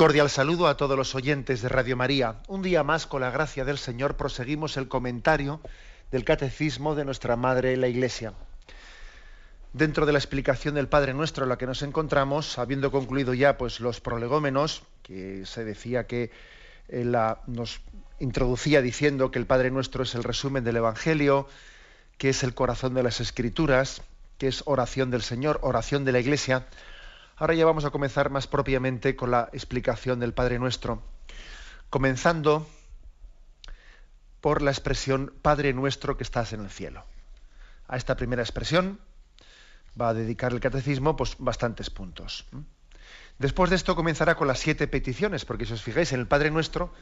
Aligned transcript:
Cordial 0.00 0.30
saludo 0.30 0.66
a 0.66 0.78
todos 0.78 0.96
los 0.96 1.14
oyentes 1.14 1.60
de 1.60 1.68
Radio 1.68 1.94
María. 1.94 2.36
Un 2.48 2.62
día 2.62 2.82
más, 2.82 3.06
con 3.06 3.20
la 3.20 3.30
gracia 3.30 3.66
del 3.66 3.76
Señor, 3.76 4.16
proseguimos 4.16 4.78
el 4.78 4.88
comentario 4.88 5.60
del 6.10 6.24
catecismo 6.24 6.94
de 6.94 7.04
nuestra 7.04 7.36
Madre 7.36 7.76
la 7.76 7.86
Iglesia. 7.86 8.32
Dentro 9.74 10.06
de 10.06 10.12
la 10.12 10.18
explicación 10.18 10.74
del 10.74 10.88
Padre 10.88 11.12
Nuestro 11.12 11.44
en 11.44 11.50
la 11.50 11.58
que 11.58 11.66
nos 11.66 11.82
encontramos, 11.82 12.58
habiendo 12.58 12.90
concluido 12.90 13.34
ya 13.34 13.58
pues, 13.58 13.80
los 13.80 14.00
prolegómenos, 14.00 14.84
que 15.02 15.44
se 15.44 15.66
decía 15.66 16.06
que 16.06 16.30
eh, 16.88 17.04
la, 17.04 17.42
nos 17.46 17.82
introducía 18.20 18.80
diciendo 18.80 19.30
que 19.30 19.38
el 19.38 19.44
Padre 19.44 19.70
Nuestro 19.70 20.04
es 20.04 20.14
el 20.14 20.24
resumen 20.24 20.64
del 20.64 20.78
Evangelio, 20.78 21.46
que 22.16 22.30
es 22.30 22.42
el 22.42 22.54
corazón 22.54 22.94
de 22.94 23.02
las 23.02 23.20
Escrituras, 23.20 24.00
que 24.38 24.48
es 24.48 24.62
oración 24.64 25.10
del 25.10 25.20
Señor, 25.20 25.58
oración 25.60 26.06
de 26.06 26.12
la 26.12 26.20
Iglesia, 26.20 26.64
Ahora 27.40 27.54
ya 27.54 27.64
vamos 27.64 27.86
a 27.86 27.90
comenzar 27.90 28.28
más 28.28 28.46
propiamente 28.46 29.16
con 29.16 29.30
la 29.30 29.48
explicación 29.54 30.20
del 30.20 30.34
Padre 30.34 30.58
Nuestro, 30.58 31.02
comenzando 31.88 32.68
por 34.42 34.60
la 34.60 34.70
expresión 34.70 35.32
Padre 35.40 35.72
Nuestro 35.72 36.18
que 36.18 36.22
estás 36.22 36.52
en 36.52 36.60
el 36.60 36.68
cielo. 36.68 37.02
A 37.88 37.96
esta 37.96 38.14
primera 38.14 38.42
expresión 38.42 39.00
va 39.98 40.10
a 40.10 40.14
dedicar 40.14 40.52
el 40.52 40.60
catecismo 40.60 41.16
pues, 41.16 41.36
bastantes 41.38 41.88
puntos. 41.88 42.44
Después 43.38 43.70
de 43.70 43.76
esto 43.76 43.96
comenzará 43.96 44.34
con 44.34 44.46
las 44.46 44.58
siete 44.58 44.86
peticiones, 44.86 45.46
porque 45.46 45.64
si 45.64 45.72
os 45.72 45.82
fijáis 45.82 46.12
en 46.12 46.20
el 46.20 46.26
Padre 46.26 46.50
Nuestro 46.50 46.92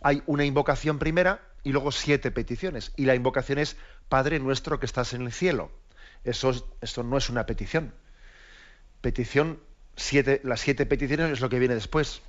hay 0.00 0.22
una 0.24 0.46
invocación 0.46 0.98
primera 0.98 1.42
y 1.64 1.72
luego 1.72 1.92
siete 1.92 2.30
peticiones. 2.30 2.94
Y 2.96 3.04
la 3.04 3.14
invocación 3.14 3.58
es 3.58 3.76
Padre 4.08 4.38
Nuestro 4.38 4.80
que 4.80 4.86
estás 4.86 5.12
en 5.12 5.20
el 5.20 5.32
cielo. 5.32 5.70
Eso, 6.24 6.66
esto 6.80 7.02
no 7.02 7.18
es 7.18 7.28
una 7.28 7.44
petición. 7.44 7.92
Petición 9.02 9.60
las 10.42 10.60
siete 10.60 10.86
peticiones 10.86 11.32
es 11.32 11.40
lo 11.40 11.48
que 11.48 11.58
viene 11.58 11.74
después. 11.74 12.22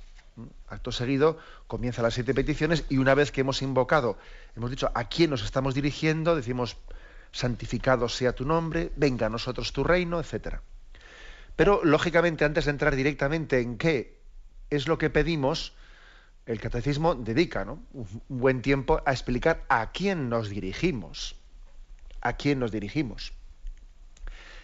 Acto 0.68 0.90
seguido 0.90 1.38
comienza 1.66 2.02
las 2.02 2.14
siete 2.14 2.34
peticiones 2.34 2.84
y 2.88 2.98
una 2.98 3.14
vez 3.14 3.30
que 3.30 3.42
hemos 3.42 3.62
invocado, 3.62 4.18
hemos 4.56 4.70
dicho 4.70 4.90
a 4.94 5.08
quién 5.08 5.30
nos 5.30 5.44
estamos 5.44 5.74
dirigiendo, 5.74 6.34
decimos 6.34 6.76
santificado 7.30 8.08
sea 8.08 8.32
tu 8.32 8.44
nombre, 8.44 8.90
venga 8.96 9.26
a 9.26 9.30
nosotros 9.30 9.72
tu 9.72 9.84
reino, 9.84 10.20
etc. 10.20 10.58
Pero 11.56 11.80
lógicamente 11.84 12.44
antes 12.44 12.64
de 12.64 12.72
entrar 12.72 12.96
directamente 12.96 13.60
en 13.60 13.76
qué 13.76 14.18
es 14.70 14.88
lo 14.88 14.98
que 14.98 15.10
pedimos, 15.10 15.72
el 16.46 16.60
catecismo 16.60 17.14
dedica 17.14 17.62
un 17.62 18.22
buen 18.28 18.60
tiempo 18.60 19.02
a 19.04 19.12
explicar 19.12 19.64
a 19.68 19.90
quién 19.92 20.28
nos 20.28 20.48
dirigimos. 20.48 21.36
A 22.20 22.34
quién 22.34 22.58
nos 22.58 22.70
dirigimos. 22.70 23.32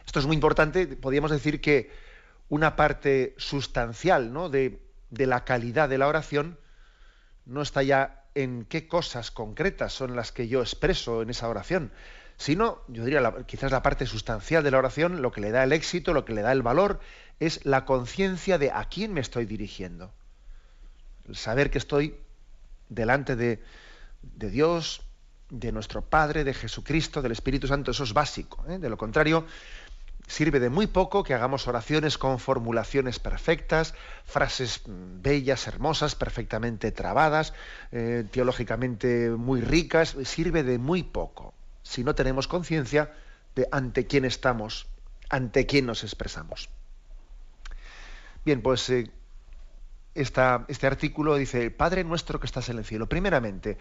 Esto 0.06 0.18
es 0.18 0.26
muy 0.26 0.34
importante, 0.34 0.86
podríamos 0.86 1.30
decir 1.30 1.60
que 1.60 1.90
una 2.50 2.76
parte 2.76 3.34
sustancial 3.38 4.32
¿no? 4.32 4.50
de, 4.50 4.80
la 5.10 5.44
calidad 5.44 5.88
de 5.88 5.98
la 5.98 6.08
oración 6.08 6.58
no 7.46 7.62
está 7.62 7.82
ya 7.82 8.24
en 8.34 8.64
qué 8.64 8.86
cosas 8.86 9.30
concretas 9.30 9.92
son 9.92 10.14
las 10.14 10.32
que 10.32 10.48
yo 10.48 10.60
expreso 10.60 11.22
en 11.22 11.30
esa 11.30 11.48
oración, 11.48 11.90
sino, 12.36 12.82
yo 12.88 13.04
diría, 13.04 13.34
quizás 13.46 13.72
la 13.72 13.82
parte 13.82 14.06
sustancial 14.06 14.62
de 14.62 14.70
la 14.70 14.78
oración, 14.78 15.22
lo 15.22 15.32
que 15.32 15.40
le 15.40 15.50
da 15.50 15.64
el 15.64 15.72
éxito, 15.72 16.12
lo 16.12 16.24
que 16.24 16.34
le 16.34 16.42
da 16.42 16.52
el 16.52 16.62
valor, 16.62 17.00
es 17.38 17.64
la 17.64 17.84
conciencia 17.84 18.58
de 18.58 18.70
a 18.70 18.84
quién 18.84 19.12
me 19.12 19.20
estoy 19.20 19.46
dirigiendo. 19.46 20.12
El 21.28 21.36
saber 21.36 21.70
que 21.70 21.78
estoy 21.78 22.16
delante 22.88 23.36
de, 23.36 23.62
de 24.22 24.50
Dios, 24.50 25.02
de 25.50 25.72
nuestro 25.72 26.02
Padre, 26.02 26.44
de 26.44 26.54
Jesucristo, 26.54 27.22
del 27.22 27.32
Espíritu 27.32 27.66
Santo, 27.66 27.90
eso 27.90 28.04
es 28.04 28.12
básico. 28.12 28.64
¿eh? 28.68 28.78
De 28.78 28.88
lo 28.88 28.96
contrario, 28.96 29.46
sirve 30.30 30.60
de 30.60 30.70
muy 30.70 30.86
poco 30.86 31.24
que 31.24 31.34
hagamos 31.34 31.66
oraciones 31.66 32.16
con 32.16 32.38
formulaciones 32.38 33.18
perfectas, 33.18 33.94
frases 34.24 34.82
bellas, 34.86 35.66
hermosas, 35.66 36.14
perfectamente 36.14 36.92
trabadas, 36.92 37.52
eh, 37.90 38.24
teológicamente 38.30 39.30
muy 39.30 39.60
ricas, 39.60 40.16
sirve 40.22 40.62
de 40.62 40.78
muy 40.78 41.02
poco 41.02 41.52
si 41.82 42.04
no 42.04 42.14
tenemos 42.14 42.46
conciencia 42.46 43.12
de 43.56 43.66
ante 43.72 44.06
quién 44.06 44.24
estamos, 44.24 44.86
ante 45.30 45.66
quién 45.66 45.86
nos 45.86 46.04
expresamos. 46.04 46.70
Bien, 48.44 48.62
pues 48.62 48.88
eh, 48.88 49.10
este 50.14 50.86
artículo 50.86 51.34
dice, 51.34 51.72
Padre 51.72 52.04
nuestro 52.04 52.38
que 52.38 52.46
estás 52.46 52.68
en 52.68 52.78
el 52.78 52.84
cielo, 52.84 53.08
primeramente, 53.08 53.78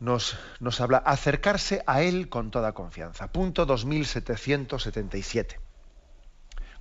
nos, 0.00 0.36
habla 0.80 0.98
acercarse 0.98 1.82
a 1.86 2.02
Él 2.02 2.28
con 2.28 2.50
toda 2.50 2.72
confianza. 2.72 3.32
Punto 3.32 3.66
2777. 3.66 5.60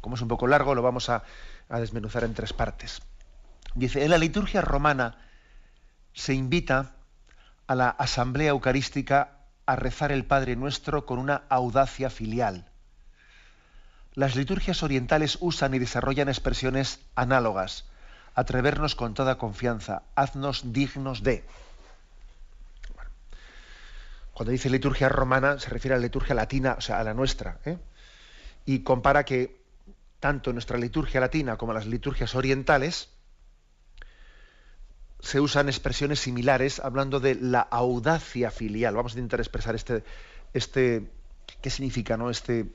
Como 0.01 0.15
es 0.15 0.21
un 0.21 0.27
poco 0.27 0.47
largo, 0.47 0.75
lo 0.75 0.81
vamos 0.81 1.09
a, 1.09 1.23
a 1.69 1.79
desmenuzar 1.79 2.23
en 2.23 2.33
tres 2.33 2.53
partes. 2.53 3.01
Dice, 3.75 4.03
en 4.03 4.11
la 4.11 4.17
liturgia 4.17 4.61
romana 4.61 5.17
se 6.13 6.33
invita 6.33 6.93
a 7.67 7.75
la 7.75 7.89
asamblea 7.89 8.49
eucarística 8.49 9.37
a 9.65 9.75
rezar 9.75 10.11
el 10.11 10.25
Padre 10.25 10.55
Nuestro 10.55 11.05
con 11.05 11.19
una 11.19 11.43
audacia 11.49 12.09
filial. 12.09 12.69
Las 14.13 14.35
liturgias 14.35 14.81
orientales 14.81 15.37
usan 15.41 15.75
y 15.75 15.79
desarrollan 15.79 16.29
expresiones 16.29 17.01
análogas. 17.13 17.85
Atrevernos 18.33 18.95
con 18.95 19.13
toda 19.13 19.37
confianza, 19.37 20.03
haznos 20.15 20.73
dignos 20.73 21.21
de. 21.21 21.45
Cuando 24.37 24.51
dice 24.51 24.69
liturgia 24.69 25.09
romana 25.09 25.57
se 25.57 25.71
refiere 25.71 25.95
a 25.95 25.97
la 25.97 26.03
liturgia 26.03 26.35
latina, 26.35 26.75
o 26.77 26.81
sea, 26.81 26.99
a 26.99 27.03
la 27.03 27.15
nuestra. 27.15 27.57
¿eh? 27.65 27.79
Y 28.67 28.83
compara 28.83 29.25
que 29.25 29.61
tanto 30.19 30.53
nuestra 30.53 30.77
liturgia 30.77 31.19
latina 31.19 31.57
como 31.57 31.73
las 31.73 31.87
liturgias 31.87 32.35
orientales 32.35 33.09
se 35.21 35.39
usan 35.39 35.69
expresiones 35.69 36.19
similares 36.19 36.79
hablando 36.79 37.19
de 37.19 37.33
la 37.33 37.61
audacia 37.61 38.51
filial. 38.51 38.93
Vamos 38.93 39.15
a 39.15 39.17
intentar 39.17 39.39
expresar 39.39 39.73
este, 39.73 40.03
este 40.53 41.09
qué 41.59 41.71
significa 41.71 42.15
¿no? 42.15 42.29
este, 42.29 42.67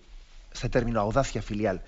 este 0.52 0.68
término 0.68 0.98
audacia 0.98 1.42
filial. 1.42 1.84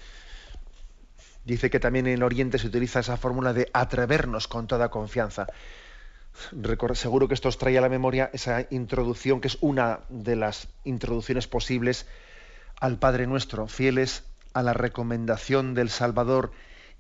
Dice 1.45 1.69
que 1.69 1.81
también 1.81 2.07
en 2.07 2.23
Oriente 2.23 2.59
se 2.61 2.69
utiliza 2.69 3.01
esa 3.01 3.17
fórmula 3.17 3.53
de 3.53 3.71
atrevernos 3.73 4.47
con 4.47 4.69
toda 4.69 4.89
confianza 4.89 5.49
seguro 6.95 7.29
que 7.29 7.35
esto 7.35 7.49
os 7.49 7.59
trae 7.59 7.79
a 7.79 7.81
la 7.81 7.89
memoria 7.89 8.31
esa 8.33 8.67
introducción, 8.71 9.41
que 9.41 9.49
es 9.49 9.59
una 9.61 10.01
de 10.09 10.37
las 10.37 10.69
introducciones 10.85 11.47
posibles 11.47 12.07
al 12.81 12.99
Padre 12.99 13.27
Nuestro, 13.27 13.67
fieles 13.67 14.25
a 14.53 14.63
la 14.63 14.73
recomendación 14.73 15.75
del 15.75 15.91
Salvador 15.91 16.53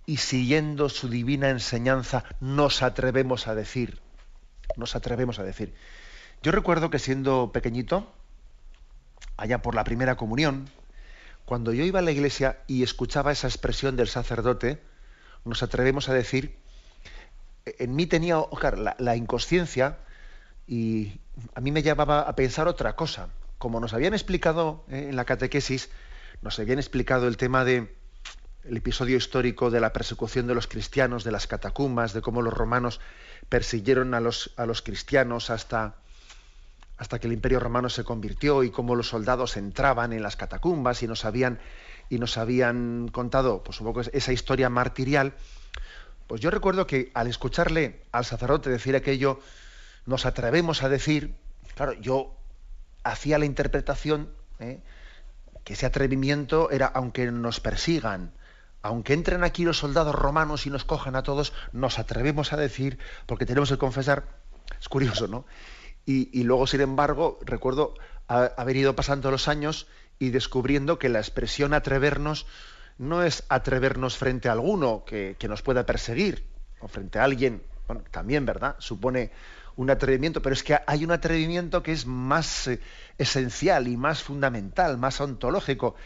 y 0.07 0.19
siguiendo 0.19 0.89
su 0.89 1.09
divina 1.09 1.51
enseñanza, 1.51 2.25
nos 2.41 2.83
atrevemos 2.83 3.47
a 3.47 3.55
decir, 3.55 4.01
nos 4.77 4.97
atrevemos 4.97 5.39
a 5.39 5.45
decir. 5.45 5.75
Yo 6.43 6.53
recuerdo 6.53 6.91
que 6.91 6.99
siendo 6.99 7.53
pequeñito, 7.53 8.13
allá 9.37 9.63
por 9.63 9.75
la 9.75 9.85
primera 9.85 10.17
comunión, 10.17 10.69
cuando 11.45 11.73
yo 11.73 11.85
iba 11.85 12.01
a 12.01 12.03
la 12.03 12.13
iglesia 12.13 12.59
y 12.67 12.83
escuchaba 12.83 13.33
esa 13.33 13.49
expresión 13.49 13.97
del 13.97 14.09
sacerdote, 14.09 14.83
nos 15.45 15.63
atrevemos 15.63 16.09
a 16.09 16.15
decir, 16.15 16.57
en 17.67 17.97
mí 17.97 18.07
tenía 18.07 18.37
la, 18.99 19.17
inconsciencia 19.17 19.99
y 20.67 21.21
a 21.55 21.61
mí 21.61 21.73
me 21.73 21.83
llevaba 21.83 22.21
a 22.21 22.37
pensar 22.37 22.69
otra 22.69 22.97
cosa. 22.97 23.29
Como 23.59 23.81
nos 23.81 23.95
habían 23.95 24.15
explicado 24.15 24.85
eh, 24.91 25.07
en 25.09 25.17
la 25.17 25.25
catequesis, 25.25 25.91
nos 26.43 26.59
habían 26.59 26.79
explicado 26.79 27.27
el 27.27 27.37
tema 27.37 27.65
de 27.65 27.95
el 28.65 28.79
episodio 28.79 29.19
histórico 29.19 29.71
de 29.71 29.81
la 29.81 29.93
persecución 29.93 30.47
de 30.47 30.55
los 30.55 30.67
cristianos, 30.67 31.23
de 31.23 31.33
las 31.33 31.47
catacumbas, 31.47 32.15
de 32.15 32.23
cómo 32.23 32.41
los 32.41 32.55
romanos 32.55 32.99
persiguieron 33.51 34.15
a 34.15 34.21
los, 34.21 34.53
a 34.57 34.65
los 34.65 34.81
cristianos 34.81 35.51
hasta, 35.51 35.97
hasta 36.97 37.19
que 37.19 37.27
el 37.27 37.35
imperio 37.35 37.61
romano 37.61 37.91
se 37.91 38.05
convirtió 38.05 38.63
y 38.63 38.71
cómo 38.71 38.95
los 38.95 39.09
soldados 39.09 39.59
entraban 39.59 40.15
en 40.15 40.23
las 40.23 40.37
catacumbas 40.37 41.03
y 41.03 41.07
nos 41.07 41.27
habían, 41.27 41.61
y 42.09 42.19
nos 42.19 42.39
habían 42.39 43.09
contado 43.09 43.63
pues, 43.63 43.81
un 43.81 43.87
poco 43.89 44.01
esa 44.01 44.33
historia 44.33 44.71
martirial 44.71 45.35
pues 46.27 46.41
yo 46.41 46.51
recuerdo 46.51 46.87
que 46.87 47.11
al 47.15 47.27
escucharle 47.27 48.03
al 48.13 48.25
sacerdote 48.25 48.71
decir 48.71 48.97
aquello, 48.97 49.41
nos 50.07 50.27
atrevemos 50.27 50.83
a 50.83 50.89
decir, 50.89 51.35
claro, 51.75 51.93
yo 51.95 52.37
hacía 53.03 53.39
la 53.39 53.45
interpretación 53.45 54.31
¿eh? 54.59 54.81
que 55.65 55.75
ese 55.75 55.87
atrevimiento 55.87 56.71
era 56.71 56.87
aunque 56.87 57.31
nos 57.31 57.61
persigan, 57.61 58.33
aunque 58.83 59.15
entren 59.15 59.45
aquí 59.45 59.65
los 59.65 59.79
soldados 59.79 60.15
romanos 60.15 60.67
y 60.67 60.71
nos 60.71 60.85
cojan 60.85 61.17
a 61.17 61.23
todos, 61.23 61.53
nos 61.73 61.99
atrevemos 61.99 62.53
a 62.53 62.57
decir, 62.57 62.99
porque 63.27 63.47
tenemos 63.47 63.71
que 63.71 63.79
confesar, 63.79 64.25
es 64.79 64.89
curioso, 64.89 65.27
¿no? 65.27 65.47
Y, 66.07 66.43
luego, 66.43 66.67
sin 66.67 66.83
embargo, 66.83 67.39
recuerdo 67.47 67.95
haber 68.29 68.77
ido 68.77 68.95
pasando 68.95 69.31
los 69.31 69.49
años 69.49 69.87
y 70.19 70.29
descubriendo 70.29 70.99
que 70.99 71.09
la 71.09 71.19
expresión 71.19 71.73
atrevernos 71.73 72.45
no 72.99 73.23
es 73.23 73.45
atrevernos 73.49 74.17
frente 74.17 74.49
a 74.49 74.53
alguno 74.53 75.05
que, 75.05 75.37
nos 75.49 75.63
pueda 75.63 75.85
perseguir, 75.87 76.45
o 76.81 76.89
frente 76.89 77.19
a 77.19 77.25
alguien, 77.25 77.63
bueno, 77.87 78.03
también, 78.11 78.47
¿verdad? 78.47 78.77
Supone 78.79 79.31
un 79.77 79.91
atrevimiento, 79.91 80.41
pero 80.41 80.53
es 80.53 80.63
que 80.63 80.79
hay 80.87 81.05
un 81.05 81.11
atrevimiento 81.11 81.83
que 81.83 81.93
es 81.93 82.07
más 82.07 82.69
eh, 82.69 82.81
esencial 83.19 83.89
y 83.89 83.97
más 83.97 84.23
fundamental, 84.23 84.99
más 84.99 85.21
ontológico, 85.21 85.97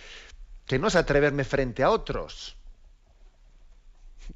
que 0.67 0.79
no 0.79 0.88
es 0.88 0.96
atreverme 0.96 1.44
frente 1.44 1.82
a 1.82 1.90
otros, 1.90 2.56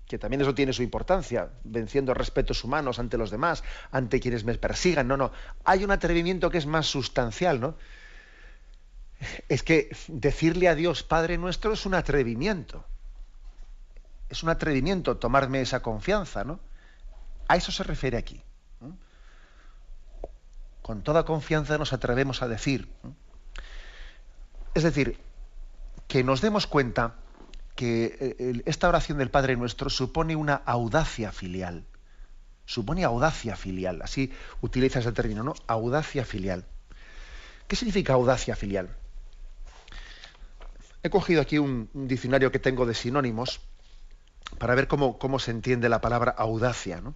que 0.06 0.18
también 0.18 0.42
eso 0.42 0.54
tiene 0.54 0.72
su 0.72 0.82
importancia, 0.82 1.50
venciendo 1.64 2.14
respetos 2.14 2.64
humanos 2.64 2.98
ante 2.98 3.16
los 3.16 3.30
demás, 3.30 3.62
ante 3.90 4.20
quienes 4.20 4.44
me 4.44 4.54
persigan. 4.54 5.08
No, 5.08 5.16
no. 5.16 5.32
Hay 5.64 5.84
un 5.84 5.90
atrevimiento 5.90 6.50
que 6.50 6.58
es 6.58 6.66
más 6.66 6.86
sustancial, 6.86 7.60
¿no? 7.60 7.76
Es 9.48 9.62
que 9.62 9.94
decirle 10.08 10.68
a 10.68 10.74
Dios 10.74 11.02
Padre 11.02 11.38
nuestro 11.38 11.72
es 11.72 11.86
un 11.86 11.94
atrevimiento. 11.94 12.84
Es 14.28 14.42
un 14.42 14.48
atrevimiento 14.48 15.16
tomarme 15.16 15.60
esa 15.60 15.82
confianza, 15.82 16.44
¿no? 16.44 16.60
A 17.48 17.56
eso 17.56 17.70
se 17.70 17.84
refiere 17.84 18.16
aquí. 18.16 18.42
Con 20.80 21.02
toda 21.02 21.24
confianza 21.24 21.78
nos 21.78 21.92
atrevemos 21.92 22.42
a 22.42 22.48
decir. 22.48 22.88
Es 24.74 24.82
decir, 24.82 25.18
que 26.08 26.24
nos 26.24 26.40
demos 26.40 26.66
cuenta 26.66 27.14
que 27.76 28.36
eh, 28.38 28.62
esta 28.66 28.88
oración 28.88 29.18
del 29.18 29.30
Padre 29.30 29.56
Nuestro 29.56 29.90
supone 29.90 30.34
una 30.34 30.54
audacia 30.54 31.30
filial. 31.30 31.84
Supone 32.64 33.04
audacia 33.04 33.54
filial. 33.56 34.02
Así 34.02 34.32
utiliza 34.60 35.00
ese 35.00 35.12
término, 35.12 35.42
¿no? 35.42 35.54
Audacia 35.66 36.24
filial. 36.24 36.64
¿Qué 37.68 37.76
significa 37.76 38.14
audacia 38.14 38.56
filial? 38.56 38.96
He 41.02 41.10
cogido 41.10 41.42
aquí 41.42 41.58
un, 41.58 41.90
diccionario 41.92 42.52
que 42.52 42.58
tengo 42.58 42.86
de 42.86 42.94
sinónimos 42.94 43.60
para 44.58 44.74
ver 44.74 44.86
cómo, 44.86 45.18
cómo 45.18 45.38
se 45.38 45.50
entiende 45.50 45.88
la 45.88 46.00
palabra 46.00 46.32
audacia. 46.36 47.00
¿no? 47.00 47.14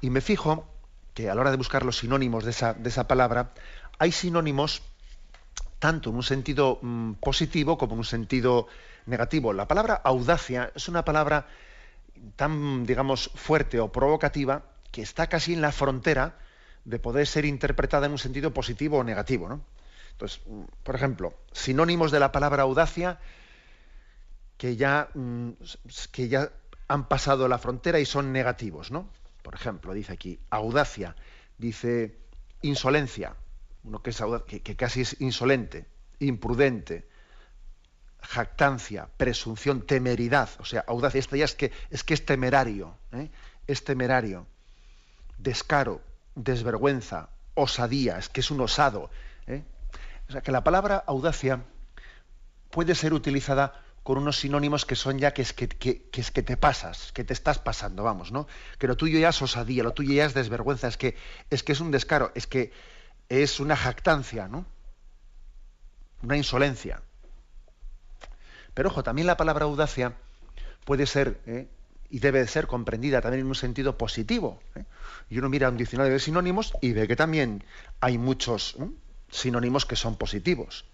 Y 0.00 0.10
me 0.10 0.20
fijo 0.20 0.68
que 1.14 1.30
a 1.30 1.34
la 1.34 1.40
hora 1.40 1.50
de 1.50 1.56
buscar 1.56 1.84
los 1.84 1.98
sinónimos 1.98 2.44
de 2.44 2.50
esa, 2.50 2.74
de 2.74 2.88
esa 2.88 3.08
palabra, 3.08 3.54
hay 3.98 4.12
sinónimos 4.12 4.82
tanto 5.78 6.10
en 6.10 6.16
un 6.16 6.22
sentido 6.22 6.78
mm, 6.82 7.12
positivo 7.14 7.78
como 7.78 7.92
en 7.94 7.98
un 8.00 8.04
sentido 8.04 8.66
negativo. 9.06 9.52
La 9.52 9.68
palabra 9.68 9.94
audacia 9.94 10.72
es 10.74 10.88
una 10.88 11.04
palabra 11.04 11.46
tan, 12.36 12.84
digamos, 12.84 13.30
fuerte 13.34 13.80
o 13.80 13.92
provocativa 13.92 14.64
que 14.90 15.02
está 15.02 15.28
casi 15.28 15.54
en 15.54 15.60
la 15.60 15.72
frontera 15.72 16.38
de 16.84 16.98
poder 16.98 17.26
ser 17.26 17.44
interpretada 17.44 18.06
en 18.06 18.12
un 18.12 18.18
sentido 18.18 18.52
positivo 18.52 18.98
o 18.98 19.04
negativo. 19.04 19.48
¿no? 19.48 19.62
Mm, 20.20 20.62
por 20.82 20.94
ejemplo, 20.94 21.34
sinónimos 21.52 22.10
de 22.10 22.20
la 22.20 22.32
palabra 22.32 22.62
audacia 22.62 23.18
que 24.56 24.76
ya, 24.76 25.08
mm, 25.14 25.50
que 26.12 26.28
ya 26.28 26.50
han 26.88 27.08
pasado 27.08 27.48
la 27.48 27.58
frontera 27.58 27.98
y 27.98 28.06
son 28.06 28.32
negativos, 28.32 28.90
¿no? 28.90 29.08
Por 29.42 29.54
ejemplo, 29.54 29.92
dice 29.92 30.12
aquí, 30.12 30.38
audacia, 30.50 31.16
dice 31.58 32.16
insolencia, 32.62 33.36
uno 33.82 34.02
que, 34.02 34.10
es 34.10 34.22
que 34.62 34.76
casi 34.76 35.02
es 35.02 35.20
insolente, 35.20 35.86
imprudente, 36.18 37.06
jactancia, 38.22 39.08
presunción, 39.16 39.82
temeridad, 39.82 40.48
o 40.58 40.64
sea, 40.64 40.84
audacia, 40.86 41.18
esta 41.18 41.36
ya 41.36 41.44
es 41.44 41.54
que 41.54 41.72
es, 41.90 42.04
que 42.04 42.14
es 42.14 42.24
temerario, 42.24 42.96
¿eh? 43.12 43.30
es 43.66 43.84
temerario, 43.84 44.46
descaro, 45.36 46.00
desvergüenza, 46.34 47.28
osadía, 47.54 48.18
es 48.18 48.28
que 48.28 48.40
es 48.40 48.50
un 48.50 48.60
osado. 48.60 49.10
O 50.28 50.32
sea, 50.32 50.40
que 50.40 50.52
la 50.52 50.64
palabra 50.64 51.02
audacia 51.06 51.64
puede 52.70 52.94
ser 52.94 53.12
utilizada 53.14 53.84
con 54.02 54.18
unos 54.18 54.38
sinónimos 54.38 54.84
que 54.84 54.96
son 54.96 55.18
ya 55.18 55.32
que 55.32 55.42
es 55.42 55.52
que, 55.54 56.10
es 56.12 56.30
que 56.30 56.42
te 56.42 56.56
pasas, 56.56 57.10
que 57.12 57.24
te 57.24 57.32
estás 57.32 57.58
pasando, 57.58 58.02
vamos, 58.02 58.32
¿no? 58.32 58.46
Que 58.78 58.86
lo 58.86 58.96
tuyo 58.96 59.18
ya 59.18 59.30
es 59.30 59.40
osadía, 59.40 59.82
lo 59.82 59.94
tuyo 59.94 60.12
ya 60.12 60.26
es 60.26 60.34
desvergüenza, 60.34 60.88
es 60.88 60.98
que 60.98 61.16
es 61.48 61.62
que 61.62 61.72
es 61.72 61.80
un 61.80 61.90
descaro, 61.90 62.30
es 62.34 62.46
que 62.46 62.72
es 63.30 63.60
una 63.60 63.76
jactancia, 63.76 64.46
¿no? 64.46 64.66
Una 66.22 66.36
insolencia. 66.36 67.00
Pero 68.74 68.90
ojo, 68.90 69.02
también 69.02 69.26
la 69.26 69.36
palabra 69.36 69.64
audacia 69.64 70.14
puede 70.84 71.06
ser 71.06 71.40
¿eh? 71.46 71.68
y 72.10 72.18
debe 72.18 72.40
de 72.40 72.46
ser 72.46 72.66
comprendida 72.66 73.20
también 73.22 73.42
en 73.42 73.46
un 73.46 73.54
sentido 73.54 73.96
positivo. 73.96 74.60
¿eh? 74.74 74.84
Y 75.30 75.38
uno 75.38 75.48
mira 75.48 75.70
un 75.70 75.76
diccionario 75.76 76.12
de 76.12 76.20
sinónimos 76.20 76.74
y 76.82 76.92
ve 76.92 77.08
que 77.08 77.16
también 77.16 77.64
hay 78.00 78.18
muchos 78.18 78.76
¿eh? 78.80 78.88
Sinónimos 79.34 79.84
que 79.84 79.96
son 79.96 80.16
positivos. 80.16 80.84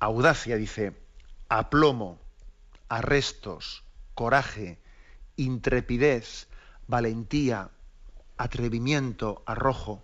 Audacia 0.00 0.56
dice 0.56 0.96
aplomo, 1.48 2.18
arrestos, 2.88 3.84
coraje, 4.14 4.78
intrepidez, 5.36 6.48
valentía, 6.86 7.70
atrevimiento, 8.38 9.42
arrojo. 9.44 10.02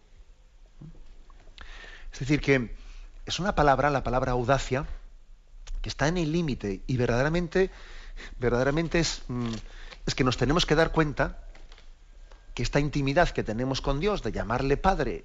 Es 2.12 2.20
decir, 2.20 2.40
que 2.40 2.76
es 3.25 3.38
una 3.40 3.55
palabra, 3.55 3.90
la 3.90 4.02
palabra 4.02 4.32
audacia, 4.32 4.87
que 5.81 5.88
está 5.88 6.06
en 6.08 6.19
el 6.19 6.32
límite 6.32 6.82
y 6.87 6.96
verdaderamente, 6.99 7.70
verdaderamente 8.38 9.00
es, 9.00 9.22
mm, 9.28 9.55
es 10.06 10.14
que 10.14 10.25
nos 10.25 10.37
tenemos 10.37 10.66
que 10.66 10.75
dar 10.75 10.93
cuenta 10.93 11.40
que 12.52 12.62
esta 12.62 12.78
intimidad 12.78 13.31
que 13.31 13.43
tenemos 13.43 13.81
con 13.81 14.00
Dios, 14.00 14.22
de 14.22 14.32
llamarle 14.32 14.76
Padre 14.76 15.25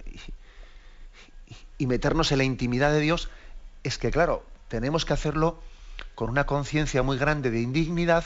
meternos 1.87 2.31
en 2.31 2.39
la 2.39 2.43
intimidad 2.43 2.91
de 2.91 2.99
Dios, 2.99 3.29
es 3.83 3.97
que, 3.97 4.11
claro, 4.11 4.43
tenemos 4.67 5.05
que 5.05 5.13
hacerlo 5.13 5.61
con 6.15 6.29
una 6.29 6.45
conciencia 6.45 7.03
muy 7.03 7.17
grande 7.17 7.51
de 7.51 7.61
indignidad, 7.61 8.25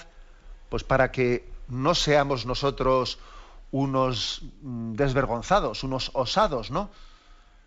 pues 0.69 0.83
para 0.83 1.11
que 1.11 1.47
no 1.67 1.95
seamos 1.95 2.45
nosotros 2.45 3.19
unos 3.71 4.43
mm, 4.61 4.93
desvergonzados, 4.93 5.83
unos 5.83 6.11
osados, 6.13 6.71
¿no? 6.71 6.89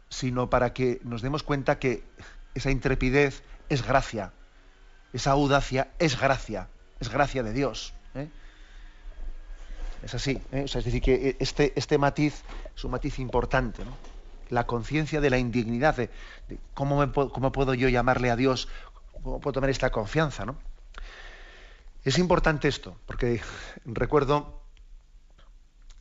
Sino 0.09 0.49
para 0.49 0.73
que 0.73 1.01
nos 1.05 1.23
demos 1.23 1.43
cuenta 1.43 1.79
que 1.79 2.05
esa 2.55 2.71
intrepidez 2.71 3.43
es 3.69 3.87
gracia, 3.87 4.33
esa 5.13 5.33
audacia 5.33 5.89
es 5.99 6.19
gracia, 6.19 6.69
es 7.01 7.09
gracia 7.09 7.43
de 7.43 7.53
Dios. 7.53 7.93
¿eh? 8.15 8.29
Es 10.03 10.15
así, 10.15 10.41
¿eh? 10.53 10.65
es 10.65 10.73
decir, 10.73 11.03
que 11.03 11.37
este, 11.41 11.73
este 11.75 11.99
matiz 11.99 12.43
es 12.77 12.85
un 12.85 12.93
matiz 12.93 13.19
importante, 13.19 13.83
la 14.51 14.67
conciencia 14.67 15.21
de 15.21 15.31
la 15.31 15.39
indignidad, 15.39 15.97
de, 15.97 16.11
cómo, 16.75 17.13
cómo, 17.13 17.53
puedo 17.53 17.75
yo 17.75 17.89
llamarle 17.89 18.31
a 18.31 18.37
Dios, 18.37 18.69
cómo 19.13 19.41
puedo 19.41 19.55
tomar 19.55 19.71
esta 19.71 19.91
confianza. 19.91 20.45
¿no? 20.45 20.57
Es 22.05 22.19
importante 22.19 22.69
esto, 22.69 22.97
porque 23.07 23.41
recuerdo, 23.85 24.63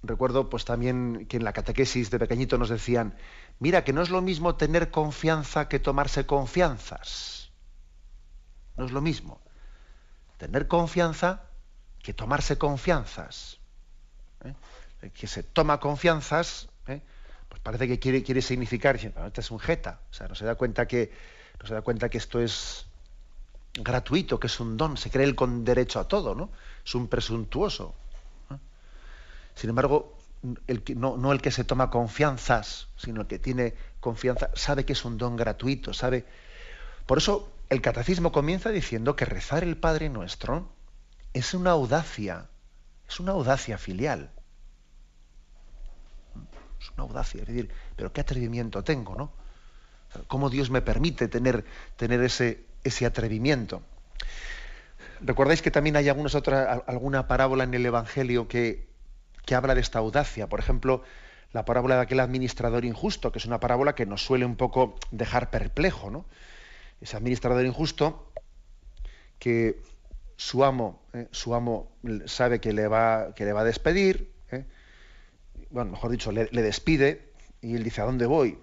recuerdo 0.04 0.50
pues 0.50 0.66
también 0.66 1.26
que 1.28 1.38
en 1.38 1.44
la 1.44 1.54
catequesis 1.54 2.12
de 2.12 2.20
pequeñito 2.20 2.58
nos 2.58 2.70
decían, 2.70 3.16
mira 3.60 3.84
que 3.84 3.94
no 3.94 4.02
es 4.02 4.10
lo 4.10 4.22
mismo 4.22 4.56
tener 4.56 4.92
confianza 4.92 5.68
que 5.68 5.80
tomarse 5.80 6.26
confianzas. 6.26 7.52
No 8.78 8.86
es 8.86 8.92
lo 8.92 9.02
mismo 9.02 9.42
tener 10.38 10.68
confianza 10.68 11.44
que 12.04 12.14
tomarse 12.14 12.58
confianzas. 12.58 13.60
¿eh? 14.44 14.54
que 15.14 15.28
se 15.28 15.44
toma 15.44 15.80
confianzas, 15.80 16.70
parece 17.66 17.88
que 17.88 17.98
quiere, 17.98 18.22
quiere 18.22 18.44
significar, 18.44 18.96
este 18.96 19.42
es 19.42 19.50
un 19.50 19.58
jeta, 19.58 20.00
o 20.12 20.14
sea, 20.14 20.28
no 20.28 20.36
se 20.36 20.46
da 20.46 20.54
cuenta 20.54 20.88
que, 20.88 21.12
no 21.60 21.66
se 21.66 21.74
da 21.74 21.82
cuenta 21.82 22.10
que 22.10 22.20
esto 22.20 22.40
es 22.40 22.86
gratuito, 23.74 24.40
que 24.40 24.46
es 24.46 24.60
un 24.60 24.78
don, 24.78 24.98
se 24.98 25.10
cree 25.10 25.26
él 25.26 25.34
con 25.34 25.66
derecho 25.66 26.00
a 26.00 26.08
todo, 26.08 26.36
¿no? 26.36 26.52
Es 26.86 26.94
un 26.94 27.08
presuntuoso. 27.08 27.96
Sin 29.56 29.72
embargo, 29.72 30.16
el 30.68 30.84
que, 30.84 30.94
no, 30.94 31.18
no 31.18 31.32
el 31.32 31.42
que 31.42 31.50
se 31.50 31.64
toma 31.64 31.90
confianzas, 31.90 32.88
sino 32.98 33.22
el 33.22 33.28
que 33.28 33.40
tiene 33.40 33.74
confianza, 34.00 34.52
sabe 34.54 34.86
que 34.86 34.94
es 34.94 35.04
un 35.04 35.18
don 35.18 35.36
gratuito, 35.36 35.92
sabe. 35.92 36.24
Por 37.08 37.18
eso 37.18 37.52
el 37.70 37.82
catecismo 37.82 38.32
comienza 38.32 38.70
diciendo 38.70 39.16
que 39.16 39.26
rezar 39.26 39.64
el 39.64 39.76
Padre 39.76 40.10
Nuestro 40.10 40.70
es 41.34 41.56
una 41.56 41.72
audacia, 41.72 42.46
es 43.10 43.20
una 43.20 43.32
audacia 43.32 43.80
filial. 43.80 44.35
Es 46.86 46.92
una 46.98 47.04
audacia, 47.04 47.42
es 47.42 47.48
decir, 47.48 47.70
pero 47.96 48.14
qué 48.14 48.22
atrevimiento 48.22 48.84
tengo, 48.84 49.16
¿no? 49.16 49.32
¿Cómo 50.28 50.50
Dios 50.50 50.70
me 50.70 50.82
permite 50.82 51.28
tener, 51.28 51.66
tener 51.98 52.22
ese, 52.22 52.64
ese 52.84 53.06
atrevimiento? 53.06 53.82
Recordáis 55.20 55.62
que 55.62 55.72
también 55.72 55.96
hay 55.96 56.08
algunas 56.10 56.36
otras, 56.36 56.84
alguna 56.88 57.28
parábola 57.28 57.64
en 57.64 57.74
el 57.74 57.86
Evangelio 57.86 58.48
que, 58.48 58.88
que 59.46 59.56
habla 59.56 59.74
de 59.76 59.82
esta 59.82 60.00
audacia. 60.00 60.48
Por 60.48 60.60
ejemplo, 60.60 61.02
la 61.54 61.66
parábola 61.66 61.96
de 61.96 62.02
aquel 62.02 62.20
administrador 62.20 62.86
injusto, 62.86 63.32
que 63.32 63.40
es 63.40 63.46
una 63.46 63.60
parábola 63.60 63.96
que 63.96 64.06
nos 64.06 64.24
suele 64.24 64.46
un 64.46 64.56
poco 64.56 64.96
dejar 65.12 65.50
perplejo, 65.50 66.12
¿no? 66.12 66.26
ese 67.02 67.18
administrador 67.18 67.66
injusto 67.66 68.32
que 69.40 69.82
su 70.38 70.64
amo, 70.64 71.02
¿eh? 71.14 71.28
su 71.32 71.56
amo 71.56 71.92
sabe 72.26 72.60
que 72.60 72.74
le 72.74 72.88
va, 72.88 73.34
que 73.36 73.46
le 73.46 73.54
va 73.54 73.62
a 73.62 73.66
despedir. 73.66 74.35
Bueno, 75.76 75.92
mejor 75.92 76.10
dicho, 76.10 76.32
le, 76.32 76.48
despide, 76.48 77.34
y 77.62 77.76
él 77.76 77.84
dice, 77.84 78.00
¿a 78.00 78.06
dónde 78.06 78.26
voy? 78.26 78.58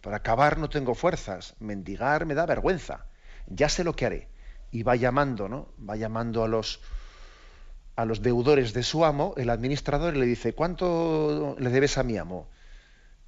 para 0.00 0.16
acabar 0.16 0.58
no 0.58 0.68
tengo 0.68 0.96
fuerzas, 0.96 1.54
mendigar 1.60 2.26
me 2.26 2.34
da 2.34 2.44
vergüenza, 2.44 3.06
ya 3.46 3.68
sé 3.68 3.84
lo 3.84 3.94
que 3.94 4.04
haré. 4.04 4.28
Y 4.72 4.82
va 4.82 4.96
llamando, 4.96 5.48
¿no? 5.48 5.68
Va 5.88 5.94
llamando 5.94 6.42
a 6.42 6.48
los, 6.48 6.80
a 7.94 8.04
los 8.04 8.20
deudores 8.20 8.72
de 8.72 8.82
su 8.82 9.04
amo, 9.04 9.32
el 9.36 9.48
administrador, 9.48 10.16
y 10.16 10.18
le 10.18 10.26
dice, 10.26 10.52
¿cuánto 10.52 11.54
le 11.56 11.70
debes 11.70 11.98
a 11.98 12.02
mi 12.02 12.18
amo? 12.18 12.48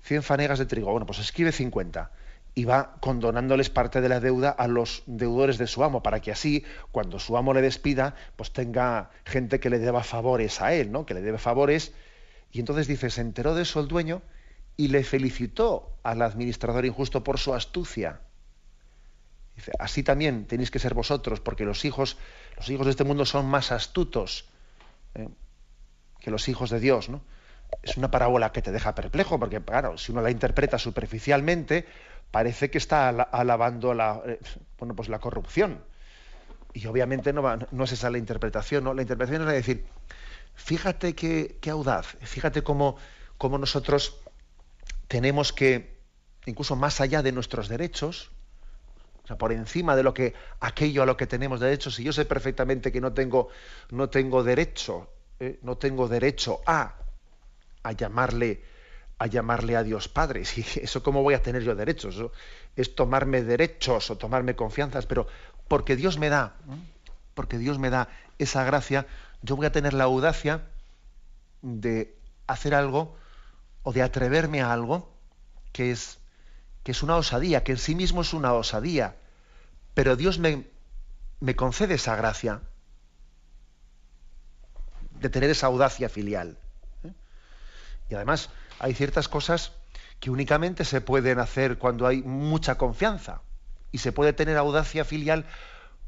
100 0.03 0.25
fanegas 0.25 0.59
de 0.59 0.67
trigo. 0.67 0.91
Bueno, 0.91 1.07
pues 1.07 1.21
escribe 1.21 1.53
50 1.53 2.11
y 2.57 2.65
va 2.65 2.97
condonándoles 3.01 3.71
parte 3.71 4.01
de 4.01 4.09
la 4.09 4.19
deuda 4.19 4.51
a 4.51 4.67
los 4.67 5.05
deudores 5.07 5.59
de 5.59 5.69
su 5.69 5.85
amo, 5.85 6.03
para 6.03 6.19
que 6.19 6.33
así, 6.33 6.65
cuando 6.91 7.21
su 7.21 7.37
amo 7.37 7.55
le 7.55 7.63
despida, 7.63 8.17
pues 8.35 8.53
tenga 8.53 9.11
gente 9.25 9.61
que 9.61 9.71
le 9.71 9.79
deba 9.79 10.03
favores 10.03 10.61
a 10.61 10.75
él, 10.75 10.91
¿no? 10.91 11.07
Que 11.07 11.15
le 11.15 11.23
debe 11.23 11.39
favores. 11.39 11.93
Y 12.53 12.61
entonces 12.61 12.87
dice, 12.87 13.11
se 13.11 13.23
enteró 13.23 13.55
de 13.55 13.63
eso 13.63 13.81
el 13.81 13.89
dueño 13.89 14.23
y 14.77 14.89
le 14.89 15.03
felicitó 15.05 15.97
al 16.03 16.23
administrador 16.23 16.85
injusto 16.85 17.25
por 17.25 17.39
su 17.39 17.55
astucia. 17.55 18.21
Dice, 19.57 19.73
así 19.79 20.03
también 20.03 20.47
tenéis 20.47 20.71
que 20.71 20.79
ser 20.79 20.95
vosotros, 20.95 21.41
porque 21.41 21.65
los 21.65 21.85
hijos, 21.85 22.19
los 22.57 22.69
hijos 22.71 22.87
de 22.87 22.91
este 22.91 23.05
mundo 23.05 23.25
son 23.25 23.47
más 23.47 23.73
astutos 23.73 24.47
¿eh? 25.15 25.29
que 26.21 26.31
los 26.31 26.49
hijos 26.49 26.71
de 26.71 26.81
Dios, 26.81 27.09
¿no? 27.09 27.23
Es 27.83 27.97
una 27.97 28.11
parábola 28.11 28.53
que 28.53 28.61
te 28.61 28.71
deja 28.71 28.95
perplejo, 28.95 29.39
porque 29.39 29.61
claro, 29.61 29.97
si 29.97 30.13
uno 30.13 30.21
la 30.21 30.31
interpreta 30.31 30.79
superficialmente, 30.79 31.87
parece 32.31 32.71
que 32.71 32.77
está 32.77 33.09
alabando 33.09 33.95
la, 33.95 34.21
eh, 34.27 34.39
bueno, 34.79 34.95
pues 34.95 35.09
la 35.09 35.19
corrupción. 35.19 35.83
Y 36.75 36.87
obviamente 36.87 37.33
no, 37.33 37.43
no 37.71 37.85
es 37.85 37.93
esa 37.93 38.11
la 38.11 38.19
interpretación, 38.19 38.85
¿no? 38.85 38.95
La 38.95 39.03
interpretación 39.03 39.43
es 39.49 39.55
decir, 39.55 39.87
fíjate 40.55 41.15
qué, 41.15 41.59
audaz, 41.71 42.17
fíjate 42.21 42.63
cómo, 42.63 42.97
nosotros 43.41 44.19
tenemos 45.09 45.53
que, 45.53 46.01
incluso 46.47 46.77
más 46.77 47.01
allá 47.01 47.23
de 47.23 47.33
nuestros 47.33 47.69
derechos, 47.69 48.31
o 49.25 49.27
sea, 49.27 49.39
por 49.39 49.53
encima 49.53 49.95
de 49.95 50.03
lo 50.03 50.15
que 50.15 50.35
aquello 50.61 51.03
a 51.03 51.07
lo 51.07 51.17
que 51.17 51.27
tenemos 51.27 51.61
derecho, 51.61 51.91
si 51.91 52.03
yo 52.03 52.13
sé 52.13 52.25
perfectamente 52.25 52.91
que 52.91 53.01
no 53.01 53.13
tengo, 53.13 53.49
no 53.91 54.09
tengo 54.09 54.43
derecho, 54.43 55.09
¿eh? 55.39 55.59
no 55.63 55.77
tengo 55.77 56.09
derecho 56.09 56.61
a, 56.67 56.97
a 57.83 57.93
llamarle 57.93 58.63
a 59.23 59.27
llamarle 59.27 59.77
a 59.77 59.85
Dios 59.85 60.09
Padre. 60.09 60.45
Si 60.51 60.65
eso 60.81 61.03
cómo 61.03 61.23
voy 61.23 61.35
a 61.35 61.43
tener 61.43 61.63
yo 61.63 61.77
derechos, 61.77 62.21
es 62.75 62.95
tomarme 62.95 63.43
derechos 63.43 64.11
o 64.11 64.19
tomarme 64.19 64.57
confianzas, 64.57 65.07
pero 65.07 65.29
porque 65.69 65.95
Dios 65.95 66.19
me 66.19 66.29
da, 66.29 66.57
porque 67.35 67.57
Dios 67.57 67.79
me 67.79 67.89
da 67.89 68.09
esa 68.39 68.65
gracia, 68.65 69.07
yo 69.43 69.57
voy 69.57 69.67
a 69.67 69.73
tener 69.73 69.93
la 69.93 70.05
audacia 70.05 70.63
de 71.63 72.17
hacer 72.47 72.75
algo 72.75 73.17
o 73.83 73.93
de 73.93 74.03
atreverme 74.03 74.63
a 74.63 74.73
algo 74.73 75.13
que 75.73 75.91
es 75.91 76.19
que 76.83 76.93
es 76.93 77.03
una 77.03 77.17
osadía, 77.17 77.63
que 77.63 77.73
en 77.73 77.79
sí 77.79 77.95
mismo 77.95 78.23
es 78.23 78.33
una 78.33 78.53
osadía, 78.55 79.15
pero 79.95 80.17
Dios 80.17 80.39
me, 80.39 80.67
me 81.39 81.55
concede 81.55 81.95
esa 81.95 82.17
gracia 82.17 82.61
de 85.21 85.29
tener 85.29 85.51
esa 85.51 85.69
audacia 85.69 86.09
filial. 86.09 86.59
¿eh? 87.05 87.13
Y 88.11 88.15
además, 88.17 88.51
hay 88.81 88.95
ciertas 88.95 89.29
cosas 89.29 89.73
que 90.19 90.31
únicamente 90.31 90.85
se 90.85 91.01
pueden 91.01 91.39
hacer 91.39 91.79
cuando 91.79 92.07
hay 92.07 92.23
mucha 92.23 92.77
confianza. 92.77 93.43
Y 93.93 93.99
se 93.99 94.11
puede 94.11 94.33
tener 94.33 94.57
audacia 94.57 95.05
filial, 95.05 95.45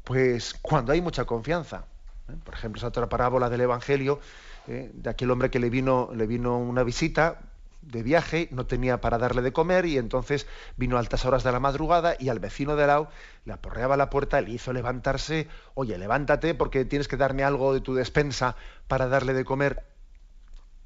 pues 0.03 0.53
cuando 0.61 0.91
hay 0.91 1.01
mucha 1.01 1.25
confianza. 1.25 1.85
¿Eh? 2.29 2.35
Por 2.43 2.53
ejemplo, 2.53 2.79
esa 2.79 2.87
otra 2.87 3.09
parábola 3.09 3.49
del 3.49 3.61
Evangelio, 3.61 4.19
¿eh? 4.67 4.91
de 4.93 5.09
aquel 5.09 5.31
hombre 5.31 5.49
que 5.49 5.59
le 5.59 5.69
vino, 5.69 6.09
le 6.13 6.27
vino 6.27 6.57
una 6.57 6.83
visita 6.83 7.39
de 7.81 8.01
viaje, 8.01 8.47
no 8.51 8.65
tenía 8.65 8.99
para 8.99 9.19
darle 9.19 9.43
de 9.43 9.53
comer 9.53 9.85
y 9.85 9.97
entonces 9.97 10.47
vino 10.75 10.97
a 10.97 10.99
altas 10.99 11.23
horas 11.25 11.43
de 11.43 11.51
la 11.51 11.59
madrugada 11.59 12.15
y 12.19 12.29
al 12.29 12.39
vecino 12.39 12.75
de 12.75 12.87
lado 12.87 13.09
le 13.45 13.53
aporreaba 13.53 13.95
la 13.95 14.09
puerta, 14.09 14.41
le 14.41 14.51
hizo 14.51 14.73
levantarse, 14.73 15.47
oye, 15.75 15.97
levántate 15.97 16.55
porque 16.55 16.83
tienes 16.85 17.07
que 17.07 17.17
darme 17.17 17.43
algo 17.43 17.73
de 17.73 17.81
tu 17.81 17.93
despensa 17.93 18.55
para 18.87 19.07
darle 19.07 19.33
de 19.33 19.45
comer. 19.45 19.83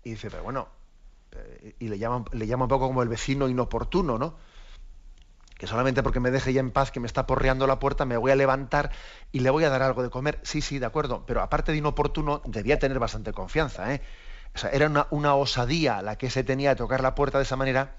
Y 0.03 0.12
dice, 0.12 0.29
pero 0.29 0.43
bueno, 0.43 0.67
y 1.79 1.88
le 1.88 1.98
llama, 1.98 2.25
le 2.31 2.48
llama 2.48 2.65
un 2.65 2.69
poco 2.69 2.88
como 2.88 3.01
el 3.01 3.10
vecino 3.10 3.48
inoportuno, 3.48 4.17
¿no? 4.17 4.36
Que 5.60 5.68
solamente 5.68 6.01
porque 6.01 6.22
me 6.22 6.32
deje 6.32 6.54
ya 6.54 6.62
en 6.62 6.72
paz, 6.72 6.89
que 6.89 7.01
me 7.01 7.06
está 7.06 7.28
porreando 7.28 7.68
la 7.68 7.80
puerta, 7.80 8.06
me 8.06 8.16
voy 8.16 8.32
a 8.32 8.36
levantar 8.36 8.92
y 9.34 9.42
le 9.42 9.50
voy 9.50 9.66
a 9.66 9.70
dar 9.70 9.84
algo 9.84 10.01
de 10.01 10.10
comer. 10.10 10.39
Sí, 10.42 10.62
sí, 10.62 10.80
de 10.80 10.86
acuerdo, 10.86 11.25
pero 11.28 11.42
aparte 11.42 11.74
de 11.74 11.78
inoportuno, 11.78 12.42
debía 12.46 12.80
tener 12.80 12.98
bastante 12.98 13.34
confianza, 13.34 13.94
¿eh? 13.94 14.01
Era 14.72 14.88
una, 14.88 15.08
una 15.12 15.36
osadía 15.36 16.01
la 16.01 16.18
que 16.18 16.30
se 16.30 16.44
tenía 16.44 16.70
de 16.70 16.75
tocar 16.78 17.01
la 17.01 17.13
puerta 17.13 17.38
de 17.38 17.44
esa 17.44 17.58
manera, 17.58 17.98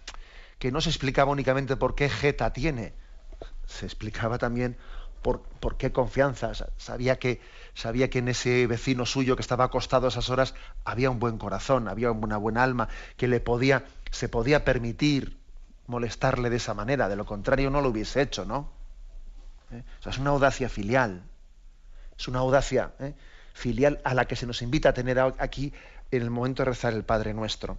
que 0.58 0.72
no 0.72 0.80
se 0.80 0.88
explicaba 0.88 1.30
únicamente 1.30 1.76
por 1.76 1.94
qué 1.94 2.08
jeta 2.08 2.52
tiene, 2.52 2.94
se 3.66 3.84
explicaba 3.84 4.38
también 4.38 4.76
por, 5.22 5.42
por 5.42 5.76
qué 5.76 5.92
confianza. 5.92 6.52
Sabía 6.76 7.18
que, 7.18 7.40
sabía 7.74 8.10
que 8.10 8.20
en 8.20 8.28
ese 8.28 8.66
vecino 8.66 9.06
suyo 9.06 9.36
que 9.36 9.42
estaba 9.42 9.64
acostado 9.64 10.06
a 10.06 10.08
esas 10.08 10.30
horas 10.30 10.54
había 10.84 11.10
un 11.10 11.18
buen 11.18 11.38
corazón, 11.38 11.88
había 11.88 12.10
una 12.10 12.36
buena 12.36 12.62
alma, 12.62 12.88
que 13.16 13.28
le 13.28 13.40
podía, 13.40 13.84
se 14.10 14.28
podía 14.28 14.64
permitir 14.64 15.39
molestarle 15.90 16.48
de 16.48 16.56
esa 16.56 16.72
manera, 16.72 17.08
de 17.08 17.16
lo 17.16 17.26
contrario 17.26 17.68
no 17.68 17.82
lo 17.82 17.90
hubiese 17.90 18.22
hecho, 18.22 18.44
¿no? 18.44 18.70
¿Eh? 19.72 19.82
Es 20.06 20.18
una 20.18 20.30
audacia 20.30 20.68
filial, 20.68 21.22
es 22.18 22.28
una 22.28 22.38
audacia 22.38 22.92
¿eh? 23.00 23.14
filial 23.52 24.00
a 24.04 24.14
la 24.14 24.24
que 24.24 24.36
se 24.36 24.46
nos 24.46 24.62
invita 24.62 24.90
a 24.90 24.94
tener 24.94 25.18
aquí 25.18 25.72
en 26.10 26.22
el 26.22 26.30
momento 26.30 26.62
de 26.62 26.70
rezar 26.70 26.94
el 26.94 27.04
Padre 27.04 27.34
Nuestro. 27.34 27.76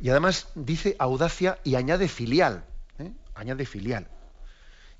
Y 0.00 0.10
además 0.10 0.48
dice 0.54 0.96
audacia 0.98 1.58
y 1.64 1.76
añade 1.76 2.08
filial, 2.08 2.64
¿eh? 2.98 3.12
añade 3.34 3.66
filial. 3.66 4.08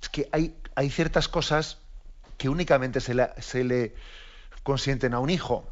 Es 0.01 0.09
que 0.09 0.29
hay, 0.33 0.57
hay 0.75 0.91
ciertas 0.91 1.29
cosas 1.29 1.79
que 2.39 2.49
únicamente 2.49 3.01
se 3.01 3.65
le, 3.65 3.95
consienten 4.63 5.15
a 5.15 5.19
un 5.19 5.31
hijo. 5.31 5.69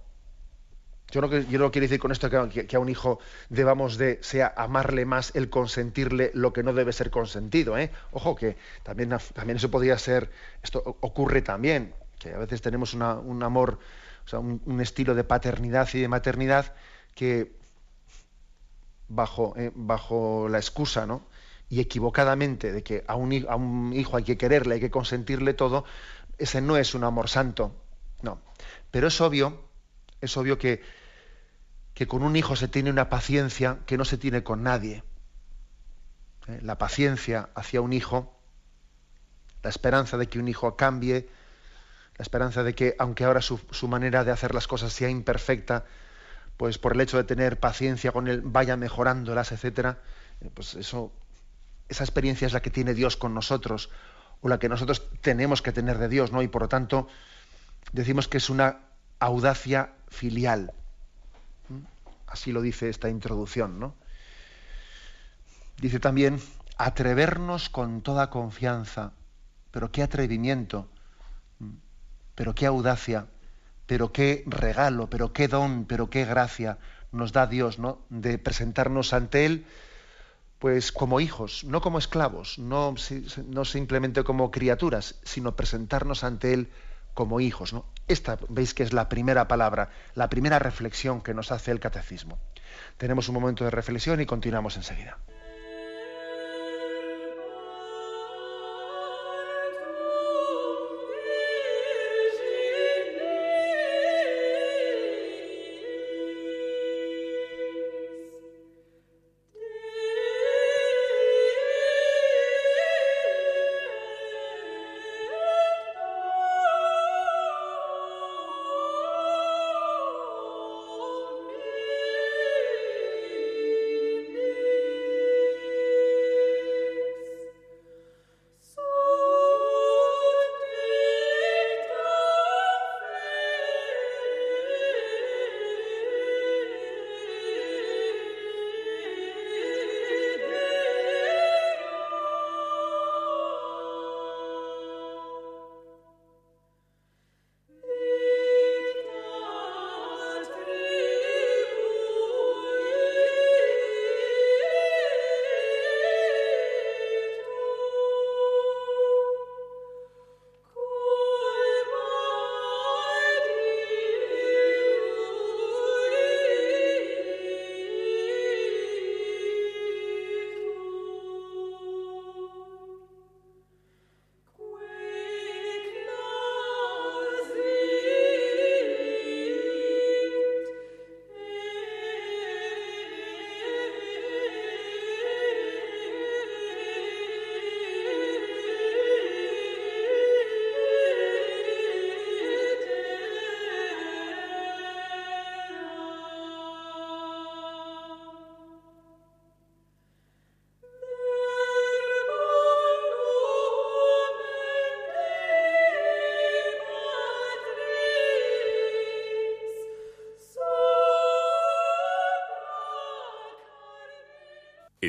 Yo 1.12 1.20
no, 1.20 1.28
yo 1.28 1.58
no 1.58 1.70
quiero 1.70 1.84
decir 1.84 2.00
con 2.00 2.10
esto 2.10 2.30
que, 2.30 2.74
a 2.74 2.78
un 2.80 2.88
hijo 2.88 3.20
debamos 3.50 3.98
de 3.98 4.18
sea 4.22 4.54
amarle 4.56 5.04
más 5.04 5.30
el 5.34 5.50
consentirle 5.50 6.30
lo 6.32 6.54
que 6.54 6.62
no 6.62 6.72
debe 6.72 6.92
ser 6.94 7.10
consentido. 7.10 7.76
¿eh? 7.76 7.90
Ojo 8.12 8.34
que 8.34 8.56
también, 8.82 9.14
también 9.34 9.58
eso 9.58 9.70
podría 9.70 9.98
ser, 9.98 10.30
esto 10.62 10.82
ocurre 11.00 11.42
también, 11.42 11.94
que 12.18 12.32
a 12.32 12.38
veces 12.38 12.62
tenemos 12.62 12.94
un 12.94 13.42
amor, 13.42 13.78
o 14.24 14.28
sea, 14.28 14.38
un, 14.38 14.80
estilo 14.80 15.14
de 15.14 15.22
paternidad 15.22 15.86
y 15.92 16.00
de 16.00 16.08
maternidad 16.08 16.74
que 17.14 17.52
bajo, 19.08 19.52
eh, 19.58 19.70
bajo 19.74 20.48
la 20.48 20.58
excusa, 20.58 21.06
¿no? 21.06 21.26
y 21.68 21.80
equivocadamente 21.80 22.70
de 22.70 22.82
que 22.82 23.02
a 23.06 23.16
un, 23.16 23.46
a 23.48 23.56
un 23.56 23.92
hijo 23.94 24.18
hay 24.18 24.24
que 24.24 24.36
quererle, 24.36 24.74
hay 24.74 24.80
que 24.80 24.90
consentirle 24.90 25.54
todo, 25.54 25.84
ese 26.36 26.60
no 26.60 26.76
es 26.76 26.94
un 26.94 27.04
amor 27.04 27.28
santo, 27.30 27.74
no. 28.20 28.40
Pero 28.90 29.08
es 29.08 29.20
obvio, 29.22 29.58
es 30.20 30.36
obvio 30.36 30.58
que, 30.58 30.82
que 31.94 32.06
con 32.06 32.22
un 32.22 32.36
hijo 32.36 32.56
se 32.56 32.68
tiene 32.68 32.90
una 32.90 33.08
paciencia 33.08 33.78
que 33.86 33.98
no 33.98 34.04
se 34.04 34.18
tiene 34.18 34.42
con 34.42 34.62
nadie. 34.62 35.04
¿Eh? 36.48 36.60
La 36.62 36.78
paciencia 36.78 37.50
hacia 37.54 37.80
un 37.80 37.92
hijo, 37.92 38.38
la 39.62 39.70
esperanza 39.70 40.16
de 40.16 40.28
que 40.28 40.38
un 40.38 40.48
hijo 40.48 40.76
cambie, 40.76 41.28
la 42.16 42.22
esperanza 42.22 42.62
de 42.62 42.74
que, 42.74 42.94
aunque 42.98 43.24
ahora 43.24 43.40
su, 43.40 43.60
su, 43.70 43.88
manera 43.88 44.24
de 44.24 44.32
hacer 44.32 44.54
las 44.54 44.66
cosas 44.66 44.92
sea 44.92 45.08
imperfecta, 45.08 45.84
pues 46.56 46.78
por 46.78 46.92
el 46.92 47.00
hecho 47.00 47.16
de 47.16 47.24
tener 47.24 47.58
paciencia 47.58 48.12
con 48.12 48.28
él 48.28 48.42
vaya 48.44 48.76
mejorándolas, 48.76 49.52
etcétera, 49.52 49.98
eh, 50.40 50.50
pues 50.52 50.74
eso, 50.74 51.12
esa 51.88 52.04
experiencia 52.04 52.46
es 52.46 52.52
la 52.52 52.62
que 52.62 52.70
tiene 52.70 52.94
Dios 52.94 53.16
con 53.16 53.34
nosotros 53.34 53.90
o 54.40 54.48
la 54.48 54.58
que 54.58 54.68
nosotros 54.68 55.08
tenemos 55.20 55.62
que 55.62 55.72
tener 55.72 55.98
de 55.98 56.08
Dios, 56.08 56.32
¿no? 56.32 56.42
Y 56.42 56.48
por 56.48 56.62
lo 56.62 56.68
tanto, 56.68 57.06
decimos 57.92 58.28
que 58.28 58.38
es 58.38 58.50
una 58.50 58.80
audacia 59.20 59.94
filial. 60.08 60.72
Así 62.32 62.50
lo 62.50 62.62
dice 62.62 62.88
esta 62.88 63.10
introducción, 63.10 63.78
¿no? 63.78 63.94
Dice 65.76 66.00
también, 66.00 66.40
atrevernos 66.78 67.68
con 67.68 68.00
toda 68.00 68.30
confianza. 68.30 69.12
Pero 69.70 69.92
qué 69.92 70.02
atrevimiento, 70.02 70.88
pero 72.34 72.54
qué 72.54 72.64
audacia, 72.64 73.26
pero 73.86 74.12
qué 74.12 74.44
regalo, 74.46 75.10
pero 75.10 75.34
qué 75.34 75.46
don, 75.46 75.84
pero 75.84 76.08
qué 76.08 76.24
gracia 76.24 76.78
nos 77.10 77.32
da 77.32 77.46
Dios, 77.46 77.78
¿no? 77.78 77.98
De 78.08 78.38
presentarnos 78.38 79.12
ante 79.12 79.44
Él 79.44 79.66
pues 80.58 80.92
como 80.92 81.18
hijos, 81.18 81.64
no 81.64 81.80
como 81.80 81.98
esclavos, 81.98 82.56
no, 82.56 82.94
no, 83.48 83.64
simplemente 83.64 84.22
como 84.22 84.52
criaturas, 84.52 85.16
sino 85.24 85.56
presentarnos 85.56 86.22
ante 86.22 86.54
Él 86.54 86.70
como 87.14 87.40
hijos. 87.40 87.72
¿no? 87.72 87.84
Esta 88.08 88.38
veis 88.48 88.74
que 88.74 88.82
es 88.82 88.92
la 88.92 89.08
primera 89.08 89.48
palabra, 89.48 89.90
la 90.14 90.28
primera 90.28 90.58
reflexión 90.58 91.20
que 91.20 91.34
nos 91.34 91.52
hace 91.52 91.70
el 91.70 91.80
catecismo. 91.80 92.38
Tenemos 92.96 93.28
un 93.28 93.34
momento 93.34 93.64
de 93.64 93.70
reflexión 93.70 94.20
y 94.20 94.26
continuamos 94.26 94.76
enseguida. 94.76 95.18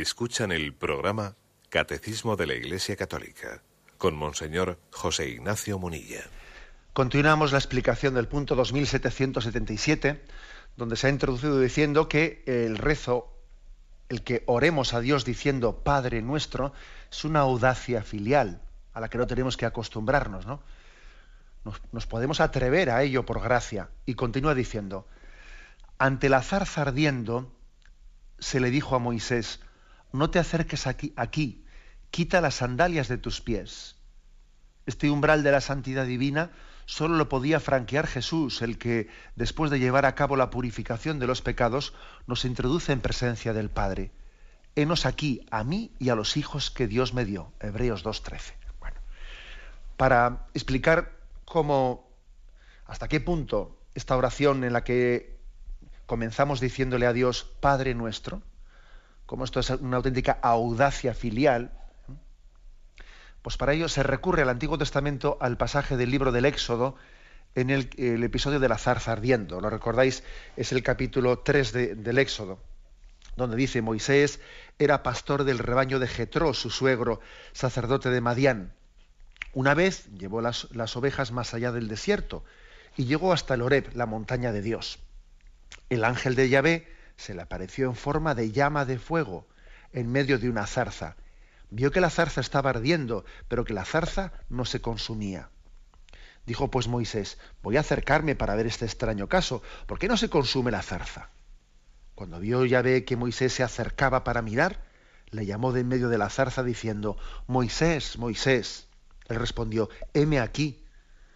Escuchan 0.03 0.51
el 0.51 0.73
programa 0.73 1.37
Catecismo 1.69 2.35
de 2.35 2.45
la 2.45 2.55
Iglesia 2.55 2.97
Católica 2.97 3.63
con 3.97 4.17
Monseñor 4.17 4.77
José 4.91 5.29
Ignacio 5.29 5.79
Munilla. 5.79 6.25
Continuamos 6.91 7.53
la 7.53 7.57
explicación 7.57 8.13
del 8.13 8.27
punto 8.27 8.53
2777, 8.55 10.21
donde 10.75 10.97
se 10.97 11.07
ha 11.07 11.09
introducido 11.09 11.57
diciendo 11.57 12.09
que 12.09 12.43
el 12.45 12.77
rezo, 12.77 13.33
el 14.09 14.23
que 14.23 14.43
oremos 14.45 14.93
a 14.93 14.99
Dios 14.99 15.23
diciendo 15.23 15.85
Padre 15.85 16.21
nuestro, 16.21 16.73
es 17.09 17.23
una 17.23 17.39
audacia 17.39 18.03
filial 18.03 18.61
a 18.91 18.99
la 18.99 19.07
que 19.07 19.17
no 19.17 19.25
tenemos 19.25 19.55
que 19.55 19.65
acostumbrarnos, 19.65 20.45
¿no? 20.45 20.61
Nos, 21.63 21.79
nos 21.93 22.07
podemos 22.07 22.41
atrever 22.41 22.89
a 22.89 23.03
ello 23.03 23.25
por 23.25 23.41
gracia. 23.41 23.89
Y 24.05 24.15
continúa 24.15 24.53
diciendo, 24.53 25.07
ante 25.97 26.27
la 26.27 26.41
zarza 26.41 26.81
ardiendo, 26.81 27.49
se 28.37 28.59
le 28.59 28.69
dijo 28.69 28.97
a 28.97 28.99
Moisés, 28.99 29.61
no 30.13 30.29
te 30.29 30.39
acerques 30.39 30.87
aquí, 30.87 31.11
aquí, 31.17 31.65
quita 32.11 32.39
las 32.39 32.55
sandalias 32.55 33.07
de 33.07 33.17
tus 33.17 33.41
pies. 33.41 33.97
Este 34.85 35.09
umbral 35.09 35.43
de 35.43 35.51
la 35.51 35.59
santidad 35.59 36.05
divina 36.05 36.51
solo 36.85 37.15
lo 37.15 37.29
podía 37.29 37.59
franquear 37.59 38.05
Jesús, 38.05 38.61
el 38.61 38.77
que, 38.77 39.09
después 39.35 39.71
de 39.71 39.79
llevar 39.79 40.05
a 40.05 40.13
cabo 40.15 40.35
la 40.35 40.51
purificación 40.51 41.17
de 41.17 41.27
los 41.27 41.41
pecados, 41.41 41.93
nos 42.27 42.45
introduce 42.45 42.91
en 42.91 43.01
presencia 43.01 43.53
del 43.53 43.69
Padre. 43.69 44.11
Henos 44.75 45.05
aquí, 45.05 45.45
a 45.49 45.63
mí 45.63 45.91
y 45.97 46.09
a 46.09 46.15
los 46.15 46.37
hijos 46.37 46.69
que 46.69 46.87
Dios 46.87 47.13
me 47.13 47.25
dio. 47.25 47.51
Hebreos 47.59 48.05
2.13. 48.05 48.53
Bueno, 48.79 48.97
para 49.97 50.45
explicar 50.53 51.17
cómo, 51.45 52.07
hasta 52.85 53.07
qué 53.07 53.19
punto 53.19 53.79
esta 53.95 54.15
oración 54.15 54.63
en 54.63 54.73
la 54.73 54.83
que 54.83 55.39
comenzamos 56.05 56.59
diciéndole 56.59 57.07
a 57.07 57.13
Dios, 57.13 57.49
Padre 57.59 57.95
nuestro, 57.95 58.43
como 59.33 59.45
esto 59.45 59.61
es 59.61 59.71
una 59.71 59.97
auténtica 59.97 60.37
audacia 60.43 61.15
filial, 61.15 61.71
pues 63.41 63.57
para 63.57 63.73
ello 63.73 63.89
se 63.89 64.03
recurre 64.03 64.43
al 64.43 64.49
Antiguo 64.49 64.77
Testamento 64.77 65.39
al 65.41 65.57
pasaje 65.57 65.97
del 65.97 66.11
libro 66.11 66.31
del 66.31 66.45
Éxodo 66.45 66.95
en 67.55 67.71
el, 67.71 67.89
episodio 68.23 68.59
de 68.59 68.69
la 68.69 68.77
zarza 68.77 69.11
ardiendo. 69.11 69.59
¿Lo 69.59 69.71
recordáis? 69.71 70.23
Es 70.55 70.71
el 70.71 70.83
capítulo 70.83 71.39
3 71.39 71.73
del 72.03 72.19
Éxodo, 72.19 72.59
donde 73.35 73.57
dice 73.57 73.81
Moisés 73.81 74.39
era 74.77 75.01
pastor 75.01 75.45
del 75.45 75.57
rebaño 75.57 75.97
de 75.97 76.07
Jetro, 76.07 76.53
su 76.53 76.69
suegro, 76.69 77.19
sacerdote 77.53 78.11
de 78.11 78.21
Madián. 78.21 78.71
Una 79.55 79.73
vez 79.73 80.11
llevó 80.15 80.41
las, 80.41 80.67
las 80.75 80.95
ovejas 80.95 81.31
más 81.31 81.55
allá 81.55 81.71
del 81.71 81.87
desierto 81.87 82.45
y 82.95 83.05
llegó 83.05 83.33
hasta 83.33 83.55
el 83.55 83.63
Horeb, 83.63 83.95
la 83.95 84.05
montaña 84.05 84.51
de 84.51 84.61
Dios. 84.61 84.99
El 85.89 86.03
ángel 86.03 86.35
de 86.35 86.49
Yahvé 86.49 86.93
se 87.23 87.33
le 87.33 87.41
apareció 87.41 87.87
en 87.87 87.95
forma 87.95 88.35
de 88.35 88.51
llama 88.51 88.83
de 88.83 88.99
fuego 88.99 89.47
en 89.93 90.11
medio 90.11 90.39
de 90.39 90.49
una 90.49 90.67
zarza. 90.67 91.15
Vio 91.69 91.89
que 91.89 92.01
la 92.01 92.09
zarza 92.09 92.41
estaba 92.41 92.71
ardiendo, 92.71 93.23
pero 93.47 93.63
que 93.63 93.73
la 93.73 93.85
zarza 93.85 94.33
no 94.49 94.65
se 94.65 94.81
consumía. 94.81 95.49
Dijo 96.45 96.69
pues 96.69 96.89
Moisés, 96.89 97.37
voy 97.61 97.77
a 97.77 97.79
acercarme 97.79 98.35
para 98.35 98.55
ver 98.55 98.67
este 98.67 98.83
extraño 98.85 99.29
caso. 99.29 99.61
¿Por 99.85 99.99
qué 99.99 100.09
no 100.09 100.17
se 100.17 100.29
consume 100.29 100.71
la 100.71 100.81
zarza? 100.81 101.29
Cuando 102.13 102.41
vio 102.41 102.65
Yahvé 102.65 103.05
que 103.05 103.15
Moisés 103.15 103.53
se 103.53 103.63
acercaba 103.63 104.25
para 104.25 104.41
mirar, 104.41 104.83
le 105.31 105.45
llamó 105.45 105.71
de 105.71 105.79
en 105.79 105.87
medio 105.87 106.09
de 106.09 106.17
la 106.17 106.29
zarza 106.29 106.61
diciendo, 106.61 107.17
Moisés, 107.47 108.17
Moisés. 108.17 108.87
Él 109.29 109.37
respondió, 109.37 109.89
heme 110.13 110.41
aquí. 110.41 110.83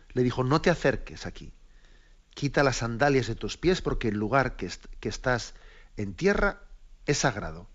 Le 0.10 0.24
dijo, 0.24 0.44
no 0.44 0.60
te 0.60 0.70
acerques 0.70 1.26
aquí. 1.26 1.54
Quita 2.32 2.62
las 2.62 2.78
sandalias 2.78 3.28
de 3.28 3.36
tus 3.36 3.58
pies 3.58 3.82
porque 3.82 4.10
el 4.10 4.18
lugar 4.18 4.58
que, 4.58 4.70
que 5.00 5.08
estás 5.08 5.56
en 5.98 6.14
tierra 6.14 6.62
es 7.06 7.20
sagrado. 7.20 7.68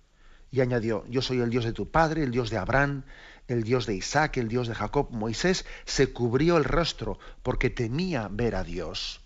Y 0.51 0.61
añadió, 0.61 1.05
yo 1.09 1.23
soy 1.23 1.41
el 1.41 1.51
Dios 1.51 1.65
de 1.65 1.73
tu 1.73 1.91
padre, 1.91 2.23
el 2.23 2.31
Dios 2.31 2.51
de 2.51 2.59
Abraham, 2.59 3.05
el 3.49 3.65
Dios 3.65 3.87
de 3.87 3.95
Isaac, 3.95 4.37
el 4.37 4.49
Dios 4.49 4.69
de 4.69 4.75
Jacob. 4.75 5.09
Moisés 5.11 5.65
se 5.85 6.13
cubrió 6.13 6.57
el 6.57 6.65
rostro 6.65 7.19
porque 7.43 7.71
temía 7.71 8.29
ver 8.31 8.55
a 8.55 8.65
Dios. 8.65 9.21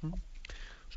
¿Mm? 0.00 0.14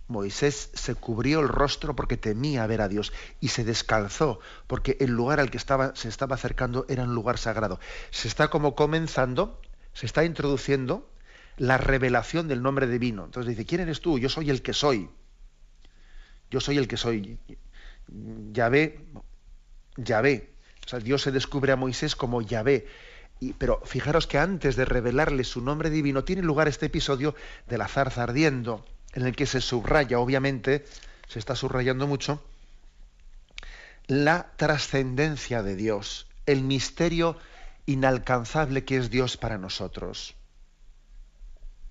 Moisés 0.07 0.71
se 0.73 0.95
cubrió 0.95 1.41
el 1.41 1.49
rostro 1.49 1.95
porque 1.95 2.17
temía 2.17 2.65
ver 2.65 2.81
a 2.81 2.87
Dios 2.87 3.13
y 3.39 3.49
se 3.49 3.63
descalzó 3.63 4.39
porque 4.67 4.97
el 4.99 5.11
lugar 5.11 5.39
al 5.39 5.51
que 5.51 5.57
estaba, 5.57 5.95
se 5.95 6.07
estaba 6.07 6.35
acercando 6.35 6.85
era 6.89 7.03
un 7.03 7.13
lugar 7.13 7.37
sagrado. 7.37 7.79
Se 8.09 8.27
está 8.27 8.49
como 8.49 8.73
comenzando, 8.73 9.61
se 9.93 10.05
está 10.05 10.23
introduciendo 10.23 11.09
la 11.57 11.77
revelación 11.77 12.47
del 12.47 12.63
nombre 12.63 12.87
divino. 12.87 13.25
Entonces 13.25 13.49
dice, 13.49 13.67
¿quién 13.67 13.81
eres 13.81 13.99
tú? 13.99 14.17
Yo 14.17 14.29
soy 14.29 14.49
el 14.49 14.61
que 14.61 14.73
soy. 14.73 15.09
Yo 16.49 16.59
soy 16.59 16.77
el 16.77 16.87
que 16.87 16.97
soy. 16.97 17.39
Yahvé, 18.51 18.99
Yahvé. 19.97 20.49
O 20.85 20.89
sea, 20.89 20.99
Dios 20.99 21.21
se 21.21 21.31
descubre 21.31 21.71
a 21.71 21.75
Moisés 21.75 22.15
como 22.15 22.41
Yahvé. 22.41 22.87
Y, 23.39 23.53
pero 23.53 23.81
fijaros 23.85 24.27
que 24.27 24.37
antes 24.37 24.75
de 24.75 24.85
revelarle 24.85 25.43
su 25.43 25.61
nombre 25.61 25.89
divino 25.89 26.23
tiene 26.23 26.41
lugar 26.41 26.67
este 26.67 26.87
episodio 26.87 27.35
de 27.67 27.77
la 27.77 27.87
zarza 27.87 28.23
ardiendo, 28.23 28.85
en 29.13 29.25
el 29.25 29.35
que 29.35 29.45
se 29.45 29.61
subraya, 29.61 30.19
obviamente, 30.19 30.85
se 31.27 31.39
está 31.39 31.55
subrayando 31.55 32.07
mucho, 32.07 32.43
la 34.07 34.51
trascendencia 34.57 35.61
de 35.61 35.75
Dios, 35.75 36.27
el 36.47 36.63
misterio 36.63 37.37
inalcanzable 37.85 38.83
que 38.83 38.97
es 38.97 39.09
Dios 39.09 39.37
para 39.37 39.57
nosotros. 39.57 40.35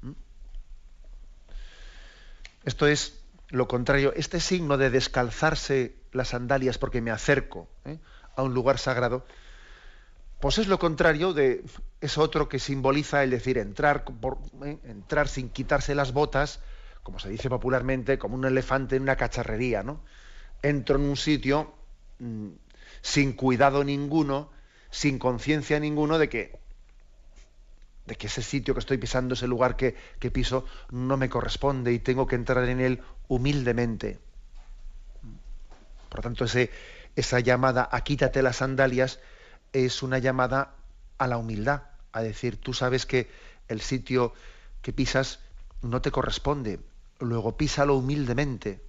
¿Mm? 0.03 0.13
Esto 2.65 2.87
es 2.89 3.18
lo 3.51 3.67
contrario, 3.67 4.13
este 4.15 4.41
signo 4.41 4.77
de 4.77 4.91
descalzarse 4.91 5.97
las 6.13 6.29
sandalias 6.29 6.79
porque 6.79 7.01
me 7.01 7.11
acerco 7.11 7.69
¿eh? 7.85 7.99
a 8.37 8.43
un 8.43 8.55
lugar 8.55 8.79
sagrado, 8.79 9.25
pues 10.41 10.59
es 10.59 10.69
lo 10.69 10.79
contrario 10.79 11.33
de 11.33 11.65
es 12.01 12.19
otro 12.19 12.49
que 12.49 12.59
simboliza 12.59 13.25
el 13.25 13.31
decir 13.31 13.59
entrar 13.59 14.05
por, 14.05 14.39
¿eh? 14.65 14.79
sin 15.27 15.49
quitarse 15.49 15.95
las 15.95 16.13
botas, 16.13 16.61
como 17.03 17.19
se 17.19 17.29
dice 17.29 17.49
popularmente, 17.49 18.19
como 18.19 18.37
un 18.37 18.45
elefante 18.45 18.97
en 18.97 19.03
una 19.03 19.17
cacharrería, 19.17 19.83
¿no? 19.83 20.05
Entro 20.63 20.97
en 20.97 21.03
un 21.03 21.17
sitio 21.17 21.75
mmm, 22.19 22.51
sin 23.01 23.33
cuidado 23.33 23.83
ninguno, 23.83 24.51
sin 24.91 25.19
conciencia 25.19 25.81
ninguno 25.81 26.19
de 26.19 26.29
que 26.29 26.59
de 28.07 28.17
que 28.17 28.27
ese 28.27 28.43
sitio 28.43 28.73
que 28.73 28.81
estoy 28.81 28.97
pisando, 28.97 29.35
ese 29.35 29.47
lugar 29.47 29.77
que, 29.77 29.95
que, 30.19 30.31
piso, 30.31 30.65
no 30.91 31.19
me 31.19 31.29
corresponde 31.29 31.93
y 31.93 31.99
tengo 31.99 32.27
que 32.27 32.37
entrar 32.37 32.67
en 32.67 32.81
él 32.81 33.03
humildemente. 33.29 34.19
Por 36.09 36.19
lo 36.19 36.23
tanto, 36.23 36.45
ese, 36.45 36.71
esa 37.17 37.41
llamada 37.41 37.89
a 37.91 38.03
quítate 38.03 38.43
las 38.43 38.57
sandalias 38.57 39.21
es 39.73 40.03
una 40.03 40.19
llamada 40.19 40.75
a 41.19 41.27
la 41.27 41.37
humildad, 41.37 41.83
a 42.13 42.23
decir, 42.23 42.57
tú 42.57 42.73
sabes 42.73 43.07
que 43.07 43.31
el 43.69 43.81
sitio 43.81 44.33
que 44.83 44.93
pisas 44.93 45.41
no 45.83 46.01
te 46.01 46.11
corresponde, 46.11 46.81
luego 47.21 47.57
písalo 47.57 47.97
humildemente 47.97 48.88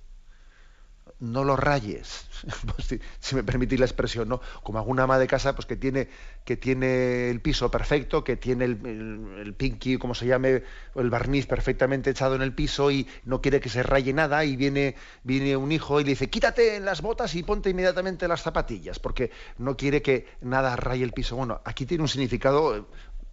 no 1.20 1.44
lo 1.44 1.56
rayes, 1.56 2.28
pues 2.76 3.00
si, 3.20 3.36
me 3.36 3.44
permitís 3.44 3.80
la 3.80 3.86
expresión, 3.86 4.30
¿no? 4.30 4.42
Como 4.64 4.80
alguna 4.80 5.04
ama 5.04 5.20
de 5.20 5.28
casa 5.28 5.54
pues 5.54 5.66
que 5.66 5.76
tiene, 5.76 6.08
que 6.46 6.56
tiene 6.56 7.30
el 7.30 7.42
piso 7.42 7.70
perfecto, 7.70 8.24
que 8.24 8.38
tiene 8.38 8.66
el, 8.66 9.36
el, 9.40 9.54
pinky, 9.54 9.98
como 9.98 10.16
se 10.16 10.28
llame, 10.28 10.64
el 10.96 11.10
barniz 11.10 11.46
perfectamente 11.46 12.10
echado 12.12 12.36
en 12.36 12.42
el 12.42 12.54
piso 12.54 12.90
y 12.90 13.08
no 13.26 13.42
quiere 13.42 13.60
que 13.60 13.70
se 13.70 13.84
raye 13.84 14.14
nada 14.14 14.46
y 14.46 14.56
viene, 14.56 14.96
viene 15.24 15.58
un 15.58 15.72
hijo 15.72 16.00
y 16.00 16.04
le 16.06 16.12
dice, 16.12 16.30
quítate 16.30 16.80
las 16.80 17.02
botas 17.02 17.36
y 17.36 17.44
ponte 17.44 17.70
inmediatamente 17.70 18.28
las 18.28 18.42
zapatillas, 18.42 19.00
porque 19.00 19.32
no 19.58 19.76
quiere 19.76 20.02
que 20.02 20.28
nada 20.42 20.76
raye 20.78 21.04
el 21.04 21.12
piso. 21.12 21.36
Bueno, 21.36 21.62
aquí 21.66 21.86
tiene 21.86 22.04
un 22.04 22.10
significado 22.10 22.88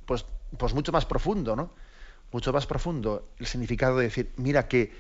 pues, 0.07 0.27
pues 0.59 0.75
mucho 0.75 0.91
más 0.91 1.07
profundo, 1.07 1.55
¿no? 1.55 1.73
Mucho 2.33 2.53
más 2.53 2.67
profundo 2.67 3.29
el 3.39 3.47
significado 3.47 3.99
de 3.99 4.05
decir, 4.05 4.33
mira 4.37 4.67
que 4.67 4.93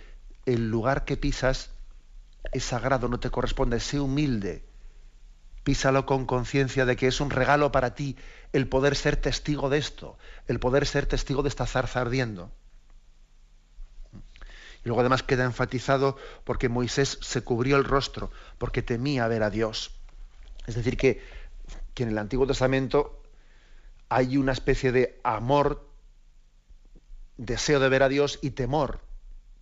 el 0.47 0.71
lugar 0.71 1.05
que 1.05 1.17
pisas 1.17 1.76
es 2.53 2.65
sagrado, 2.65 3.09
no 3.09 3.21
te 3.21 3.31
corresponde, 3.31 3.81
sé 3.81 4.01
humilde. 4.01 4.65
Písalo 5.65 6.07
con 6.07 6.27
conciencia 6.27 6.85
de 6.85 6.97
que 6.97 7.09
es 7.09 7.21
un 7.21 7.31
regalo 7.31 7.73
para 7.73 7.95
ti 7.95 8.17
el 8.53 8.69
poder 8.69 8.95
ser 8.95 9.17
testigo 9.17 9.69
de 9.69 9.79
esto, 9.79 10.17
el 10.47 10.61
poder 10.61 10.87
ser 10.87 11.07
testigo 11.07 11.43
de 11.43 11.49
esta 11.49 11.67
zarza 11.67 12.01
ardiendo. 12.01 12.53
Y 14.85 14.89
luego 14.89 15.01
además 15.01 15.25
queda 15.25 15.45
enfatizado 15.45 16.17
porque 16.45 16.69
Moisés 16.69 17.19
se 17.21 17.43
cubrió 17.43 17.77
el 17.77 17.85
rostro, 17.85 18.31
porque 18.59 18.83
temía 18.83 19.27
ver 19.27 19.43
a 19.43 19.51
Dios. 19.51 19.91
Es 20.67 20.77
decir, 20.77 20.97
que, 20.97 21.21
que 21.95 22.05
en 22.05 22.11
el 22.11 22.19
Antiguo 22.19 22.47
Testamento 22.47 23.21
hay 24.09 24.37
una 24.37 24.53
especie 24.53 24.93
de 24.93 25.21
amor, 25.25 25.89
deseo 27.37 27.81
de 27.81 27.89
ver 27.89 28.05
a 28.05 28.09
Dios 28.09 28.39
y 28.43 28.51
temor. 28.51 29.01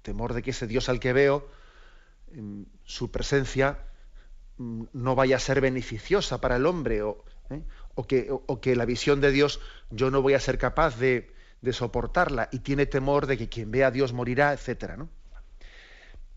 Temor 0.03 0.35
de 0.35 0.43
que 0.43 0.51
ese 0.51 0.67
Dios 0.67 0.91
al 0.91 1.01
que 1.01 1.15
veo, 1.15 1.49
su 2.85 3.11
presencia 3.11 3.79
mm, 4.57 4.85
no 4.93 5.15
vaya 5.15 5.37
a 5.37 5.41
ser 5.41 5.61
beneficiosa 5.61 6.41
para 6.41 6.57
el 6.57 6.67
hombre 6.67 7.03
o, 7.03 7.25
¿eh? 7.51 7.63
o, 7.95 8.07
que, 8.61 8.77
la 8.77 8.85
visión 8.85 9.21
de 9.21 9.31
Dios 9.31 9.61
yo 9.91 10.11
no 10.11 10.23
voy 10.23 10.35
a 10.35 10.41
ser 10.41 10.59
capaz 10.59 10.99
de, 10.99 11.33
soportarla 11.73 12.51
y 12.53 12.59
tiene 12.59 12.85
temor 12.85 13.27
de 13.27 13.39
que 13.39 13.49
quien 13.49 13.71
vea 13.71 13.87
a 13.87 13.91
Dios 13.91 14.13
morirá, 14.13 14.53
etc. 14.53 15.01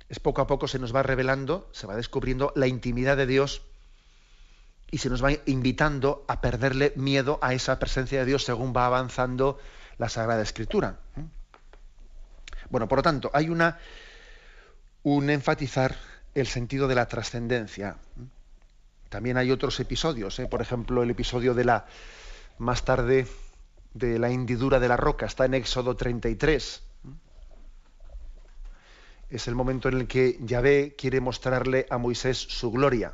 es 0.07 0.19
poco 0.19 0.41
a 0.41 0.47
poco 0.47 0.69
se 0.69 0.79
nos 0.79 0.95
va 0.95 1.03
revelando, 1.03 1.67
se 1.73 1.85
va 1.85 1.97
descubriendo 1.97 2.53
la 2.55 2.67
intimidad 2.67 3.17
de 3.17 3.25
Dios 3.25 3.61
y 4.89 4.99
se 4.99 5.09
nos 5.09 5.21
va 5.21 5.31
invitando 5.45 6.23
a 6.29 6.39
perderle 6.39 6.93
miedo 6.95 7.39
a 7.41 7.53
esa 7.53 7.77
presencia 7.77 8.19
de 8.19 8.25
Dios 8.25 8.45
según 8.45 8.73
va 8.73 8.85
avanzando 8.85 9.59
la 9.97 10.07
Sagrada 10.07 10.41
Escritura. 10.41 11.01
Bueno, 12.69 12.87
por 12.87 12.99
lo 12.99 13.03
tanto, 13.03 13.29
hay 13.33 13.49
una 13.49 13.79
un 15.03 15.29
enfatizar 15.29 15.95
el 16.33 16.47
sentido 16.47 16.87
de 16.87 16.95
la 16.95 17.07
trascendencia. 17.07 17.97
También 19.09 19.37
hay 19.37 19.51
otros 19.51 19.79
episodios, 19.79 20.37
¿eh? 20.39 20.47
por 20.47 20.61
ejemplo, 20.61 21.03
el 21.03 21.09
episodio 21.09 21.53
de 21.53 21.65
la 21.65 21.85
más 22.57 22.83
tarde 22.83 23.27
de 23.93 24.19
la 24.19 24.29
hendidura 24.29 24.79
de 24.79 24.87
la 24.87 24.97
roca, 24.97 25.25
está 25.25 25.45
en 25.45 25.53
Éxodo 25.53 25.95
33. 25.95 26.83
Es 29.29 29.47
el 29.47 29.55
momento 29.55 29.89
en 29.89 29.97
el 29.97 30.07
que 30.07 30.37
Yahvé 30.41 30.95
quiere 30.97 31.19
mostrarle 31.19 31.85
a 31.89 31.97
Moisés 31.97 32.37
su 32.37 32.71
gloria. 32.71 33.13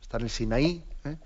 Está 0.00 0.18
en 0.18 0.24
el 0.24 0.30
Sinaí, 0.30 0.84
¿eh? 1.04 1.16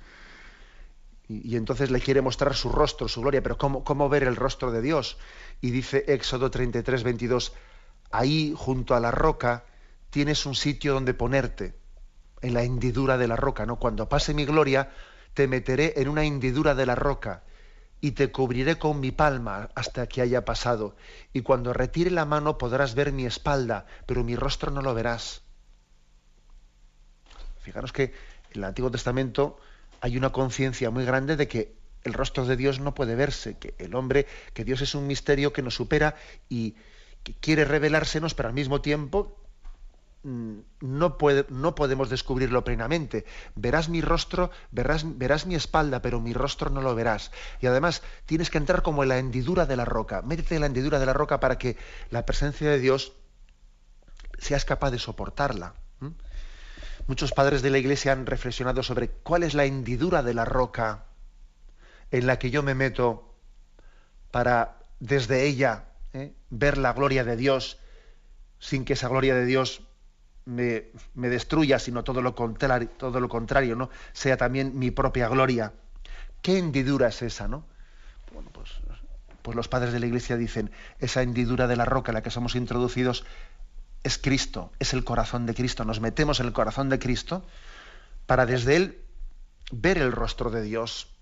y, 1.29 1.57
entonces 1.57 1.91
le 1.91 2.01
quiere 2.01 2.21
mostrar 2.21 2.55
su 2.55 2.69
rostro, 2.69 3.09
su 3.09 3.21
gloria, 3.21 3.43
pero 3.43 3.57
¿cómo, 3.57 3.85
¿cómo, 3.85 4.09
ver 4.09 4.25
el 4.25 4.37
rostro 4.37 4.73
de 4.73 4.83
Dios? 4.83 5.19
Y 5.61 5.71
dice 5.71 6.05
Éxodo 6.09 6.51
33, 6.51 7.03
22, 7.03 7.53
ahí 8.11 8.55
junto 8.57 8.95
a 8.95 9.01
la 9.01 9.11
roca 9.11 9.65
tienes 10.11 10.47
un 10.47 10.55
sitio 10.55 10.95
donde 10.95 11.15
ponerte, 11.15 11.75
en 12.41 12.55
la 12.55 12.63
hendidura 12.63 13.19
de 13.19 13.27
la 13.27 13.37
roca, 13.37 13.67
¿no? 13.67 13.77
Cuando 13.77 14.09
pase 14.09 14.35
mi 14.35 14.45
gloria, 14.45 14.91
te 15.33 15.49
meteré 15.49 15.95
en 15.97 16.09
una 16.09 16.25
hendidura 16.25 16.75
de 16.75 16.87
la 16.87 16.95
roca 16.95 17.43
y 18.01 18.13
te 18.13 18.31
cubriré 18.31 18.79
con 18.79 19.01
mi 19.01 19.13
palma 19.13 19.71
hasta 19.75 20.07
que 20.07 20.21
haya 20.21 20.45
pasado. 20.45 20.95
Y 21.33 21.41
cuando 21.41 21.73
retire 21.73 22.11
la 22.11 22.27
mano 22.27 22.59
podrás 22.59 22.95
ver 22.95 23.13
mi 23.13 23.25
espalda, 23.25 23.87
pero 24.07 24.25
mi 24.25 24.37
rostro 24.37 24.71
no 24.71 24.83
lo 24.83 24.93
verás. 24.93 25.43
Fijaros 27.61 27.93
que 27.93 28.13
en 28.53 28.59
el 28.59 28.65
Antiguo 28.65 28.91
Testamento 28.91 29.59
hay 30.03 30.19
una 30.19 30.33
conciencia 30.33 30.91
muy 30.91 31.07
grande 31.07 31.37
de 31.37 31.49
que 31.49 31.77
el 32.03 32.13
rostro 32.13 32.45
de 32.45 32.57
Dios 32.57 32.79
no 32.79 32.95
puede 32.95 33.15
verse, 33.15 33.57
que 33.57 33.75
el 33.79 33.95
hombre, 33.95 34.27
que 34.53 34.65
Dios 34.65 34.83
es 34.83 34.95
un 34.95 35.07
misterio 35.07 35.55
que 35.55 35.63
nos 35.63 35.75
supera 35.75 36.15
y 36.51 36.77
quiere 37.41 37.65
revelársenos, 37.65 38.35
pero 38.35 38.49
al 38.49 38.55
mismo 38.55 38.81
tiempo 38.81 39.37
mm, 40.23 40.59
no 40.81 41.75
podemos 41.75 42.11
descubrirlo 42.11 42.65
plenamente. 42.65 43.25
Verás 43.55 43.89
mi 43.89 44.01
rostro, 44.01 44.51
verás, 44.71 45.05
verás 45.19 45.47
mi 45.47 45.55
espalda, 45.55 46.03
pero 46.03 46.21
mi 46.21 46.33
rostro 46.33 46.71
no 46.71 46.83
lo 46.83 46.95
verás. 46.95 47.31
Y 47.61 47.67
además 47.67 48.03
tienes 48.27 48.51
que 48.51 48.59
entrar 48.59 48.83
como 48.83 49.03
en 49.03 49.09
la 49.09 49.19
hendidura 49.19 49.67
de 49.67 49.77
la 49.77 49.85
roca. 49.85 50.23
Métete 50.23 50.55
en 50.55 50.61
la 50.61 50.67
hendidura 50.67 50.99
de 50.99 51.07
la 51.07 51.13
roca 51.13 51.41
para 51.41 51.59
que 51.59 51.77
la 52.11 52.27
presencia 52.27 52.71
de 52.71 52.79
Dios 52.79 53.13
seas 54.39 54.65
capaz 54.65 54.91
de 54.91 54.99
soportarla. 54.99 55.75
Muchos 57.07 57.33
padres 57.33 57.61
de 57.61 57.71
la 57.71 57.79
iglesia 57.79 58.13
han 58.13 58.25
reflexionado 58.25 58.83
sobre 58.83 59.11
cuál 59.11 59.43
es 59.43 59.53
la 59.53 59.67
hendidura 59.67 60.23
de 60.23 60.33
la 60.33 60.47
roca 60.47 61.05
en 62.11 62.27
la 62.27 62.39
que 62.39 62.51
yo 62.51 62.63
me 62.63 62.75
meto 62.75 63.35
para 64.31 64.79
desde 65.01 65.45
ella 65.45 65.85
¿eh? 66.15 66.33
ver 66.49 66.79
la 66.79 66.95
gloria 66.95 67.25
de 67.25 67.37
Dios 67.37 67.79
sin 68.59 68.85
que 68.87 68.95
esa 68.95 69.09
gloria 69.09 69.35
de 69.35 69.45
Dios 69.45 69.83
me, 70.47 70.91
destruya, 71.15 71.79
sino 71.79 72.05
todo 72.05 72.23
lo 72.23 72.35
contrario, 72.35 72.89
todo 72.97 73.21
lo 73.21 73.29
contrario, 73.29 73.77
¿no? 73.77 73.91
Sea 74.13 74.37
también 74.37 74.79
mi 74.79 74.91
propia 74.91 75.29
gloria. 75.29 75.73
¿Qué 76.43 76.59
hendidura 76.59 77.09
es 77.09 77.23
esa, 77.23 77.49
no? 77.49 77.67
Bueno, 78.33 78.51
pues, 78.53 78.71
pues 79.43 79.57
los 79.57 79.69
padres 79.69 79.93
de 79.93 80.01
la 80.01 80.07
iglesia 80.07 80.37
dicen, 80.37 80.71
esa 80.99 81.23
hendidura 81.23 81.67
de 81.67 81.77
la 81.77 81.85
roca 81.85 82.11
en 82.11 82.15
la 82.15 82.23
que 82.23 82.31
somos 82.31 82.55
introducidos 82.55 83.25
es 84.03 84.19
Cristo, 84.19 84.73
es 84.79 84.93
el 84.93 85.05
corazón 85.05 85.47
de 85.47 85.55
Cristo. 85.55 85.85
Nos 85.85 86.01
metemos 86.01 86.41
en 86.41 86.47
el 86.47 86.53
corazón 86.53 86.91
de 86.91 86.99
Cristo 86.99 87.47
para 88.27 88.47
desde 88.47 88.77
Él 88.77 89.05
ver 89.73 89.99
el 89.99 90.13
rostro 90.13 90.51
de 90.51 90.63
Dios. 90.63 91.14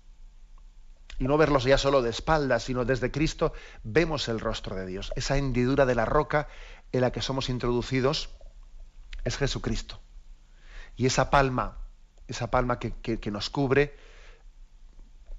Y 1.19 1.25
no 1.25 1.37
verlos 1.37 1.63
ya 1.63 1.77
solo 1.77 2.01
de 2.01 2.09
espaldas, 2.09 2.63
sino 2.63 2.85
desde 2.85 3.11
Cristo 3.11 3.53
vemos 3.83 4.27
el 4.27 4.39
rostro 4.39 4.75
de 4.75 4.85
Dios. 4.85 5.11
Esa 5.15 5.37
hendidura 5.37 5.85
de 5.85 5.95
la 5.95 6.05
roca 6.05 6.47
en 6.91 7.01
la 7.01 7.11
que 7.11 7.21
somos 7.21 7.49
introducidos 7.49 8.29
es 9.23 9.37
Jesucristo. 9.37 10.01
Y 10.95 11.05
esa 11.05 11.29
palma, 11.29 11.77
esa 12.27 12.49
palma 12.51 12.79
que, 12.79 12.93
que 12.93 13.31
nos 13.31 13.49
cubre, 13.49 13.95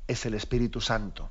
es 0.06 0.26
el 0.26 0.34
Espíritu 0.34 0.80
Santo. 0.80 1.30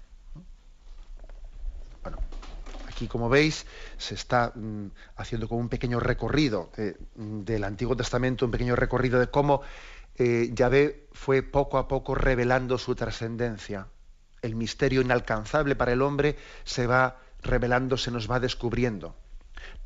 Aquí, 2.87 3.07
como 3.07 3.27
veis, 3.27 3.65
se 3.97 4.13
está 4.13 4.51
mm, 4.53 4.87
haciendo 5.15 5.47
como 5.47 5.61
un 5.61 5.69
pequeño 5.69 5.99
recorrido 5.99 6.69
mm, 7.15 7.41
del 7.41 7.63
Antiguo 7.63 7.95
Testamento, 7.95 8.45
un 8.45 8.51
pequeño 8.51 8.75
recorrido 8.75 9.19
de 9.19 9.31
cómo 9.31 9.61
eh, 10.15 10.49
Yahvé 10.53 11.07
fue 11.11 11.41
poco 11.41 11.77
a 11.77 11.87
poco 11.87 12.13
revelando 12.13 12.77
su 12.77 12.93
trascendencia. 12.93 13.87
El 14.43 14.55
misterio 14.55 15.01
inalcanzable 15.01 15.75
para 15.75 15.93
el 15.93 16.03
hombre 16.03 16.37
se 16.63 16.85
va 16.85 17.17
revelando, 17.41 17.97
se 17.97 18.11
nos 18.11 18.29
va 18.29 18.39
descubriendo. 18.39 19.15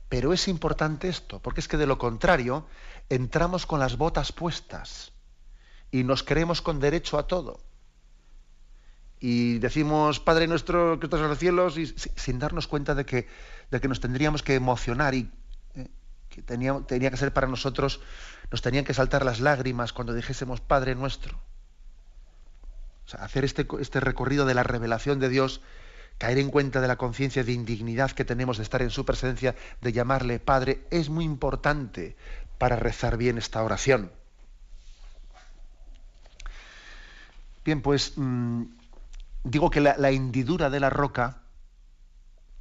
Pero 0.10 0.34
es 0.34 0.50
importante 0.50 1.08
esto, 1.08 1.40
porque 1.42 1.62
es 1.62 1.70
que 1.70 1.78
de 1.78 1.88
lo 1.88 1.98
contrario 1.98 2.68
entramos 3.08 3.66
con 3.66 3.80
las 3.80 3.96
botas 3.96 4.34
puestas 4.34 5.14
y 5.92 6.04
nos 6.04 6.24
creemos 6.24 6.62
con 6.62 6.82
derecho 6.82 7.18
a 7.18 7.28
todo 7.28 7.62
y 9.20 9.58
decimos 9.60 10.20
Padre 10.20 10.48
nuestro 10.48 11.00
que 11.00 11.08
estás 11.08 11.22
en 11.22 11.30
los 11.30 11.40
cielos 11.40 11.78
y 11.78 11.88
sin 11.88 12.40
darnos 12.40 12.68
cuenta 12.68 12.94
de 12.94 13.06
que, 13.06 13.28
de 13.72 13.82
que 13.82 13.88
nos 13.88 14.00
tendríamos 14.00 14.44
que 14.44 14.56
emocionar 14.56 15.16
y 15.16 15.32
eh, 15.76 15.90
que 16.30 16.42
tenía, 16.44 16.80
tenía 16.88 17.10
que 17.10 17.18
ser 17.18 17.34
para 17.34 17.48
nosotros, 17.48 18.00
nos 18.52 18.62
tenían 18.62 18.86
que 18.86 18.94
saltar 18.94 19.26
las 19.26 19.40
lágrimas 19.40 19.94
cuando 19.94 20.14
dijésemos 20.14 20.62
Padre 20.62 20.94
nuestro. 20.96 21.40
Hacer 23.20 23.46
este, 23.46 23.66
este 23.80 24.00
recorrido 24.00 24.46
de 24.46 24.54
la 24.54 24.64
revelación 24.64 25.20
de 25.20 25.30
Dios, 25.30 25.62
caer 26.18 26.40
en 26.40 26.50
cuenta 26.50 26.82
de 26.82 26.88
la 26.88 26.98
conciencia 26.98 27.44
de 27.44 27.52
indignidad 27.54 28.12
que 28.12 28.26
tenemos 28.26 28.58
de 28.58 28.64
estar 28.64 28.82
en 28.82 28.90
su 28.90 29.06
presencia, 29.06 29.56
de 29.82 29.94
llamarle 29.94 30.40
Padre, 30.40 30.86
es 30.92 31.10
muy 31.10 31.26
importante 31.26 32.16
para 32.58 32.76
rezar 32.76 33.18
bien 33.18 33.38
esta 33.38 33.64
oración. 33.64 34.12
Bien, 37.64 37.82
pues 37.82 38.14
mm, 38.16 38.64
digo 39.44 39.70
que 39.70 39.82
la, 39.82 40.10
hendidura 40.10 40.70
de 40.70 40.80
la 40.80 40.90
roca 40.90 41.42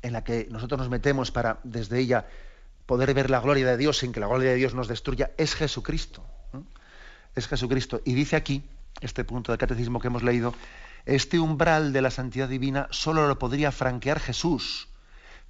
en 0.03 0.13
la 0.13 0.25
que 0.25 0.49
nosotros 0.51 0.79
nos 0.79 0.91
metemos 0.91 1.31
para 1.31 1.61
desde 1.65 1.99
ella 1.99 2.27
poder 2.87 3.15
ver 3.15 3.31
la 3.31 3.41
gloria 3.41 3.67
de 3.67 3.77
Dios 3.77 3.99
sin 3.99 4.13
que 4.13 4.21
la 4.21 4.27
gloria 4.27 4.51
de 4.51 4.57
Dios 4.57 4.75
nos 4.75 4.89
destruya, 4.89 5.31
es 5.37 5.55
Jesucristo. 5.55 6.25
Es 7.35 7.49
Jesucristo. 7.49 8.01
Y 8.05 8.15
dice 8.15 8.37
aquí, 8.37 8.69
este 9.01 9.25
punto 9.25 9.53
de 9.53 9.59
catecismo 9.59 10.01
que 10.01 10.09
hemos 10.09 10.23
leído, 10.23 10.55
este 11.05 11.39
umbral 11.39 11.93
de 11.93 12.03
la 12.03 12.11
santidad 12.11 12.49
divina 12.49 12.89
solo 12.91 13.29
lo 13.29 13.39
podría 13.39 13.73
franquear 13.73 14.21
Jesús, 14.21 14.89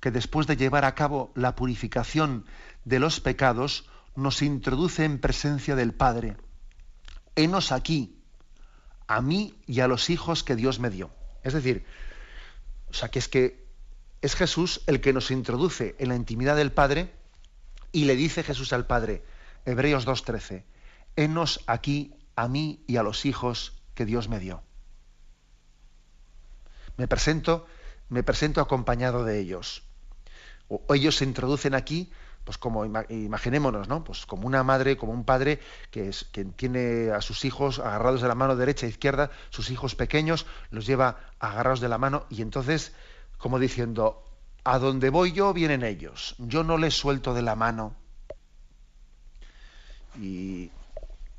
que 0.01 0.11
después 0.11 0.47
de 0.47 0.57
llevar 0.57 0.85
a 0.85 0.95
cabo 0.95 1.33
la 1.35 1.55
purificación 1.57 2.45
de 2.85 2.99
los 2.99 3.21
pecados, 3.21 3.89
nos 4.15 4.43
introduce 4.43 5.05
en 5.05 5.19
presencia 5.19 5.77
del 5.77 5.95
Padre. 5.95 6.37
Henos 7.35 7.73
aquí, 7.73 8.19
a 9.07 9.21
mí 9.21 9.55
y 9.67 9.81
a 9.81 9.89
los 9.89 10.11
hijos 10.11 10.43
que 10.43 10.57
Dios 10.57 10.81
me 10.81 10.91
dio. 10.91 11.11
Es 11.43 11.53
decir, 11.53 11.85
o 12.91 12.95
sea, 12.95 13.11
que 13.11 13.19
es 13.19 13.29
que 13.29 13.67
es 14.23 14.35
Jesús 14.35 14.83
el 14.87 15.01
que 15.01 15.13
nos 15.13 15.31
introduce 15.31 15.95
en 15.99 16.09
la 16.09 16.17
intimidad 16.17 16.57
del 16.57 16.73
Padre 16.73 17.13
y 17.93 18.05
le 18.05 18.17
dice 18.17 18.43
Jesús 18.43 18.73
al 18.73 18.87
Padre, 18.87 19.23
Hebreos 19.65 20.07
2.13, 20.07 20.65
henos 21.15 21.63
aquí 21.67 22.15
a 22.37 22.49
mí 22.49 22.85
y 22.87 22.97
a 22.97 23.03
los 23.03 23.25
hijos 23.25 23.83
que 23.95 24.05
Dios 24.05 24.29
me 24.29 24.39
dio. 24.39 24.63
Me 26.97 27.09
presento, 27.09 27.67
me 28.09 28.23
presento 28.23 28.61
acompañado 28.61 29.25
de 29.25 29.41
ellos. 29.41 29.83
Ellos 30.89 31.17
se 31.17 31.25
introducen 31.25 31.75
aquí 31.75 32.13
pues 32.47 32.59
como 32.59 32.85
imaginémonos, 32.85 33.89
¿no? 33.89 34.05
Pues 34.05 34.25
como 34.25 34.47
una 34.47 34.63
madre, 34.63 34.97
como 34.97 35.13
un 35.13 35.25
padre 35.25 35.59
que, 35.91 36.13
que 36.31 36.45
tiene 36.45 37.11
a 37.11 37.21
sus 37.21 37.45
hijos 37.45 37.81
agarrados 37.81 38.23
de 38.23 38.29
la 38.29 38.37
mano 38.37 38.55
derecha 38.55 38.87
e 38.87 38.89
izquierda, 38.89 39.33
sus 39.51 39.69
hijos 39.71 39.97
pequeños 39.97 40.47
los 40.71 40.87
lleva 40.87 41.19
agarrados 41.41 41.81
de 41.81 41.89
la 41.89 41.99
mano 41.99 42.25
y 42.31 42.43
entonces, 42.43 42.95
como 43.37 43.59
diciendo, 43.59 44.23
a 44.63 44.79
donde 44.79 45.11
voy 45.11 45.33
yo 45.33 45.53
vienen 45.53 45.83
ellos, 45.83 46.37
yo 46.39 46.63
no 46.63 46.79
les 46.79 46.95
suelto 46.95 47.35
de 47.35 47.43
la 47.43 47.57
mano. 47.57 47.97
Y, 50.15 50.71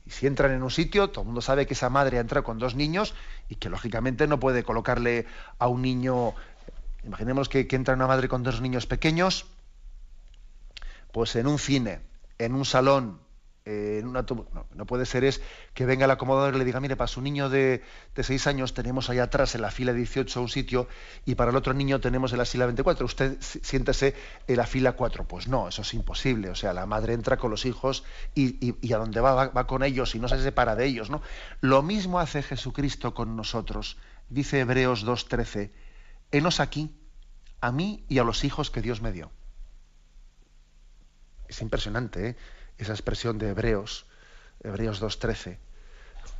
y 0.07 0.09
si 0.09 0.25
entran 0.25 0.51
en 0.51 0.63
un 0.63 0.71
sitio, 0.71 1.09
todo 1.09 1.23
el 1.23 1.25
mundo 1.25 1.41
sabe 1.41 1.67
que 1.67 1.73
esa 1.73 1.89
madre 1.89 2.17
entra 2.17 2.41
con 2.41 2.59
dos 2.59 2.75
niños 2.75 3.13
y 3.49 3.55
que 3.55 3.69
lógicamente 3.69 4.25
no 4.25 4.39
puede 4.39 4.63
colocarle 4.63 5.25
a 5.59 5.67
un 5.67 5.81
niño, 5.81 6.33
imaginemos 7.03 7.49
que 7.49 7.67
entra 7.71 7.93
una 7.93 8.07
madre 8.07 8.29
con 8.29 8.41
dos 8.41 8.61
niños 8.61 8.85
pequeños, 8.85 9.45
pues 11.11 11.35
en 11.35 11.45
un 11.45 11.59
cine, 11.59 11.99
en 12.37 12.55
un 12.55 12.63
salón, 12.63 13.19
no, 14.03 14.85
puede 14.85 15.05
ser 15.05 15.23
es 15.23 15.41
que 15.73 15.85
venga 15.85 16.05
el 16.05 16.11
acomodador 16.11 16.55
y 16.55 16.59
le 16.59 16.65
diga, 16.65 16.79
mire, 16.79 16.95
para 16.95 17.07
su 17.07 17.21
niño 17.21 17.49
de, 17.49 17.83
de 18.15 18.23
6 18.23 18.47
años 18.47 18.73
tenemos 18.73 19.09
ahí 19.09 19.19
atrás 19.19 19.55
en 19.55 19.61
la 19.61 19.71
fila 19.71 19.93
18 19.93 20.41
un 20.41 20.49
sitio 20.49 20.87
y 21.25 21.35
para 21.35 21.51
el 21.51 21.57
otro 21.57 21.73
niño 21.73 21.99
tenemos 21.99 22.31
en 22.31 22.37
la 22.37 22.45
fila 22.45 22.65
24, 22.65 23.05
usted 23.05 23.37
siéntese 23.39 24.15
en 24.47 24.57
la 24.57 24.65
fila 24.65 24.93
4. 24.93 25.27
Pues 25.27 25.47
no, 25.47 25.67
eso 25.67 25.81
es 25.81 25.93
imposible. 25.93 26.49
O 26.49 26.55
sea, 26.55 26.73
la 26.73 26.85
madre 26.85 27.13
entra 27.13 27.37
con 27.37 27.51
los 27.51 27.65
hijos 27.65 28.03
y, 28.33 28.93
a 28.93 28.97
donde 28.97 29.19
va, 29.19 29.49
va, 29.49 29.67
con 29.67 29.83
ellos 29.83 30.15
y 30.15 30.19
no 30.19 30.27
se 30.27 30.41
separa 30.41 30.75
de 30.75 30.85
ellos. 30.85 31.09
¿no? 31.09 31.21
Lo 31.61 31.83
mismo 31.83 32.19
hace 32.19 32.41
Jesucristo 32.43 33.13
con 33.13 33.35
nosotros. 33.35 33.97
Dice 34.29 34.59
Hebreos 34.59 35.05
2.13, 35.05 35.71
henos 36.31 36.59
aquí, 36.59 36.95
a 37.61 37.71
mí 37.71 38.05
y 38.07 38.19
a 38.19 38.23
los 38.23 38.43
hijos 38.43 38.71
que 38.71 38.81
Dios 38.81 39.01
me 39.01 39.11
dio. 39.11 39.31
Es 41.47 41.61
impresionante, 41.61 42.29
¿eh? 42.29 42.35
Esa 42.77 42.93
expresión 42.93 43.37
de 43.37 43.49
Hebreos, 43.49 44.05
Hebreos 44.63 45.01
2.13, 45.01 45.57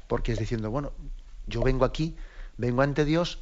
porque 0.08 0.32
es 0.32 0.40
diciendo, 0.40 0.70
bueno, 0.72 0.92
yo 1.48 1.62
vengo 1.62 1.86
aquí, 1.86 2.16
vengo 2.58 2.82
ante 2.82 3.06
Dios 3.06 3.40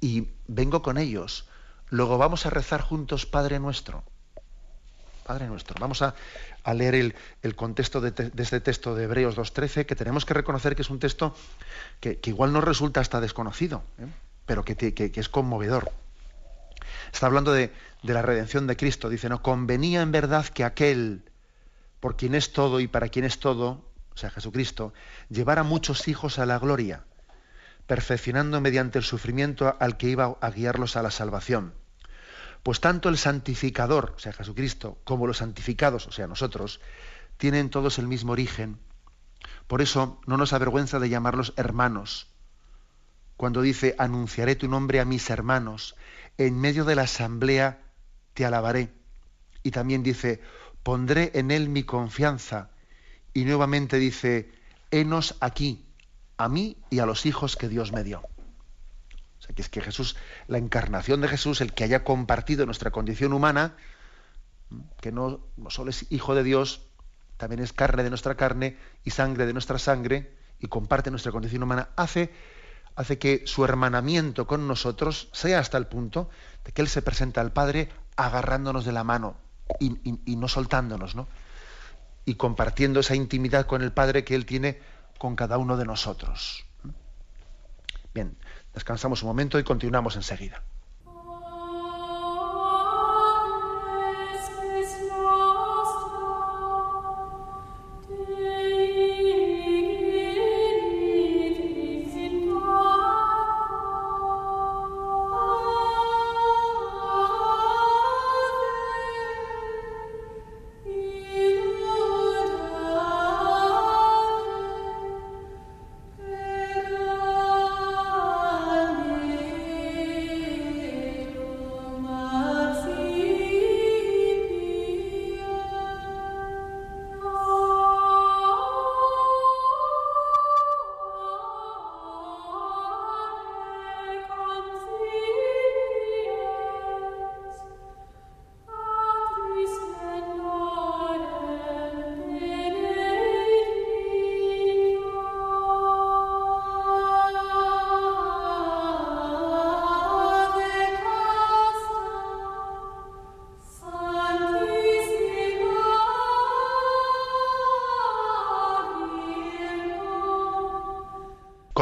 y 0.00 0.28
vengo 0.46 0.82
con 0.82 0.98
ellos. 0.98 1.46
Luego 1.88 2.18
vamos 2.18 2.46
a 2.46 2.50
rezar 2.50 2.80
juntos 2.80 3.26
Padre 3.26 3.58
nuestro. 3.58 4.02
Padre 5.24 5.46
nuestro. 5.46 5.76
Vamos 5.78 6.02
a, 6.02 6.14
leer 6.74 7.14
el, 7.42 7.56
contexto 7.56 8.00
de, 8.00 8.32
este 8.36 8.60
texto 8.60 8.94
de 8.94 9.04
Hebreos 9.04 9.36
2.13, 9.36 9.86
que 9.86 9.94
tenemos 9.94 10.24
que 10.24 10.34
reconocer 10.34 10.74
que 10.74 10.82
es 10.82 10.90
un 10.90 10.98
texto 10.98 11.34
que, 12.00 12.18
igual 12.24 12.52
nos 12.52 12.64
resulta 12.64 13.00
hasta 13.00 13.20
desconocido, 13.20 13.84
¿eh? 13.98 14.06
pero 14.46 14.64
que, 14.64 14.76
que, 14.76 15.12
es 15.14 15.28
conmovedor. 15.28 15.92
Está 17.12 17.26
hablando 17.26 17.52
de, 17.52 17.72
de, 18.02 18.14
la 18.14 18.22
redención 18.22 18.66
de 18.66 18.76
Cristo. 18.76 19.08
Dice, 19.08 19.28
no, 19.28 19.42
convenía 19.42 20.02
en 20.02 20.10
verdad 20.10 20.46
que 20.46 20.64
aquel 20.64 21.22
por 22.02 22.16
quien 22.16 22.34
es 22.34 22.52
todo 22.52 22.80
y 22.80 22.88
para 22.88 23.10
quien 23.10 23.24
es 23.24 23.38
todo, 23.38 23.88
o 24.12 24.16
sea, 24.16 24.28
Jesucristo, 24.28 24.92
llevar 25.28 25.60
a 25.60 25.62
muchos 25.62 26.08
hijos 26.08 26.40
a 26.40 26.46
la 26.46 26.58
gloria, 26.58 27.04
perfeccionando 27.86 28.60
mediante 28.60 28.98
el 28.98 29.04
sufrimiento 29.04 29.76
al 29.78 29.96
que 29.96 30.08
iba 30.08 30.36
a 30.40 30.50
guiarlos 30.50 30.96
a 30.96 31.02
la 31.04 31.12
salvación. 31.12 31.74
Pues 32.64 32.80
tanto 32.80 33.08
el 33.08 33.18
santificador, 33.18 34.14
o 34.16 34.18
sea, 34.18 34.32
Jesucristo, 34.32 34.98
como 35.04 35.28
los 35.28 35.36
santificados, 35.36 36.08
o 36.08 36.10
sea, 36.10 36.26
nosotros, 36.26 36.80
tienen 37.36 37.70
todos 37.70 38.00
el 38.00 38.08
mismo 38.08 38.32
origen. 38.32 38.80
Por 39.68 39.80
eso 39.80 40.20
no 40.26 40.36
nos 40.36 40.52
avergüenza 40.52 40.98
de 40.98 41.08
llamarlos 41.08 41.52
hermanos. 41.56 42.26
Cuando 43.36 43.62
dice, 43.62 43.94
anunciaré 43.96 44.56
tu 44.56 44.66
nombre 44.66 44.98
a 44.98 45.04
mis 45.04 45.30
hermanos, 45.30 45.94
en 46.36 46.60
medio 46.60 46.84
de 46.84 46.96
la 46.96 47.02
asamblea 47.02 47.78
te 48.34 48.44
alabaré. 48.44 48.92
Y 49.62 49.70
también 49.70 50.02
dice, 50.02 50.40
pondré 50.82 51.30
en 51.34 51.50
él 51.50 51.68
mi 51.68 51.84
confianza. 51.84 52.70
Y 53.34 53.44
nuevamente 53.44 53.98
dice, 53.98 54.52
henos 54.90 55.36
aquí, 55.40 55.86
a 56.36 56.48
mí 56.48 56.76
y 56.90 56.98
a 56.98 57.06
los 57.06 57.26
hijos 57.26 57.56
que 57.56 57.68
Dios 57.68 57.92
me 57.92 58.04
dio. 58.04 58.20
O 58.20 59.42
sea, 59.44 59.54
que 59.54 59.62
es 59.62 59.68
que 59.68 59.80
Jesús, 59.80 60.16
la 60.46 60.58
encarnación 60.58 61.20
de 61.20 61.28
Jesús, 61.28 61.60
el 61.60 61.72
que 61.72 61.84
haya 61.84 62.04
compartido 62.04 62.66
nuestra 62.66 62.90
condición 62.90 63.32
humana, 63.32 63.76
que 65.00 65.12
no, 65.12 65.40
no 65.56 65.70
solo 65.70 65.90
es 65.90 66.06
hijo 66.10 66.34
de 66.34 66.44
Dios, 66.44 66.86
también 67.36 67.60
es 67.62 67.72
carne 67.72 68.04
de 68.04 68.10
nuestra 68.10 68.36
carne 68.36 68.76
y 69.04 69.10
sangre 69.10 69.46
de 69.46 69.52
nuestra 69.52 69.78
sangre, 69.78 70.36
y 70.62 70.68
comparte 70.68 71.10
nuestra 71.10 71.32
condición 71.32 71.64
humana, 71.64 71.88
hace, 71.96 72.32
hace 72.94 73.18
que 73.18 73.42
su 73.46 73.64
hermanamiento 73.64 74.46
con 74.46 74.68
nosotros 74.68 75.28
sea 75.32 75.58
hasta 75.58 75.76
el 75.76 75.88
punto 75.88 76.30
de 76.64 76.70
que 76.70 76.82
Él 76.82 76.88
se 76.88 77.02
presenta 77.02 77.40
al 77.40 77.52
Padre 77.52 77.88
agarrándonos 78.16 78.84
de 78.84 78.92
la 78.92 79.02
mano, 79.02 79.36
y, 79.80 80.36
no 80.36 80.48
soltándonos, 80.48 81.14
¿no? 81.14 81.28
Y 82.24 82.34
compartiendo 82.34 83.00
esa 83.00 83.14
intimidad 83.14 83.66
con 83.66 83.82
el 83.82 83.92
Padre 83.92 84.24
que 84.24 84.34
Él 84.34 84.46
tiene 84.46 84.80
con 85.18 85.36
cada 85.36 85.58
uno 85.58 85.76
de 85.76 85.84
nosotros. 85.84 86.64
Bien, 88.14 88.36
descansamos 88.74 89.22
un 89.22 89.28
momento 89.28 89.58
y 89.58 89.64
continuamos 89.64 90.16
enseguida. 90.16 90.62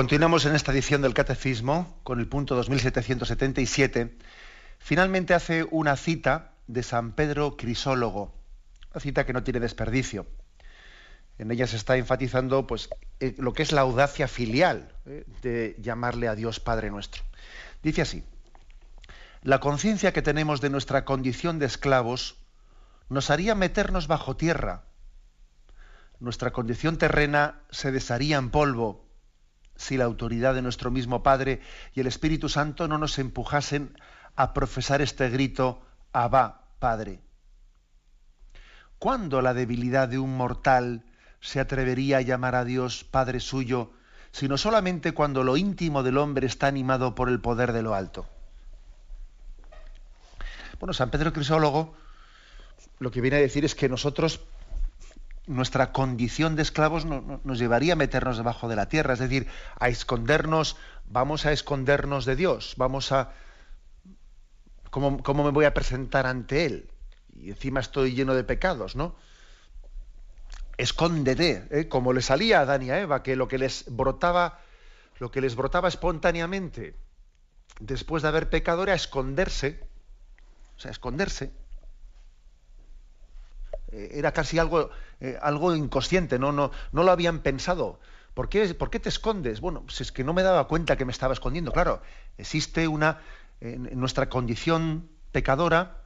Continuamos 0.01 0.47
en 0.47 0.55
esta 0.55 0.73
edición 0.73 1.03
del 1.03 1.13
Catecismo 1.13 2.01
con 2.05 2.21
el 2.21 2.27
punto 2.27 2.57
2777. 2.57 4.17
Finalmente 4.79 5.35
hace 5.35 5.67
una 5.71 5.95
cita 5.95 6.53
de 6.69 6.83
San 6.83 7.13
Pedro 7.13 7.59
Crisólogo, 7.59 8.35
una 8.93 9.01
cita 9.03 9.27
que 9.27 9.35
no 9.35 9.43
tiene 9.43 9.61
desperdicio. 9.61 10.27
En 11.37 11.51
ella 11.51 11.67
se 11.67 11.77
está 11.77 11.99
enfatizando 11.99 12.67
pues, 12.67 12.89
eh, 13.21 13.35
lo 13.37 13.53
que 13.53 13.63
es 13.63 13.73
la 13.73 13.83
audacia 13.83 14.27
filial 14.27 14.91
eh, 15.05 15.27
de 15.43 15.77
llamarle 15.79 16.29
a 16.29 16.35
Dios 16.35 16.61
Padre 16.61 16.91
nuestro. 16.91 17.23
Dice 17.83 18.01
así, 18.01 18.25
la 19.43 19.61
conciencia 19.61 20.15
que 20.15 20.23
tenemos 20.23 20.63
de 20.63 20.71
nuestra 20.71 21.05
condición 21.05 21.59
de 21.59 21.67
esclavos 21.67 22.39
nos 23.11 23.29
haría 23.29 23.55
meternos 23.55 24.07
bajo 24.07 24.35
tierra. 24.35 24.85
Nuestra 26.21 26.53
condición 26.53 26.97
terrena 26.97 27.61
se 27.71 27.93
desharía 27.93 28.39
en 28.39 28.49
polvo 28.49 29.10
si 29.81 29.97
la 29.97 30.05
autoridad 30.05 30.55
de 30.55 30.61
nuestro 30.61 30.91
mismo 30.91 31.23
Padre 31.23 31.63
y 31.95 32.01
el 32.01 32.07
Espíritu 32.07 32.51
Santo 32.51 32.87
no 32.87 32.99
nos 32.99 33.19
empujasen 33.19 33.97
a 34.37 34.53
profesar 34.53 35.01
este 35.01 35.31
grito, 35.31 35.81
Abba, 36.13 36.67
Padre. 36.79 37.21
¿Cuándo 38.99 39.41
la 39.41 39.55
debilidad 39.55 40.07
de 40.07 40.19
un 40.19 40.37
mortal 40.37 41.05
se 41.41 41.61
atrevería 41.61 42.19
a 42.19 42.21
llamar 42.21 42.57
a 42.57 42.67
Dios 42.67 43.05
Padre 43.05 43.41
suyo, 43.41 43.93
sino 44.33 44.59
solamente 44.59 45.13
cuando 45.13 45.45
lo 45.45 45.57
íntimo 45.57 46.03
del 46.03 46.19
hombre 46.19 46.47
está 46.47 46.67
animado 46.67 47.15
por 47.15 47.31
el 47.31 47.41
poder 47.41 47.73
de 47.73 47.83
lo 47.83 47.95
alto? 47.95 48.29
Bueno, 50.79 50.93
San 50.93 51.11
Pedro 51.11 51.33
Crisólogo 51.33 51.95
lo 52.99 53.11
que 53.11 53.23
viene 53.23 53.39
a 53.39 53.41
decir 53.41 53.65
es 53.65 53.75
que 53.75 53.89
nosotros 53.89 54.41
nuestra 55.51 55.93
condición 55.93 56.55
de 56.55 56.63
esclavos 56.63 57.05
nos 57.05 57.59
llevaría 57.59 57.95
a 57.95 57.97
meternos 57.97 58.37
debajo 58.37 58.69
de 58.69 58.77
la 58.77 58.89
tierra, 58.89 59.15
es 59.15 59.19
decir, 59.19 59.49
a 59.79 59.89
escondernos, 59.89 60.77
vamos 61.07 61.45
a 61.45 61.53
escondernos 61.53 62.25
de 62.25 62.37
Dios, 62.37 62.75
vamos 62.77 63.11
a... 63.11 63.33
¿Cómo, 64.91 65.45
me 65.45 65.51
voy 65.51 65.65
a 65.65 65.75
presentar 65.75 66.27
ante 66.27 66.67
Él? 66.67 66.91
Y 67.35 67.51
encima 67.51 67.81
estoy 67.81 68.15
lleno 68.15 68.35
de 68.35 68.45
pecados, 68.45 68.95
¿no? 68.95 69.17
Escóndete, 70.77 71.67
¿eh? 71.71 71.89
como 71.89 72.13
le 72.13 72.23
salía 72.23 72.61
a 72.61 72.63
Adán 72.63 72.83
y 72.83 72.91
a 72.91 73.01
Eva, 73.01 73.23
que 73.23 73.37
lo 73.37 73.49
que 73.49 73.59
les 73.59 73.85
brotaba, 73.89 74.61
lo 75.19 75.31
que 75.31 75.41
les 75.41 75.57
brotaba 75.57 75.89
espontáneamente 75.89 76.95
después 77.81 78.23
de 78.23 78.29
haber 78.29 78.49
pecado 78.51 78.85
era 78.85 78.95
esconderse, 78.95 79.81
o 80.77 80.81
sea, 80.81 80.93
esconderse. 80.93 81.53
Eh, 83.93 84.11
era 84.15 84.33
casi 84.33 84.59
algo, 84.59 84.91
eh, 85.21 85.39
algo 85.41 85.75
inconsciente, 85.75 86.39
¿no? 86.39 86.53
No, 86.53 86.71
no 86.93 87.03
lo 87.03 87.11
habían 87.11 87.41
pensado. 87.41 88.01
¿Por 88.35 88.49
qué, 88.49 88.75
¿Por 88.75 88.91
qué 88.91 89.01
te 89.01 89.09
escondes? 89.09 89.61
Bueno, 89.61 89.85
si 89.89 90.03
es 90.03 90.13
que 90.13 90.25
no 90.25 90.33
me 90.33 90.43
daba 90.43 90.69
cuenta 90.69 90.97
que 90.97 91.05
me 91.05 91.13
estaba 91.13 91.35
escondiendo. 91.35 91.73
Claro, 91.73 92.01
existe 92.39 92.87
una, 92.87 93.19
en 93.61 93.99
nuestra 93.99 94.29
condición 94.29 95.09
pecadora, 95.33 95.97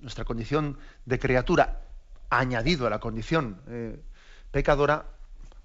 nuestra 0.00 0.24
condición 0.24 0.78
de 1.04 1.18
criatura, 1.18 1.82
añadido 2.30 2.86
a 2.86 2.90
la 2.90 3.00
condición 3.00 3.60
eh, 3.68 3.98
pecadora 4.50 5.06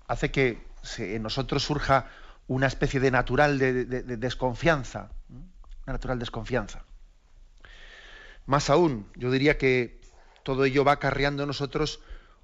hace 0.07 0.31
que 0.31 0.61
en 0.97 1.23
nosotros 1.23 1.63
surja 1.63 2.07
una 2.47 2.67
especie 2.67 2.99
de 2.99 3.11
natural 3.11 3.57
de, 3.57 3.85
desconfianza, 4.17 5.09
una 5.29 5.93
natural 5.93 6.19
desconfianza. 6.19 6.83
Más 8.45 8.69
aún, 8.69 9.07
yo 9.15 9.31
diría 9.31 9.57
que 9.57 10.01
todo 10.43 10.65
ello 10.65 10.83
va 10.83 10.93
acarreando 10.93 11.43
en 11.43 11.47
nosotros 11.47 11.99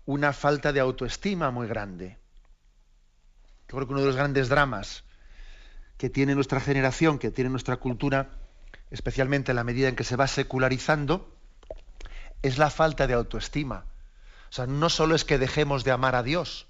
una 0.06 0.34
falta 0.34 0.74
de 0.74 0.80
autoestima 0.80 1.52
muy 1.52 1.68
grande. 1.68 2.18
Yo 3.68 3.76
creo 3.76 3.86
que 3.86 3.94
uno 3.94 4.02
de 4.02 4.08
los 4.08 4.16
grandes 4.16 4.50
dramas 4.50 5.04
que 5.98 6.10
tiene 6.10 6.34
nuestra 6.34 6.60
generación, 6.60 7.20
que 7.20 7.30
tiene 7.30 7.50
nuestra 7.50 7.78
cultura, 7.78 8.32
especialmente 8.90 9.52
en 9.52 9.58
la 9.58 9.64
medida 9.64 9.90
en 9.90 9.96
que 9.96 10.04
se 10.04 10.16
va 10.16 10.28
secularizando, 10.28 11.36
es 12.42 12.58
la 12.58 12.70
falta 12.70 13.06
de 13.06 13.14
autoestima. 13.14 13.86
O 14.50 14.54
sea, 14.54 14.66
no 14.66 14.90
solo 14.90 15.14
es 15.14 15.26
que 15.26 15.38
dejemos 15.38 15.84
de 15.84 15.92
amar 15.92 16.16
a 16.16 16.24
Dios, 16.24 16.68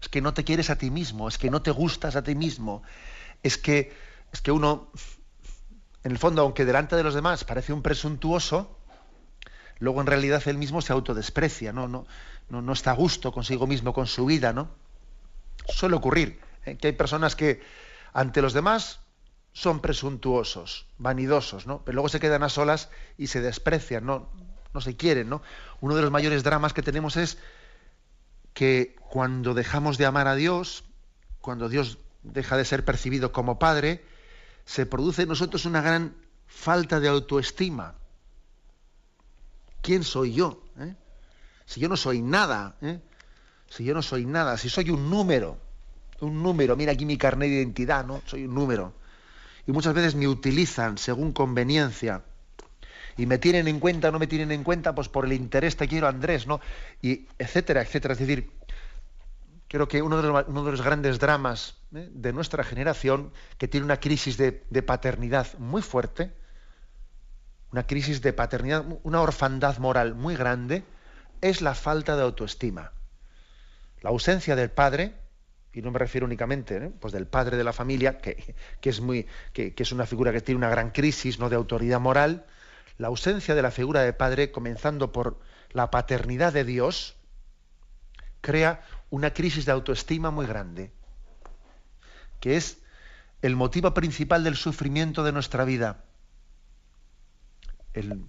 es 0.00 0.08
que 0.08 0.20
no 0.20 0.34
te 0.34 0.44
quieres 0.44 0.70
a 0.70 0.76
ti 0.76 0.90
mismo, 0.90 1.26
es 1.26 1.38
que 1.38 1.50
no 1.50 1.62
te 1.62 1.70
gustas 1.70 2.16
a 2.16 2.22
ti 2.22 2.34
mismo, 2.34 2.82
es 3.42 3.58
que, 3.58 3.92
es 4.32 4.40
que 4.40 4.52
uno, 4.52 4.92
en 6.04 6.12
el 6.12 6.18
fondo, 6.18 6.42
aunque 6.42 6.64
delante 6.64 6.96
de 6.96 7.02
los 7.02 7.14
demás 7.14 7.44
parece 7.44 7.72
un 7.72 7.82
presuntuoso, 7.82 8.79
luego 9.80 10.00
en 10.00 10.06
realidad 10.06 10.42
él 10.46 10.58
mismo 10.58 10.80
se 10.80 10.92
autodesprecia, 10.92 11.72
no, 11.72 11.88
no, 11.88 12.06
no, 12.48 12.62
no 12.62 12.72
está 12.72 12.92
a 12.92 12.94
gusto 12.94 13.32
consigo 13.32 13.66
mismo, 13.66 13.92
con 13.92 14.06
su 14.06 14.26
vida, 14.26 14.52
¿no? 14.52 14.68
Suele 15.68 15.96
ocurrir 15.96 16.40
¿eh? 16.64 16.76
que 16.76 16.88
hay 16.88 16.92
personas 16.92 17.34
que 17.34 17.60
ante 18.12 18.42
los 18.42 18.52
demás 18.52 19.00
son 19.52 19.80
presuntuosos, 19.80 20.86
vanidosos, 20.98 21.66
¿no? 21.66 21.82
Pero 21.84 21.96
luego 21.96 22.08
se 22.08 22.20
quedan 22.20 22.42
a 22.42 22.48
solas 22.48 22.88
y 23.18 23.26
se 23.26 23.40
desprecian, 23.40 24.06
no, 24.06 24.28
no 24.72 24.80
se 24.80 24.96
quieren, 24.96 25.28
¿no? 25.28 25.42
Uno 25.80 25.96
de 25.96 26.02
los 26.02 26.10
mayores 26.10 26.44
dramas 26.44 26.72
que 26.72 26.82
tenemos 26.82 27.16
es 27.16 27.38
que 28.54 28.96
cuando 29.08 29.54
dejamos 29.54 29.98
de 29.98 30.06
amar 30.06 30.28
a 30.28 30.34
Dios, 30.34 30.84
cuando 31.40 31.68
Dios 31.68 31.98
deja 32.22 32.56
de 32.56 32.64
ser 32.64 32.84
percibido 32.84 33.32
como 33.32 33.58
Padre, 33.58 34.04
se 34.64 34.86
produce 34.86 35.22
en 35.22 35.28
nosotros 35.28 35.64
una 35.64 35.80
gran 35.80 36.14
falta 36.46 37.00
de 37.00 37.08
autoestima. 37.08 37.94
¿Quién 39.82 40.04
soy 40.04 40.34
yo? 40.34 40.62
Eh? 40.78 40.94
Si 41.66 41.80
yo 41.80 41.88
no 41.88 41.96
soy 41.96 42.22
nada, 42.22 42.76
¿eh? 42.82 43.00
si 43.68 43.84
yo 43.84 43.94
no 43.94 44.02
soy 44.02 44.26
nada, 44.26 44.56
si 44.56 44.68
soy 44.68 44.90
un 44.90 45.10
número, 45.10 45.58
un 46.20 46.42
número, 46.42 46.76
mira 46.76 46.92
aquí 46.92 47.06
mi 47.06 47.16
carnet 47.16 47.48
de 47.48 47.56
identidad, 47.56 48.04
¿no? 48.04 48.22
Soy 48.26 48.44
un 48.44 48.54
número. 48.54 48.92
Y 49.66 49.72
muchas 49.72 49.94
veces 49.94 50.14
me 50.14 50.26
utilizan 50.26 50.98
según 50.98 51.32
conveniencia 51.32 52.22
y 53.16 53.26
me 53.26 53.38
tienen 53.38 53.68
en 53.68 53.80
cuenta, 53.80 54.10
no 54.10 54.18
me 54.18 54.26
tienen 54.26 54.50
en 54.52 54.64
cuenta, 54.64 54.94
pues 54.94 55.08
por 55.08 55.26
el 55.26 55.32
interés 55.32 55.76
te 55.76 55.88
quiero 55.88 56.08
Andrés, 56.08 56.46
¿no? 56.46 56.60
Y 57.02 57.26
etcétera, 57.38 57.82
etcétera. 57.82 58.14
Es 58.14 58.20
decir, 58.20 58.50
creo 59.68 59.88
que 59.88 60.02
uno 60.02 60.20
de 60.20 60.28
los, 60.28 60.48
uno 60.48 60.64
de 60.64 60.70
los 60.72 60.82
grandes 60.82 61.18
dramas 61.18 61.76
¿eh? 61.94 62.08
de 62.10 62.32
nuestra 62.32 62.64
generación, 62.64 63.32
que 63.58 63.68
tiene 63.68 63.84
una 63.84 64.00
crisis 64.00 64.36
de, 64.36 64.52
paternidad 64.82 65.46
muy 65.58 65.82
fuerte, 65.82 66.32
una 67.72 67.86
crisis 67.86 68.20
de 68.22 68.32
paternidad, 68.32 68.84
una 69.02 69.20
orfandad 69.20 69.78
moral 69.78 70.14
muy 70.14 70.36
grande, 70.36 70.84
es 71.40 71.62
la 71.62 71.74
falta 71.74 72.16
de 72.16 72.22
autoestima. 72.22 72.92
La 74.02 74.10
ausencia 74.10 74.56
del 74.56 74.70
padre, 74.70 75.14
y 75.72 75.82
no 75.82 75.90
me 75.90 75.98
refiero 75.98 76.26
únicamente 76.26 76.76
¿eh? 76.76 76.92
pues 77.00 77.12
del 77.12 77.26
padre 77.26 77.56
de 77.56 77.64
la 77.64 77.72
familia, 77.72 78.18
que, 78.18 78.54
es 78.82 79.00
muy, 79.00 79.26
que, 79.52 79.74
que, 79.74 79.82
es 79.82 79.92
una 79.92 80.06
figura 80.06 80.32
que 80.32 80.40
tiene 80.40 80.58
una 80.58 80.70
gran 80.70 80.90
crisis 80.90 81.38
¿no? 81.38 81.48
de 81.48 81.56
autoridad 81.56 82.00
moral, 82.00 82.46
la 82.98 83.08
ausencia 83.08 83.54
de 83.54 83.62
la 83.62 83.70
figura 83.70 84.02
de 84.02 84.12
padre, 84.12 84.50
comenzando 84.50 85.12
por 85.12 85.40
la 85.70 85.90
paternidad 85.90 86.52
de 86.52 86.64
Dios, 86.64 87.16
crea 88.40 88.82
una 89.10 89.32
crisis 89.32 89.64
de 89.64 89.72
autoestima 89.72 90.30
muy 90.30 90.46
grande, 90.46 90.92
que 92.40 92.56
es 92.56 92.78
el 93.42 93.56
motivo 93.56 93.94
principal 93.94 94.44
del 94.44 94.56
sufrimiento 94.56 95.24
de 95.24 95.32
nuestra 95.32 95.64
vida. 95.64 96.04
El, 97.94 98.26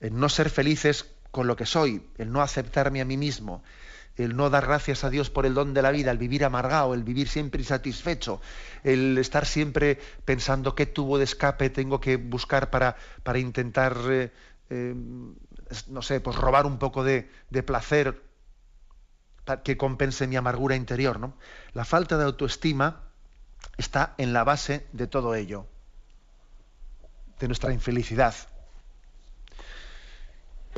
no 0.00 0.28
ser 0.28 0.50
felices 0.50 1.06
con 1.30 1.46
lo 1.46 1.56
que 1.56 1.66
soy, 1.66 2.02
el 2.18 2.32
no 2.32 2.42
aceptarme 2.42 3.00
a 3.00 3.04
mí 3.04 3.16
mismo, 3.16 3.62
el 4.16 4.36
no 4.36 4.50
dar 4.50 4.66
gracias 4.66 5.04
a 5.04 5.10
Dios 5.10 5.30
por 5.30 5.46
el 5.46 5.54
don 5.54 5.72
de 5.74 5.82
la 5.82 5.90
vida, 5.90 6.10
el 6.10 6.18
vivir 6.18 6.44
amargado, 6.44 6.92
el 6.92 7.02
vivir 7.02 7.28
siempre 7.28 7.60
insatisfecho, 7.60 8.40
el 8.84 9.16
estar 9.16 9.46
siempre 9.46 9.98
pensando 10.24 10.74
qué 10.74 10.86
tubo 10.86 11.18
de 11.18 11.24
escape 11.24 11.70
tengo 11.70 12.00
que 12.00 12.16
buscar 12.16 12.70
para, 12.70 12.96
para 13.22 13.38
intentar, 13.38 13.96
eh, 14.10 14.32
eh, 14.70 14.94
no 15.88 16.02
sé, 16.02 16.20
pues 16.20 16.36
robar 16.36 16.66
un 16.66 16.78
poco 16.78 17.04
de, 17.04 17.30
de 17.48 17.62
placer 17.62 18.20
que 19.64 19.76
compense 19.76 20.26
mi 20.26 20.36
amargura 20.36 20.76
interior. 20.76 21.18
¿no? 21.18 21.34
La 21.74 21.84
falta 21.84 22.16
de 22.16 22.24
autoestima 22.24 23.02
está 23.76 24.14
en 24.18 24.32
la 24.32 24.44
base 24.44 24.86
de 24.92 25.06
todo 25.06 25.34
ello, 25.34 25.66
de 27.38 27.48
nuestra 27.48 27.72
infelicidad. 27.72 28.34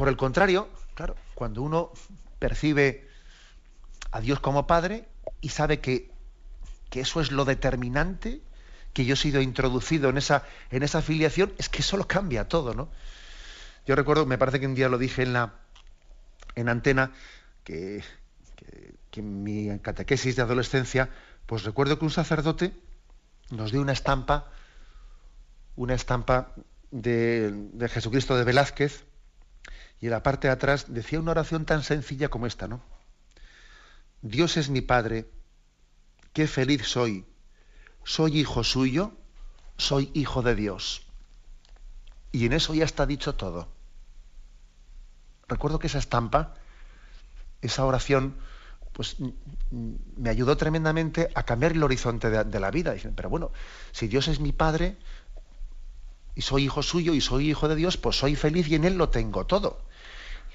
Por 0.05 0.11
el 0.11 0.19
contrario, 0.19 0.69
claro, 0.93 1.17
cuando 1.35 1.63
uno 1.63 1.91
percibe 2.39 3.09
a 4.13 4.21
Dios 4.21 4.39
como 4.39 4.67
Padre 4.67 5.09
y 5.41 5.49
sabe 5.49 5.81
que, 5.81 6.11
que 6.91 7.01
eso 7.01 7.23
es 7.23 7.33
lo 7.33 7.47
determinante, 7.47 8.43
que 8.93 9.07
yo 9.07 9.15
he 9.15 9.17
sido 9.17 9.41
introducido 9.41 10.11
en 10.11 10.19
esa, 10.19 10.45
en 10.71 10.83
esa 10.83 11.01
filiación, 11.01 11.55
es 11.57 11.71
que 11.71 11.79
eso 11.79 11.97
lo 11.97 12.07
cambia 12.07 12.49
todo, 12.49 12.75
¿no? 12.75 12.91
Yo 13.87 13.97
recuerdo, 13.97 14.27
me 14.27 14.37
parece 14.37 14.61
que 14.61 14.67
un 14.67 14.75
día 14.75 14.91
lo 14.91 14.99
dije 14.99 15.23
en 15.23 15.33
la 15.33 15.55
en 16.55 16.69
antena, 16.69 17.13
que, 17.65 18.05
que, 19.11 19.21
en 19.21 19.43
mi 19.43 19.79
catequesis 19.79 20.37
de 20.37 20.43
adolescencia, 20.43 21.09
pues 21.47 21.65
recuerdo 21.65 21.99
que 21.99 22.05
un 22.05 22.11
sacerdote 22.11 22.75
nos 23.49 23.73
dio 23.73 23.81
una 23.81 23.93
estampa, 23.93 24.51
una 25.77 25.95
estampa 25.95 26.53
de, 26.91 27.51
de 27.73 27.89
Jesucristo 27.89 28.37
de 28.37 28.45
Velázquez, 28.45 29.07
y 30.01 30.07
en 30.07 30.13
la 30.13 30.23
parte 30.23 30.49
de 30.49 30.53
atrás 30.53 30.87
decía 30.89 31.21
una 31.21 31.31
oración 31.33 31.65
tan 31.65 31.83
sencilla 31.83 32.29
como 32.29 32.47
esta, 32.47 32.69
¿no? 32.69 32.83
Dios 34.23 34.57
es 34.57 34.71
mi 34.71 34.81
Padre, 34.81 35.31
qué 36.33 36.47
feliz 36.47 36.87
soy. 36.87 37.27
Soy 38.05 38.39
hijo 38.39 38.65
suyo, 38.65 39.13
soy 39.77 40.11
hijo 40.15 40.43
de 40.43 40.55
Dios. 40.55 41.07
Y 42.33 42.47
en 42.47 42.53
eso 42.53 42.75
ya 42.75 42.85
está 42.85 43.07
dicho 43.07 43.35
todo. 43.35 43.69
Recuerdo 45.49 45.79
que 45.79 45.87
esa 45.87 45.99
estampa, 45.99 46.55
esa 47.61 47.85
oración, 47.85 48.37
pues 48.93 49.17
me 49.71 50.31
ayudó 50.31 50.57
tremendamente 50.57 51.31
a 51.35 51.43
cambiar 51.43 51.73
el 51.73 51.83
horizonte 51.83 52.31
de, 52.31 52.61
la 52.61 52.71
vida. 52.71 52.93
Dicen, 52.93 53.15
pero 53.15 53.29
bueno, 53.29 53.53
si 53.93 54.09
Dios 54.09 54.29
es 54.29 54.41
mi 54.41 54.53
Padre 54.53 54.97
y 56.35 56.43
soy 56.43 56.65
hijo 56.65 56.83
suyo 56.83 57.15
y 57.15 57.21
soy 57.21 57.51
hijo 57.51 57.69
de 57.69 57.77
Dios, 57.77 57.97
pues 57.97 58.17
soy 58.17 58.37
feliz 58.37 58.69
y 58.69 58.75
en 58.75 58.85
Él 58.85 58.97
lo 58.97 59.09
tengo 59.09 59.47
todo 59.47 59.79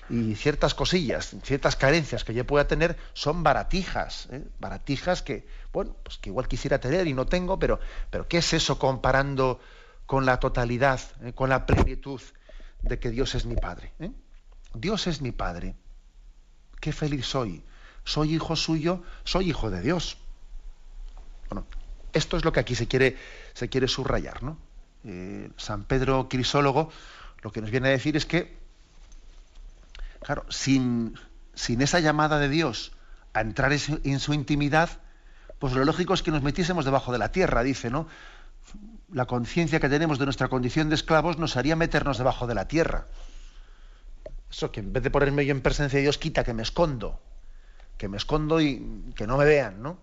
y 0.09 0.35
ciertas 0.35 0.73
cosillas, 0.73 1.35
ciertas 1.43 1.75
carencias 1.75 2.23
que 2.23 2.33
yo 2.33 2.45
pueda 2.45 2.67
tener 2.67 2.97
son 3.13 3.43
baratijas, 3.43 4.27
¿eh? 4.31 4.43
baratijas 4.59 5.21
que, 5.21 5.47
bueno, 5.71 5.95
pues 6.03 6.17
que 6.17 6.29
igual 6.29 6.47
quisiera 6.47 6.79
tener 6.79 7.07
y 7.07 7.13
no 7.13 7.27
tengo, 7.27 7.59
pero, 7.59 7.79
pero 8.09 8.27
¿qué 8.27 8.39
es 8.39 8.53
eso 8.53 8.79
comparando 8.79 9.59
con 10.05 10.25
la 10.25 10.39
totalidad, 10.39 10.99
¿eh? 11.23 11.33
con 11.33 11.49
la 11.49 11.65
plenitud 11.65 12.21
de 12.81 12.99
que 12.99 13.11
Dios 13.11 13.35
es 13.35 13.45
mi 13.45 13.55
Padre? 13.55 13.93
¿eh? 13.99 14.11
Dios 14.73 15.05
es 15.07 15.21
mi 15.21 15.31
Padre. 15.31 15.75
Qué 16.81 16.91
feliz 16.91 17.27
soy. 17.27 17.63
Soy 18.03 18.33
hijo 18.33 18.55
suyo, 18.55 19.03
soy 19.23 19.49
hijo 19.49 19.69
de 19.69 19.81
Dios. 19.81 20.17
Bueno, 21.49 21.67
esto 22.13 22.37
es 22.37 22.45
lo 22.45 22.51
que 22.51 22.61
aquí 22.61 22.73
se 22.73 22.87
quiere, 22.87 23.17
se 23.53 23.69
quiere 23.69 23.87
subrayar, 23.87 24.41
¿no? 24.41 24.57
San 25.57 25.83
Pedro 25.83 26.27
Crisólogo 26.29 26.91
lo 27.41 27.51
que 27.51 27.61
nos 27.61 27.71
viene 27.71 27.87
a 27.87 27.91
decir 27.91 28.17
es 28.17 28.25
que 28.25 28.59
Claro, 30.21 30.45
sin, 30.49 31.17
sin 31.53 31.81
esa 31.81 31.99
llamada 31.99 32.39
de 32.39 32.49
Dios 32.49 32.91
a 33.33 33.41
entrar 33.41 33.71
en 33.71 34.19
su 34.19 34.33
intimidad, 34.33 34.89
pues 35.59 35.73
lo 35.73 35.85
lógico 35.85 36.13
es 36.13 36.23
que 36.23 36.31
nos 36.31 36.41
metiésemos 36.41 36.85
debajo 36.85 37.11
de 37.11 37.17
la 37.17 37.31
tierra, 37.31 37.63
dice, 37.63 37.89
¿no? 37.89 38.07
La 39.11 39.25
conciencia 39.25 39.79
que 39.79 39.89
tenemos 39.89 40.19
de 40.19 40.25
nuestra 40.25 40.49
condición 40.49 40.89
de 40.89 40.95
esclavos 40.95 41.37
nos 41.37 41.57
haría 41.57 41.75
meternos 41.75 42.17
debajo 42.17 42.47
de 42.47 42.55
la 42.55 42.67
tierra. 42.67 43.05
Eso 44.49 44.71
que 44.71 44.79
en 44.79 44.93
vez 44.93 45.03
de 45.03 45.11
ponerme 45.11 45.45
yo 45.45 45.51
en 45.51 45.61
presencia 45.61 45.97
de 45.97 46.03
Dios, 46.03 46.17
quita 46.17 46.43
que 46.43 46.53
me 46.53 46.63
escondo, 46.63 47.19
que 47.97 48.07
me 48.07 48.17
escondo 48.17 48.61
y 48.61 49.13
que 49.15 49.27
no 49.27 49.37
me 49.37 49.45
vean, 49.45 49.81
¿no? 49.81 49.97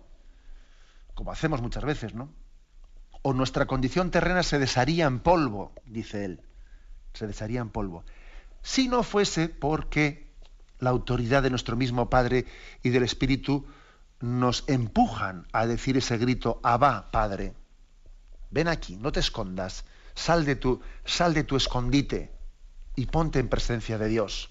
Como 1.15 1.31
hacemos 1.31 1.61
muchas 1.61 1.83
veces, 1.83 2.13
¿no? 2.13 2.29
O 3.27 3.33
nuestra 3.33 3.65
condición 3.65 4.09
terrena 4.09 4.43
se 4.43 4.57
desharía 4.57 5.05
en 5.05 5.19
polvo, 5.19 5.73
dice 5.85 6.23
él, 6.23 6.41
se 7.13 7.27
desharía 7.27 7.59
en 7.59 7.69
polvo 7.69 8.05
si 8.67 8.89
no 8.89 9.01
fuese 9.01 9.47
porque 9.47 10.27
la 10.79 10.89
autoridad 10.89 11.41
de 11.41 11.49
nuestro 11.49 11.77
mismo 11.77 12.09
Padre 12.09 12.45
y 12.83 12.89
del 12.89 13.03
Espíritu 13.03 13.65
nos 14.19 14.65
empujan 14.67 15.47
a 15.53 15.65
decir 15.65 15.95
ese 15.95 16.17
grito, 16.17 16.59
Abba, 16.63 17.09
Padre. 17.09 17.53
Ven 18.51 18.67
aquí, 18.67 18.97
no 18.97 19.13
te 19.13 19.21
escondas, 19.21 19.85
sal 20.15 20.43
de 20.43 20.57
tu, 20.57 20.81
sal 21.05 21.33
de 21.33 21.45
tu 21.45 21.55
escondite 21.55 22.29
y 22.97 23.05
ponte 23.05 23.39
en 23.39 23.47
presencia 23.47 23.97
de 23.97 24.09
Dios. 24.09 24.49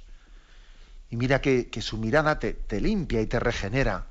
y 1.11 1.17
mira 1.17 1.43
que, 1.43 1.69
su 1.83 1.99
mirada 1.99 2.39
te, 2.39 2.55
te, 2.55 2.81
limpia 2.81 3.21
y 3.21 3.27
te 3.27 3.39
regenera. 3.39 4.07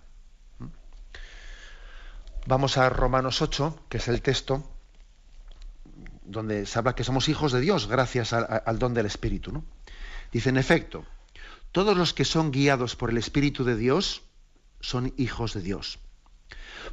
Vamos 2.47 2.77
a 2.77 2.89
Romanos 2.89 3.41
8, 3.41 3.87
que 3.89 3.97
es 3.97 4.07
el 4.07 4.21
texto 4.21 4.63
donde 6.23 6.67
se 6.67 6.77
habla 6.77 6.93
que 6.93 7.03
somos 7.03 7.27
hijos 7.27 7.51
de 7.51 7.59
Dios 7.59 7.87
gracias 7.87 8.33
al 8.33 8.79
don 8.79 8.93
del 8.93 9.07
Espíritu. 9.07 9.51
¿no? 9.51 9.63
Dice, 10.31 10.49
en 10.49 10.57
efecto, 10.57 11.05
todos 11.71 11.97
los 11.97 12.13
que 12.13 12.23
son 12.23 12.51
guiados 12.51 12.95
por 12.95 13.09
el 13.09 13.17
Espíritu 13.17 13.63
de 13.63 13.75
Dios 13.75 14.21
son 14.79 15.11
hijos 15.17 15.53
de 15.55 15.61
Dios. 15.61 15.97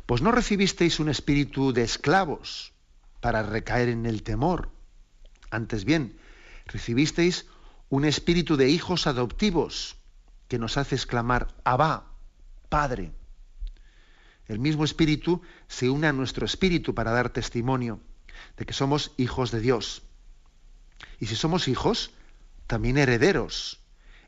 Pues 0.06 0.22
no 0.22 0.32
recibisteis 0.32 1.00
un 1.00 1.10
espíritu 1.10 1.74
de 1.74 1.82
esclavos 1.82 2.72
para 3.20 3.42
recaer 3.42 3.90
en 3.90 4.06
el 4.06 4.22
temor. 4.22 4.70
Antes 5.50 5.84
bien, 5.84 6.18
recibisteis 6.66 7.46
un 7.90 8.06
espíritu 8.06 8.56
de 8.56 8.70
hijos 8.70 9.06
adoptivos 9.06 9.96
que 10.48 10.58
nos 10.58 10.78
hace 10.78 10.94
exclamar, 10.94 11.48
Abba, 11.64 12.06
Padre. 12.70 13.12
El 14.52 14.58
mismo 14.58 14.84
espíritu 14.84 15.40
se 15.66 15.88
une 15.88 16.06
a 16.06 16.12
nuestro 16.12 16.44
espíritu 16.44 16.94
para 16.94 17.10
dar 17.10 17.30
testimonio 17.30 18.00
de 18.58 18.66
que 18.66 18.74
somos 18.74 19.12
hijos 19.16 19.50
de 19.50 19.60
Dios. 19.60 20.02
Y 21.18 21.24
si 21.24 21.36
somos 21.36 21.68
hijos, 21.68 22.10
también 22.66 22.98
herederos, 22.98 23.80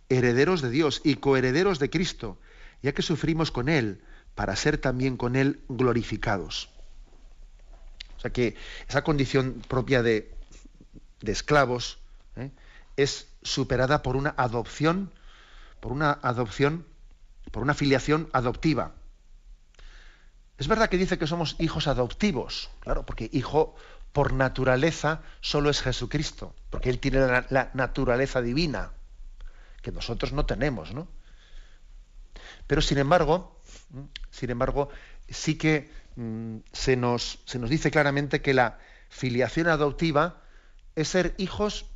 herederos 0.09 0.63
de 0.63 0.71
Dios 0.71 1.03
y 1.05 1.17
coherederos 1.17 1.79
de 1.79 1.91
Cristo, 1.91 2.39
ya 2.81 2.95
que 2.95 3.03
sufrimos 3.03 3.51
con 3.51 3.69
Él 3.69 4.01
para 4.35 4.57
ser 4.57 4.79
también 4.79 5.19
con 5.19 5.37
Él 5.37 5.61
glorificados. 5.69 6.71
O 8.17 8.21
sea 8.21 8.33
que 8.33 8.57
esa 8.89 9.05
condición 9.05 9.63
propia 9.69 10.03
de, 10.03 10.33
esclavos 11.21 11.99
¿eh? 12.37 12.51
es 12.97 13.29
superada 13.43 14.03
por 14.03 14.17
una 14.17 14.33
adopción, 14.39 15.13
por 15.81 15.93
una 15.93 16.19
adopción, 16.23 16.87
por 17.51 17.63
una 17.63 17.75
filiación 17.75 18.31
adoptiva. 18.33 18.95
Es 20.59 20.69
verdad 20.69 20.89
que 20.89 20.99
dice 20.99 21.19
que 21.19 21.27
somos 21.27 21.57
hijos 21.59 21.87
adoptivos, 21.89 22.71
claro, 22.81 23.05
porque 23.05 23.29
hijo 23.33 23.75
por 24.13 24.33
naturaleza 24.33 25.23
solo 25.41 25.71
es 25.71 25.83
Jesucristo, 25.83 26.55
porque 26.71 26.91
Él 26.91 27.01
tiene 27.01 27.19
la, 27.51 27.71
naturaleza 27.75 28.41
divina, 28.41 28.93
que 29.83 29.91
nosotros 29.91 30.33
no 30.33 30.47
tenemos, 30.47 30.95
¿no? 30.95 31.09
Pero 32.69 32.81
sin 32.81 32.99
embargo, 32.99 33.61
sin 34.31 34.51
embargo, 34.51 34.89
sí 35.29 35.59
que 35.59 35.91
mm, 36.15 36.59
se, 36.73 36.97
nos, 36.97 37.41
se 37.45 37.59
nos 37.59 37.69
dice 37.69 37.91
claramente 37.91 38.41
que 38.41 38.55
la 38.55 38.79
filiación 39.09 39.67
adoptiva 39.67 40.41
es 40.95 41.09
ser 41.09 41.35
hijos 41.39 41.87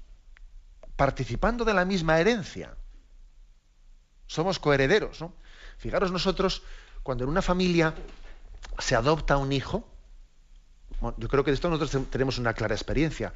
participando 0.96 1.64
de 1.64 1.74
la 1.74 1.84
misma 1.84 2.18
herencia. 2.18 2.76
Somos 4.26 4.58
coherederos, 4.58 5.20
¿no? 5.20 5.32
Fijaros 5.78 6.10
nosotros, 6.10 6.62
cuando 7.04 7.22
en 7.22 7.30
una 7.30 7.42
familia 7.42 7.94
se 8.78 8.94
adopta 8.94 9.36
un 9.36 9.52
hijo, 9.52 9.84
yo 11.16 11.28
creo 11.28 11.44
que 11.44 11.50
de 11.50 11.54
esto 11.54 11.70
nosotros 11.70 12.08
tenemos 12.10 12.38
una 12.38 12.54
clara 12.54 12.74
experiencia. 12.74 13.32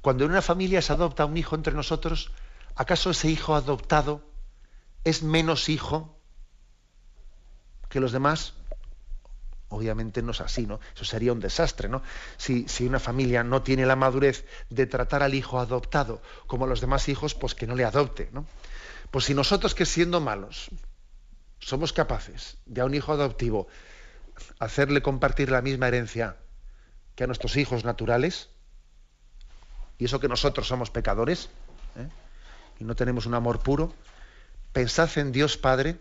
Cuando 0.00 0.24
en 0.24 0.30
una 0.30 0.42
familia 0.42 0.80
se 0.80 0.92
adopta 0.92 1.24
un 1.24 1.36
hijo 1.36 1.56
entre 1.56 1.74
nosotros, 1.74 2.32
¿acaso 2.76 3.10
ese 3.10 3.28
hijo 3.28 3.54
adoptado 3.54 4.22
es 5.04 5.22
menos 5.22 5.68
hijo 5.68 6.16
que 7.88 8.00
los 8.00 8.12
demás? 8.12 8.54
Obviamente 9.68 10.22
no 10.22 10.32
es 10.32 10.40
así, 10.40 10.66
¿no? 10.66 10.80
Eso 10.94 11.04
sería 11.04 11.32
un 11.32 11.40
desastre, 11.40 11.88
¿no? 11.88 12.02
Si, 12.38 12.66
una 12.80 12.98
familia 12.98 13.44
no 13.44 13.62
tiene 13.62 13.86
la 13.86 13.96
madurez 13.96 14.44
de 14.68 14.86
tratar 14.86 15.22
al 15.22 15.34
hijo 15.34 15.60
adoptado 15.60 16.22
como 16.46 16.64
a 16.64 16.68
los 16.68 16.80
demás 16.80 17.08
hijos, 17.08 17.34
pues 17.34 17.54
que 17.54 17.66
no 17.66 17.74
le 17.74 17.84
adopte, 17.84 18.30
¿no? 18.32 18.46
Pues 19.10 19.26
si 19.26 19.34
nosotros 19.34 19.74
que 19.74 19.86
siendo 19.86 20.20
malos 20.20 20.70
somos 21.58 21.92
capaces 21.92 22.56
de 22.66 22.80
a 22.80 22.84
un 22.84 22.94
hijo 22.94 23.12
adoptivo 23.12 23.68
hacerle 24.58 25.02
compartir 25.02 25.50
la 25.50 25.62
misma 25.62 25.88
herencia 25.88 26.36
que 27.14 27.24
a 27.24 27.26
nuestros 27.26 27.56
hijos 27.56 27.84
naturales, 27.84 28.50
y 29.98 30.06
eso 30.06 30.20
que 30.20 30.28
nosotros 30.28 30.66
somos 30.66 30.90
pecadores, 30.90 31.50
¿eh? 31.96 32.08
y 32.78 32.84
no 32.84 32.94
tenemos 32.94 33.26
un 33.26 33.34
amor 33.34 33.60
puro, 33.60 33.94
pensad 34.72 35.10
en 35.18 35.32
Dios 35.32 35.56
Padre, 35.56 35.98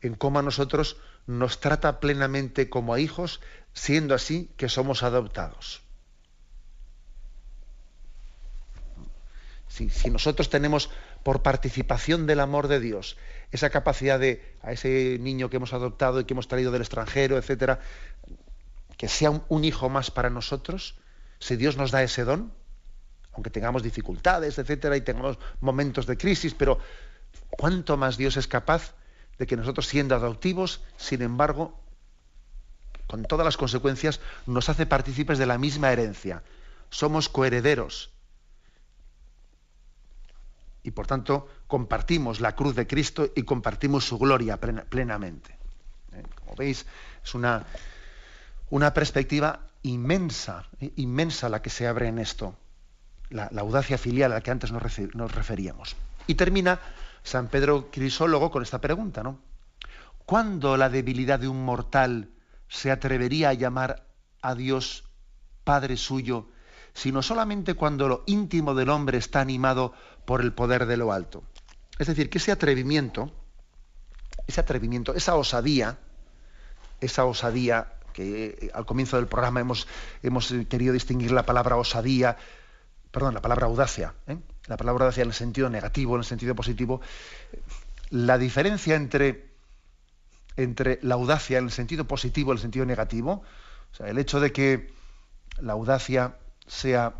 en 0.00 0.14
cómo 0.14 0.38
a 0.38 0.42
nosotros 0.42 0.96
nos 1.26 1.60
trata 1.60 2.00
plenamente 2.00 2.68
como 2.68 2.94
a 2.94 3.00
hijos, 3.00 3.40
siendo 3.72 4.14
así 4.14 4.52
que 4.56 4.68
somos 4.68 5.02
adoptados. 5.02 5.82
Si, 9.68 9.90
si, 9.90 10.10
nosotros 10.10 10.50
tenemos 10.50 10.90
por 11.24 11.42
participación 11.42 12.26
del 12.26 12.38
amor 12.38 12.68
de 12.68 12.78
Dios 12.78 13.16
esa 13.50 13.70
capacidad 13.70 14.18
de 14.18 14.56
a 14.62 14.72
ese 14.72 15.18
niño 15.20 15.50
que 15.50 15.56
hemos 15.56 15.72
adoptado 15.72 16.20
y 16.20 16.24
que 16.24 16.34
hemos 16.34 16.48
traído 16.48 16.72
del 16.72 16.82
extranjero, 16.82 17.36
etcétera, 17.36 17.80
que 18.96 19.08
sea 19.08 19.30
un, 19.30 19.64
hijo 19.64 19.88
más 19.88 20.10
para 20.10 20.30
nosotros, 20.30 20.96
si 21.38 21.56
Dios 21.56 21.76
nos 21.76 21.90
da 21.90 22.02
ese 22.02 22.24
don, 22.24 22.52
aunque 23.32 23.50
tengamos 23.50 23.82
dificultades, 23.82 24.58
etcétera, 24.58 24.96
y 24.96 25.00
tengamos 25.00 25.38
momentos 25.60 26.06
de 26.06 26.16
crisis, 26.16 26.54
pero 26.54 26.78
cuánto 27.50 27.96
más 27.96 28.16
Dios 28.16 28.36
es 28.36 28.46
capaz 28.46 28.94
de 29.38 29.46
que 29.46 29.56
nosotros, 29.56 29.88
siendo 29.88 30.14
adoptivos, 30.14 30.82
sin 30.96 31.22
embargo, 31.22 31.80
con 33.06 33.24
todas 33.24 33.44
las 33.44 33.56
consecuencias, 33.56 34.20
nos 34.46 34.68
hace 34.68 34.86
partícipes 34.86 35.38
de 35.38 35.46
la 35.46 35.58
misma 35.58 35.92
herencia. 35.92 36.42
Somos 36.90 37.28
coherederos. 37.28 38.13
Y 40.84 40.92
por 40.92 41.06
tanto, 41.06 41.48
compartimos 41.66 42.40
la 42.40 42.54
cruz 42.54 42.76
de 42.76 42.86
Cristo 42.86 43.28
y 43.34 43.42
compartimos 43.42 44.04
su 44.04 44.18
gloria 44.18 44.60
plenamente. 44.60 45.58
¿Eh? 46.12 46.22
Como 46.38 46.54
veis, 46.54 46.86
es 47.24 47.34
una, 47.34 47.64
una 48.70 48.94
perspectiva 48.94 49.60
inmensa, 49.82 50.66
eh, 50.80 50.92
inmensa 50.96 51.48
la 51.48 51.62
que 51.62 51.70
se 51.70 51.86
abre 51.86 52.08
en 52.08 52.18
esto, 52.18 52.56
la, 53.30 53.50
audacia 53.56 53.98
filial 53.98 54.32
a 54.32 54.36
la 54.36 54.40
que 54.40 54.50
antes 54.50 54.72
nos, 54.72 54.82
referíamos. 55.32 55.96
Y 56.26 56.34
termina 56.34 56.80
San 57.22 57.48
Pedro 57.48 57.90
Crisólogo 57.90 58.50
con 58.50 58.62
esta 58.62 58.80
pregunta, 58.80 59.22
¿no? 59.22 59.38
¿Cuándo 60.26 60.76
la 60.76 60.88
debilidad 60.88 61.38
de 61.38 61.48
un 61.48 61.64
mortal 61.64 62.30
se 62.68 62.90
atrevería 62.90 63.50
a 63.50 63.54
llamar 63.54 64.06
a 64.40 64.54
Dios 64.54 65.04
Padre 65.64 65.96
suyo, 65.96 66.48
sino 66.94 67.22
solamente 67.22 67.74
cuando 67.74 68.08
lo 68.08 68.24
íntimo 68.26 68.74
del 68.74 68.88
hombre 68.88 69.18
está 69.18 69.40
animado 69.40 69.92
por 70.24 70.40
el 70.40 70.52
poder 70.52 70.86
de 70.86 70.96
lo 70.96 71.12
alto? 71.12 71.42
Es 71.98 72.06
decir, 72.06 72.30
que 72.30 72.38
ese 72.38 72.52
atrevimiento, 72.52 73.32
ese 74.46 74.60
atrevimiento, 74.60 75.14
esa 75.14 75.36
osadía, 75.36 75.98
esa 77.00 77.24
osadía 77.24 77.92
que 78.12 78.58
eh, 78.60 78.70
al 78.74 78.86
comienzo 78.86 79.16
del 79.16 79.26
programa 79.26 79.60
hemos, 79.60 79.86
hemos 80.22 80.52
querido 80.68 80.92
distinguir 80.92 81.32
la 81.32 81.44
palabra 81.44 81.76
osadía, 81.76 82.36
perdón, 83.10 83.34
la 83.34 83.42
palabra 83.42 83.66
audacia, 83.66 84.14
¿eh? 84.26 84.38
la 84.66 84.76
palabra 84.76 85.04
audacia 85.04 85.22
en 85.22 85.28
el 85.28 85.34
sentido 85.34 85.68
negativo, 85.68 86.14
en 86.14 86.20
el 86.20 86.24
sentido 86.24 86.54
positivo. 86.54 87.00
La 88.10 88.38
diferencia 88.38 88.96
entre, 88.96 89.50
entre 90.56 90.98
la 91.02 91.14
audacia 91.14 91.58
en 91.58 91.64
el 91.64 91.70
sentido 91.70 92.06
positivo 92.06 92.52
y 92.52 92.56
el 92.56 92.60
sentido 92.60 92.86
negativo, 92.86 93.42
o 93.92 93.94
sea, 93.94 94.08
el 94.08 94.18
hecho 94.18 94.40
de 94.40 94.52
que 94.52 94.92
la 95.60 95.74
audacia 95.74 96.36
sea, 96.66 97.14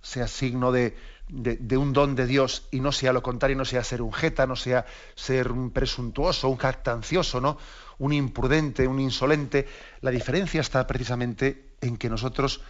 sea 0.00 0.26
signo 0.26 0.72
de, 0.72 0.96
de, 1.28 1.76
un 1.76 1.92
don 1.92 2.14
de 2.14 2.26
Dios 2.26 2.68
y 2.70 2.80
no 2.80 2.92
sea 2.92 3.12
lo 3.12 3.22
contrario, 3.22 3.56
no 3.56 3.64
sea 3.64 3.84
ser 3.84 4.02
un 4.02 4.12
jeta, 4.12 4.46
no 4.46 4.56
sea 4.56 4.86
ser 5.14 5.52
un 5.52 5.70
presuntuoso, 5.70 6.48
un 6.48 6.56
cactancioso, 6.56 7.40
¿no? 7.40 7.58
un 7.98 8.12
imprudente, 8.12 8.86
un 8.86 9.00
insolente. 9.00 9.66
La 10.00 10.10
diferencia 10.10 10.60
está 10.60 10.86
precisamente 10.86 11.70
en 11.80 11.96
que 11.96 12.08
nosotros 12.08 12.62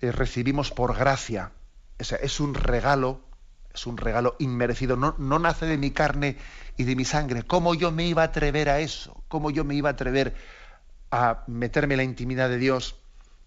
eh, 0.00 0.12
recibimos 0.12 0.70
por 0.70 0.96
gracia. 0.96 1.52
es 1.98 2.40
un 2.40 2.54
regalo, 2.54 3.20
es 3.72 3.86
un 3.86 3.96
regalo 3.96 4.36
inmerecido. 4.38 4.96
No, 4.96 5.14
no 5.18 5.38
nace 5.38 5.66
de 5.66 5.78
mi 5.78 5.90
carne 5.90 6.36
y 6.76 6.84
de 6.84 6.96
mi 6.96 7.04
sangre. 7.04 7.42
¿Cómo 7.44 7.74
yo 7.74 7.92
me 7.92 8.06
iba 8.06 8.22
a 8.22 8.26
atrever 8.26 8.68
a 8.68 8.80
eso? 8.80 9.22
¿Cómo 9.28 9.50
yo 9.50 9.64
me 9.64 9.74
iba 9.74 9.90
a 9.90 9.92
atrever 9.92 10.34
a 11.10 11.44
meterme 11.46 11.94
en 11.94 11.98
la 11.98 12.04
intimidad 12.04 12.48
de 12.48 12.58
Dios 12.58 12.96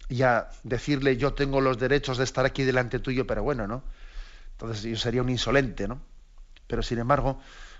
y 0.08 0.22
a 0.22 0.48
decirle 0.62 1.16
yo 1.16 1.32
tengo 1.34 1.60
los 1.60 1.78
derechos 1.78 2.18
de 2.18 2.24
estar 2.24 2.44
aquí 2.44 2.62
delante 2.62 2.98
tuyo, 2.98 3.26
pero 3.26 3.42
bueno, 3.42 3.66
¿no? 3.66 3.82
Entonces 4.54 4.82
yo 4.82 4.96
sería 4.96 5.22
un 5.22 5.30
insolente, 5.30 5.86
¿no? 5.88 6.00
Pero 6.66 6.82
sin 6.82 6.98
embargo, 6.98 7.38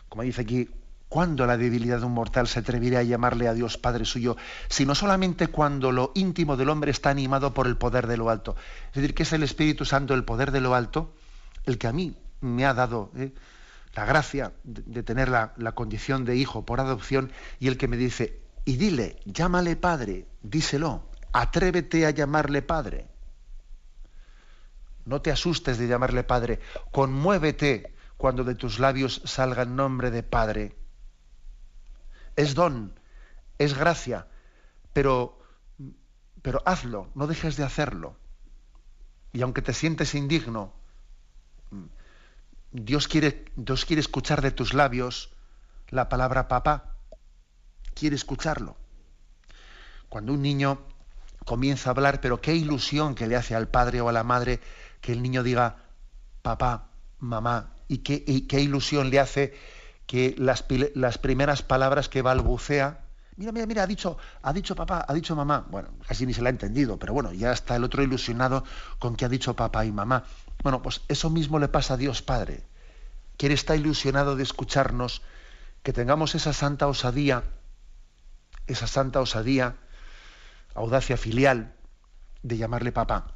como 0.09 0.23
dice 0.23 0.43
aquí, 0.43 0.69
¿Cuándo 1.15 1.47
la 1.47 1.57
debilidad 1.57 2.01
de 2.01 2.07
un 2.07 2.13
mortal 2.13 2.49
se 2.49 2.59
atrevería 2.59 2.99
a 2.99 3.03
llamarle 3.05 3.47
a 3.47 3.55
Dios 3.55 3.79
Padre 3.79 4.05
suyo, 4.05 4.37
sino 4.69 4.97
solamente 4.97 5.47
cuando 5.47 5.93
lo 5.93 6.11
íntimo 6.17 6.57
del 6.57 6.71
hombre 6.71 6.91
está 6.91 7.11
animado 7.11 7.55
por 7.55 7.69
el 7.69 7.77
poder 7.77 8.09
de 8.09 8.17
lo 8.17 8.31
alto? 8.31 8.57
Es 8.89 8.95
decir, 8.95 9.15
que 9.15 9.23
es 9.23 9.33
el 9.33 9.45
Espíritu 9.45 9.85
Santo, 9.85 10.15
el 10.15 10.25
poder 10.25 10.51
de 10.51 10.61
lo 10.61 10.75
alto, 10.75 11.15
el 11.67 11.79
que 11.79 11.87
a 11.87 11.93
mí 11.93 12.17
me 12.41 12.67
ha 12.67 12.75
dado 12.75 13.13
¿eh? 13.17 13.33
la 13.95 14.05
gracia 14.07 14.55
de, 14.65 15.05
tener 15.05 15.29
la, 15.29 15.53
la, 15.57 15.71
condición 15.73 16.25
de 16.25 16.35
hijo 16.35 16.67
por 16.67 16.81
adopción 16.81 17.31
y 17.61 17.69
el 17.69 17.79
que 17.79 17.87
me 17.87 17.97
dice, 17.97 18.41
y 18.65 18.75
dile, 18.75 19.21
llámale 19.25 19.77
Padre, 19.77 20.27
díselo, 20.43 21.09
atrévete 21.33 22.07
a 22.07 22.11
llamarle 22.11 22.61
Padre. 22.61 23.14
No 25.05 25.21
te 25.21 25.31
asustes 25.31 25.79
de 25.79 25.87
llamarle 25.87 26.25
Padre, 26.25 26.61
conmuévete 26.91 27.95
cuando 28.17 28.45
de 28.45 28.55
tus 28.55 28.79
labios 28.79 29.21
salga 29.25 29.63
el 29.63 29.77
nombre 29.77 30.11
de 30.11 30.23
Padre. 30.23 30.77
Es 32.37 32.55
don, 32.55 32.99
es 33.59 33.77
gracia, 33.77 34.27
pero, 34.93 35.39
pero 36.43 36.63
hazlo, 36.65 37.11
no 37.15 37.27
dejes 37.27 37.57
de 37.57 37.65
hacerlo. 37.65 38.17
Y 39.33 39.43
aunque 39.43 39.63
te 39.63 39.75
sientes 39.75 40.15
indigno, 40.15 40.73
Dios 42.71 43.09
quiere, 43.09 43.45
Dios 43.57 43.85
quiere 43.85 44.01
escuchar 44.01 44.43
de 44.43 44.51
tus 44.51 44.75
labios 44.75 45.35
la 45.91 46.09
palabra 46.09 46.49
papá. 46.49 46.97
Quiere 47.95 48.17
escucharlo. 48.17 48.77
Cuando 50.09 50.33
un 50.33 50.43
niño 50.43 50.81
comienza 51.45 51.91
a 51.91 51.93
hablar, 51.93 52.21
pero 52.21 52.41
qué 52.41 52.55
ilusión 52.55 53.15
que 53.15 53.27
le 53.27 53.37
hace 53.37 53.55
al 53.55 53.69
padre 53.69 54.01
o 54.01 54.09
a 54.09 54.13
la 54.13 54.25
madre 54.25 54.61
que 55.05 55.13
el 55.13 55.23
niño 55.23 55.43
diga 55.43 55.77
papá, 56.41 56.89
mamá, 57.19 57.75
y 57.89 57.99
qué, 57.99 58.61
ilusión 58.61 59.11
le 59.11 59.21
hace 59.21 59.55
que 60.07 60.35
las, 60.39 60.63
primeras 61.19 61.63
palabras 61.63 62.09
que 62.09 62.23
balbucea, 62.23 63.05
mira, 63.37 63.53
mira, 63.53 63.67
mira, 63.67 63.83
ha 63.83 63.87
dicho, 63.87 64.17
ha 64.41 64.53
dicho 64.55 64.75
papá, 64.75 65.05
ha 65.07 65.13
dicho 65.13 65.37
mamá, 65.37 65.67
bueno, 65.71 65.91
casi 66.09 66.25
ni 66.25 66.33
se 66.33 66.41
la 66.41 66.49
ha 66.49 66.57
entendido, 66.57 66.99
pero 66.99 67.13
bueno, 67.13 67.35
ya 67.35 67.53
está 67.53 67.77
el 67.77 67.85
otro 67.85 68.03
ilusionado 68.03 68.65
con 68.99 69.15
que 69.15 69.27
ha 69.27 69.29
dicho 69.29 69.55
papá 69.55 69.85
y 69.85 69.93
mamá. 69.93 70.25
Bueno, 70.63 70.81
pues 70.81 71.03
eso 71.09 71.29
mismo 71.29 71.59
le 71.59 71.69
pasa 71.69 71.95
a 71.95 71.97
Dios 71.99 72.23
Padre. 72.23 72.65
Quiere 73.37 73.55
está 73.55 73.77
ilusionado 73.77 74.37
de 74.37 74.43
escucharnos, 74.43 75.21
que 75.83 75.93
tengamos 75.93 76.35
esa 76.35 76.55
santa 76.55 76.87
osadía, 76.87 77.45
esa 78.67 78.87
santa 78.87 79.21
osadía, 79.21 79.77
audacia 80.75 81.19
filial, 81.19 81.75
de 82.43 82.57
llamarle 82.57 82.91
papá. 82.91 83.34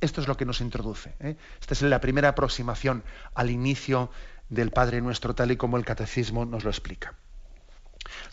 Esto 0.00 0.20
es 0.20 0.28
lo 0.28 0.36
que 0.36 0.44
nos 0.44 0.60
introduce. 0.60 1.14
¿eh? 1.20 1.36
Esta 1.60 1.74
es 1.74 1.82
la 1.82 2.00
primera 2.00 2.28
aproximación 2.30 3.02
al 3.34 3.50
inicio 3.50 4.10
del 4.48 4.70
Padre 4.70 5.00
Nuestro, 5.00 5.34
tal 5.34 5.50
y 5.50 5.56
como 5.56 5.76
el 5.76 5.84
Catecismo 5.84 6.44
nos 6.44 6.64
lo 6.64 6.70
explica. 6.70 7.14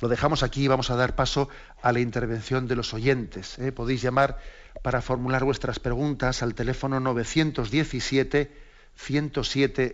Lo 0.01 0.07
dejamos 0.07 0.43
aquí 0.43 0.65
y 0.65 0.67
vamos 0.67 0.91
a 0.91 0.95
dar 0.95 1.15
paso 1.15 1.49
a 1.81 1.91
la 1.91 1.99
intervención 1.99 2.67
de 2.67 2.75
los 2.75 2.93
oyentes. 2.93 3.57
¿eh? 3.59 3.71
Podéis 3.71 4.01
llamar 4.01 4.37
para 4.81 5.01
formular 5.01 5.43
vuestras 5.43 5.79
preguntas 5.79 6.43
al 6.43 6.53
teléfono 6.53 6.99
917 6.99 8.63
107 8.95 9.93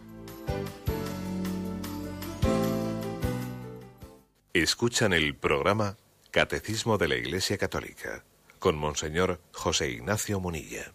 Escuchan 4.53 5.13
el 5.13 5.33
programa 5.33 5.95
Catecismo 6.29 6.97
de 6.97 7.07
la 7.07 7.15
Iglesia 7.15 7.57
Católica 7.57 8.25
con 8.59 8.77
Monseñor 8.77 9.39
José 9.53 9.89
Ignacio 9.91 10.41
Munilla. 10.41 10.91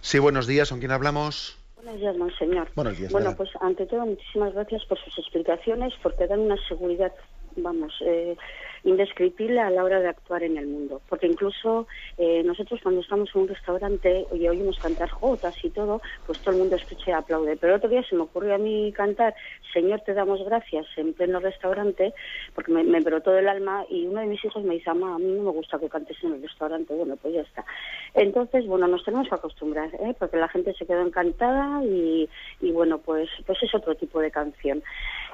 Sí, 0.00 0.18
buenos 0.18 0.46
días, 0.46 0.70
¿con 0.70 0.78
quién 0.78 0.92
hablamos? 0.92 1.58
Buenos 1.76 2.00
días, 2.00 2.16
Monseñor. 2.16 2.70
Buenos 2.74 2.96
días. 2.96 3.12
Bueno, 3.12 3.36
pues 3.36 3.50
ante 3.60 3.84
todo, 3.84 4.06
muchísimas 4.06 4.54
gracias 4.54 4.86
por 4.86 4.98
sus 5.04 5.18
explicaciones, 5.18 5.92
porque 6.02 6.26
dan 6.26 6.40
una 6.40 6.56
seguridad, 6.66 7.12
vamos, 7.56 7.92
eh, 8.06 8.34
indescriptible 8.84 9.60
a 9.60 9.70
la 9.70 9.84
hora 9.84 10.00
de 10.00 10.08
actuar 10.08 10.42
en 10.42 10.56
el 10.56 10.66
mundo. 10.66 11.00
Porque 11.08 11.26
incluso 11.26 11.86
eh, 12.16 12.42
nosotros 12.44 12.80
cuando 12.82 13.00
estamos 13.00 13.30
en 13.34 13.42
un 13.42 13.48
restaurante 13.48 14.26
y 14.32 14.48
oímos 14.48 14.78
cantar 14.78 15.10
jotas 15.10 15.54
y 15.62 15.70
todo, 15.70 16.00
pues 16.26 16.38
todo 16.40 16.52
el 16.52 16.60
mundo 16.60 16.76
escucha 16.76 17.10
y 17.10 17.12
aplaude. 17.12 17.56
Pero 17.56 17.76
otro 17.76 17.88
día 17.88 18.02
se 18.02 18.16
me 18.16 18.22
ocurrió 18.22 18.54
a 18.54 18.58
mí 18.58 18.92
cantar 18.92 19.34
Señor, 19.72 20.00
te 20.00 20.14
damos 20.14 20.42
gracias 20.44 20.86
en 20.96 21.12
pleno 21.12 21.40
restaurante, 21.40 22.14
porque 22.54 22.72
me, 22.72 22.84
me 22.84 23.00
brotó 23.00 23.30
del 23.32 23.48
alma 23.48 23.84
y 23.88 24.06
uno 24.06 24.20
de 24.20 24.26
mis 24.26 24.44
hijos 24.44 24.64
me 24.64 24.74
dice, 24.74 24.92
mamá, 24.92 25.16
a 25.16 25.18
mí 25.18 25.26
no 25.26 25.42
me 25.42 25.50
gusta 25.50 25.78
que 25.78 25.88
cantes 25.88 26.16
en 26.22 26.34
el 26.34 26.42
restaurante. 26.42 26.94
Bueno, 26.94 27.16
pues 27.16 27.34
ya 27.34 27.42
está. 27.42 27.64
Entonces, 28.14 28.66
bueno, 28.66 28.88
nos 28.88 29.04
tenemos 29.04 29.28
que 29.28 29.34
acostumbrar, 29.34 29.90
¿eh? 29.94 30.14
porque 30.18 30.38
la 30.38 30.48
gente 30.48 30.74
se 30.74 30.86
quedó 30.86 31.02
encantada 31.06 31.84
y, 31.84 32.28
y 32.60 32.72
bueno, 32.72 32.98
pues, 32.98 33.28
pues 33.46 33.62
es 33.62 33.74
otro 33.74 33.94
tipo 33.94 34.20
de 34.20 34.30
canción. 34.30 34.82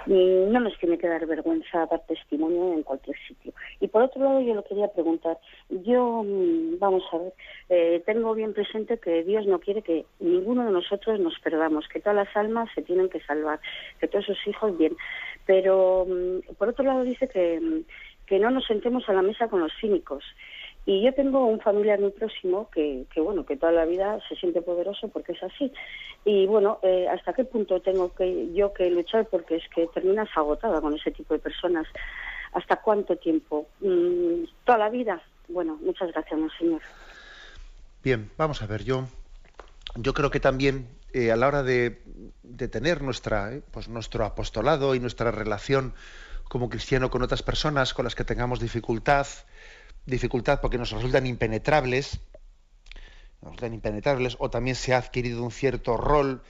No 0.07 0.61
nos 0.61 0.79
tiene 0.79 0.99
que 0.99 1.09
dar 1.09 1.27
vergüenza 1.27 1.87
dar 1.87 2.01
testimonio 2.07 2.75
en 2.75 2.83
cualquier 2.83 3.17
sitio. 3.27 3.53
Y 3.81 3.89
por 3.89 4.03
otro 4.03 4.23
lado, 4.23 4.41
yo 4.41 4.55
lo 4.55 4.65
quería 4.65 4.89
preguntar. 4.89 5.39
Yo, 5.69 6.23
mm, 6.25 6.79
vamos 6.79 7.03
a 7.13 7.19
ver, 7.19 7.33
eh, 7.71 8.03
tengo 8.05 8.35
bien 8.35 8.53
presente 8.53 8.99
que 8.99 9.25
Dios 9.25 9.47
no 9.47 9.61
quiere 9.61 9.83
que 9.83 10.05
ninguno 10.21 10.65
de 10.65 10.73
nosotros 10.73 11.19
nos 11.21 11.39
perdamos, 11.41 11.89
que 11.89 12.01
todas 12.01 12.17
las 12.17 12.37
almas 12.37 12.69
se 12.75 12.83
tienen 12.83 13.09
que 13.09 13.21
salvar, 13.21 13.61
que 14.01 14.09
todos 14.09 14.27
sus 14.27 14.47
hijos 14.47 14.77
bien. 14.77 14.97
Pero 15.47 16.07
mm, 16.09 16.55
por 16.55 16.69
otro 16.69 16.85
lado 16.85 17.03
dice 17.03 17.29
que, 17.29 17.61
mm, 17.61 17.85
que 18.27 18.39
no 18.39 18.51
nos 18.51 18.67
sentemos 18.67 19.09
a 19.09 19.13
la 19.13 19.23
mesa 19.23 19.49
con 19.49 19.61
los 19.61 19.73
cínicos. 19.81 20.25
Y 20.87 21.03
yo 21.03 21.15
tengo 21.15 21.47
un 21.47 21.61
familiar 21.61 21.99
muy 21.99 22.11
próximo 22.11 22.69
que, 22.71 23.07
que, 23.13 23.21
bueno, 23.21 23.47
que 23.47 23.57
toda 23.57 23.73
la 23.73 23.87
vida 23.87 24.19
se 24.29 24.37
siente 24.37 24.61
poderoso 24.61 25.09
porque 25.09 25.33
es 25.33 25.43
así. 25.43 25.73
Y 26.25 26.47
bueno, 26.47 26.79
eh, 26.83 27.09
¿hasta 27.09 27.33
qué 27.33 27.45
punto 27.45 27.81
tengo 27.81 28.13
que 28.15 28.53
yo 28.53 28.73
que 28.75 28.91
luchar? 28.91 29.27
Porque 29.27 29.57
es 29.57 29.65
que 29.75 29.87
terminas 29.89 30.29
agotada 30.35 30.81
con 30.81 30.95
ese 30.95 31.11
tipo 31.11 31.33
de 31.33 31.41
personas. 31.41 31.87
¿Hasta 32.53 32.77
cuánto 32.77 33.17
tiempo? 33.17 33.67
Mm, 33.81 34.45
¿Toda 34.65 34.79
la 34.79 34.91
vida? 34.91 35.23
Bueno, 35.49 35.79
muchas 35.83 36.13
gracias, 36.13 36.39
señor. 36.59 36.81
Bien, 38.03 38.31
vamos 38.37 38.61
a 38.61 38.67
ver, 38.67 38.85
yo, 38.85 39.07
yo 39.97 40.13
creo 40.13 40.31
que 40.31 40.41
también 40.41 40.89
eh, 41.15 41.33
a 41.33 41.37
la 41.37 41.49
hora 41.49 41.63
de, 41.63 42.03
de 42.43 42.69
tener 42.69 43.01
nuestra, 43.01 43.55
eh, 43.55 43.63
pues 43.71 43.89
nuestro 43.89 44.25
apostolado 44.27 44.95
y 44.95 45.01
nuestra 45.01 45.31
relación 45.31 45.95
como 46.49 46.69
cristiano 46.69 47.11
con 47.11 47.23
otras 47.23 47.43
personas 47.43 47.95
con 47.95 48.05
las 48.05 48.15
que 48.15 48.25
tengamos 48.25 48.61
dificultad, 48.61 49.27
dificultad 50.07 50.61
porque 50.61 50.79
nos 50.79 50.91
resultan 50.91 51.27
impenetrables, 51.27 52.21
nos 53.41 53.53
resultan 53.53 53.75
impenetrables, 53.75 54.37
o 54.39 54.51
también 54.51 54.77
se 54.77 54.95
ha 54.95 54.99
adquirido 54.99 55.43
un 55.43 55.51
cierto 55.51 55.97
rol 55.97 56.43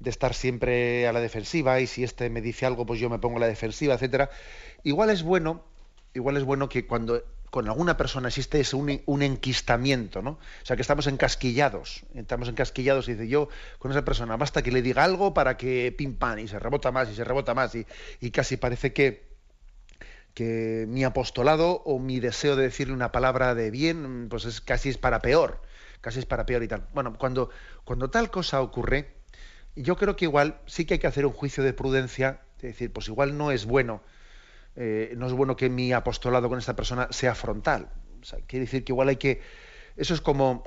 de 0.00 0.10
estar 0.10 0.34
siempre 0.34 1.08
a 1.08 1.12
la 1.12 1.20
defensiva 1.20 1.80
y 1.80 1.86
si 1.86 2.04
este 2.04 2.30
me 2.30 2.40
dice 2.40 2.66
algo 2.66 2.86
pues 2.86 3.00
yo 3.00 3.10
me 3.10 3.18
pongo 3.18 3.38
a 3.38 3.40
la 3.40 3.48
defensiva, 3.48 3.94
etcétera. 3.94 4.30
Igual 4.84 5.10
es 5.10 5.22
bueno, 5.22 5.64
igual 6.14 6.36
es 6.36 6.44
bueno 6.44 6.68
que 6.68 6.86
cuando 6.86 7.22
con 7.50 7.66
alguna 7.66 7.96
persona 7.96 8.28
existe 8.28 8.60
ese 8.60 8.76
un, 8.76 9.22
enquistamiento, 9.22 10.20
¿no? 10.20 10.32
O 10.32 10.66
sea, 10.66 10.76
que 10.76 10.82
estamos 10.82 11.06
encasquillados, 11.06 12.04
estamos 12.14 12.48
encasquillados 12.48 13.08
y 13.08 13.12
dice 13.12 13.28
yo 13.28 13.48
con 13.78 13.90
esa 13.90 14.04
persona 14.04 14.36
basta 14.36 14.62
que 14.62 14.70
le 14.70 14.82
diga 14.82 15.02
algo 15.02 15.32
para 15.32 15.56
que 15.56 15.92
pim 15.96 16.16
pam 16.16 16.38
y 16.38 16.48
se 16.48 16.58
rebota 16.58 16.92
más 16.92 17.10
y 17.10 17.14
se 17.14 17.24
rebota 17.24 17.54
más 17.54 17.74
y 17.74 18.30
casi 18.30 18.58
parece 18.58 18.92
que 18.92 19.27
que 20.34 20.86
mi 20.88 21.04
apostolado 21.04 21.82
o 21.84 21.98
mi 21.98 22.20
deseo 22.20 22.56
de 22.56 22.64
decirle 22.64 22.94
una 22.94 23.12
palabra 23.12 23.54
de 23.54 23.70
bien, 23.70 24.28
pues 24.28 24.44
es 24.44 24.60
casi 24.60 24.88
es 24.88 24.98
para 24.98 25.20
peor, 25.20 25.60
casi 26.00 26.20
es 26.20 26.26
para 26.26 26.46
peor 26.46 26.62
y 26.62 26.68
tal. 26.68 26.86
Bueno, 26.94 27.16
cuando, 27.18 27.50
cuando 27.84 28.10
tal 28.10 28.30
cosa 28.30 28.60
ocurre, 28.62 29.14
yo 29.74 29.96
creo 29.96 30.16
que 30.16 30.24
igual 30.24 30.60
sí 30.66 30.84
que 30.84 30.94
hay 30.94 31.00
que 31.00 31.06
hacer 31.06 31.26
un 31.26 31.32
juicio 31.32 31.62
de 31.64 31.72
prudencia, 31.72 32.40
de 32.60 32.68
decir, 32.68 32.92
pues 32.92 33.08
igual 33.08 33.36
no 33.36 33.50
es 33.50 33.66
bueno, 33.66 34.02
eh, 34.76 35.12
no 35.16 35.26
es 35.26 35.32
bueno 35.32 35.56
que 35.56 35.68
mi 35.68 35.92
apostolado 35.92 36.48
con 36.48 36.58
esta 36.58 36.76
persona 36.76 37.08
sea 37.10 37.34
frontal. 37.34 37.88
quiere 38.46 38.66
decir 38.66 38.84
que 38.84 38.92
igual 38.92 39.08
hay 39.08 39.16
que. 39.16 39.40
Eso 39.96 40.14
es 40.14 40.20
como 40.20 40.62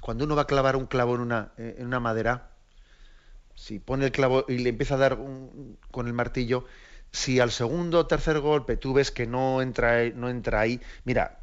cuando 0.00 0.24
uno 0.24 0.36
va 0.36 0.42
a 0.42 0.46
clavar 0.46 0.76
un 0.76 0.86
clavo 0.86 1.14
en 1.14 1.20
una, 1.20 1.52
eh, 1.58 1.76
en 1.78 1.86
una 1.86 2.00
madera, 2.00 2.50
si 3.54 3.78
pone 3.78 4.06
el 4.06 4.12
clavo 4.12 4.44
y 4.48 4.58
le 4.58 4.70
empieza 4.70 4.94
a 4.94 4.98
dar 4.98 5.18
con 5.90 6.06
el 6.06 6.12
martillo, 6.12 6.64
si 7.12 7.40
al 7.40 7.50
segundo 7.50 8.00
o 8.00 8.06
tercer 8.06 8.40
golpe 8.40 8.76
tú 8.76 8.94
ves 8.94 9.10
que 9.10 9.26
no 9.26 9.62
entra, 9.62 10.08
no 10.10 10.28
entra 10.30 10.60
ahí, 10.60 10.80
mira, 11.04 11.38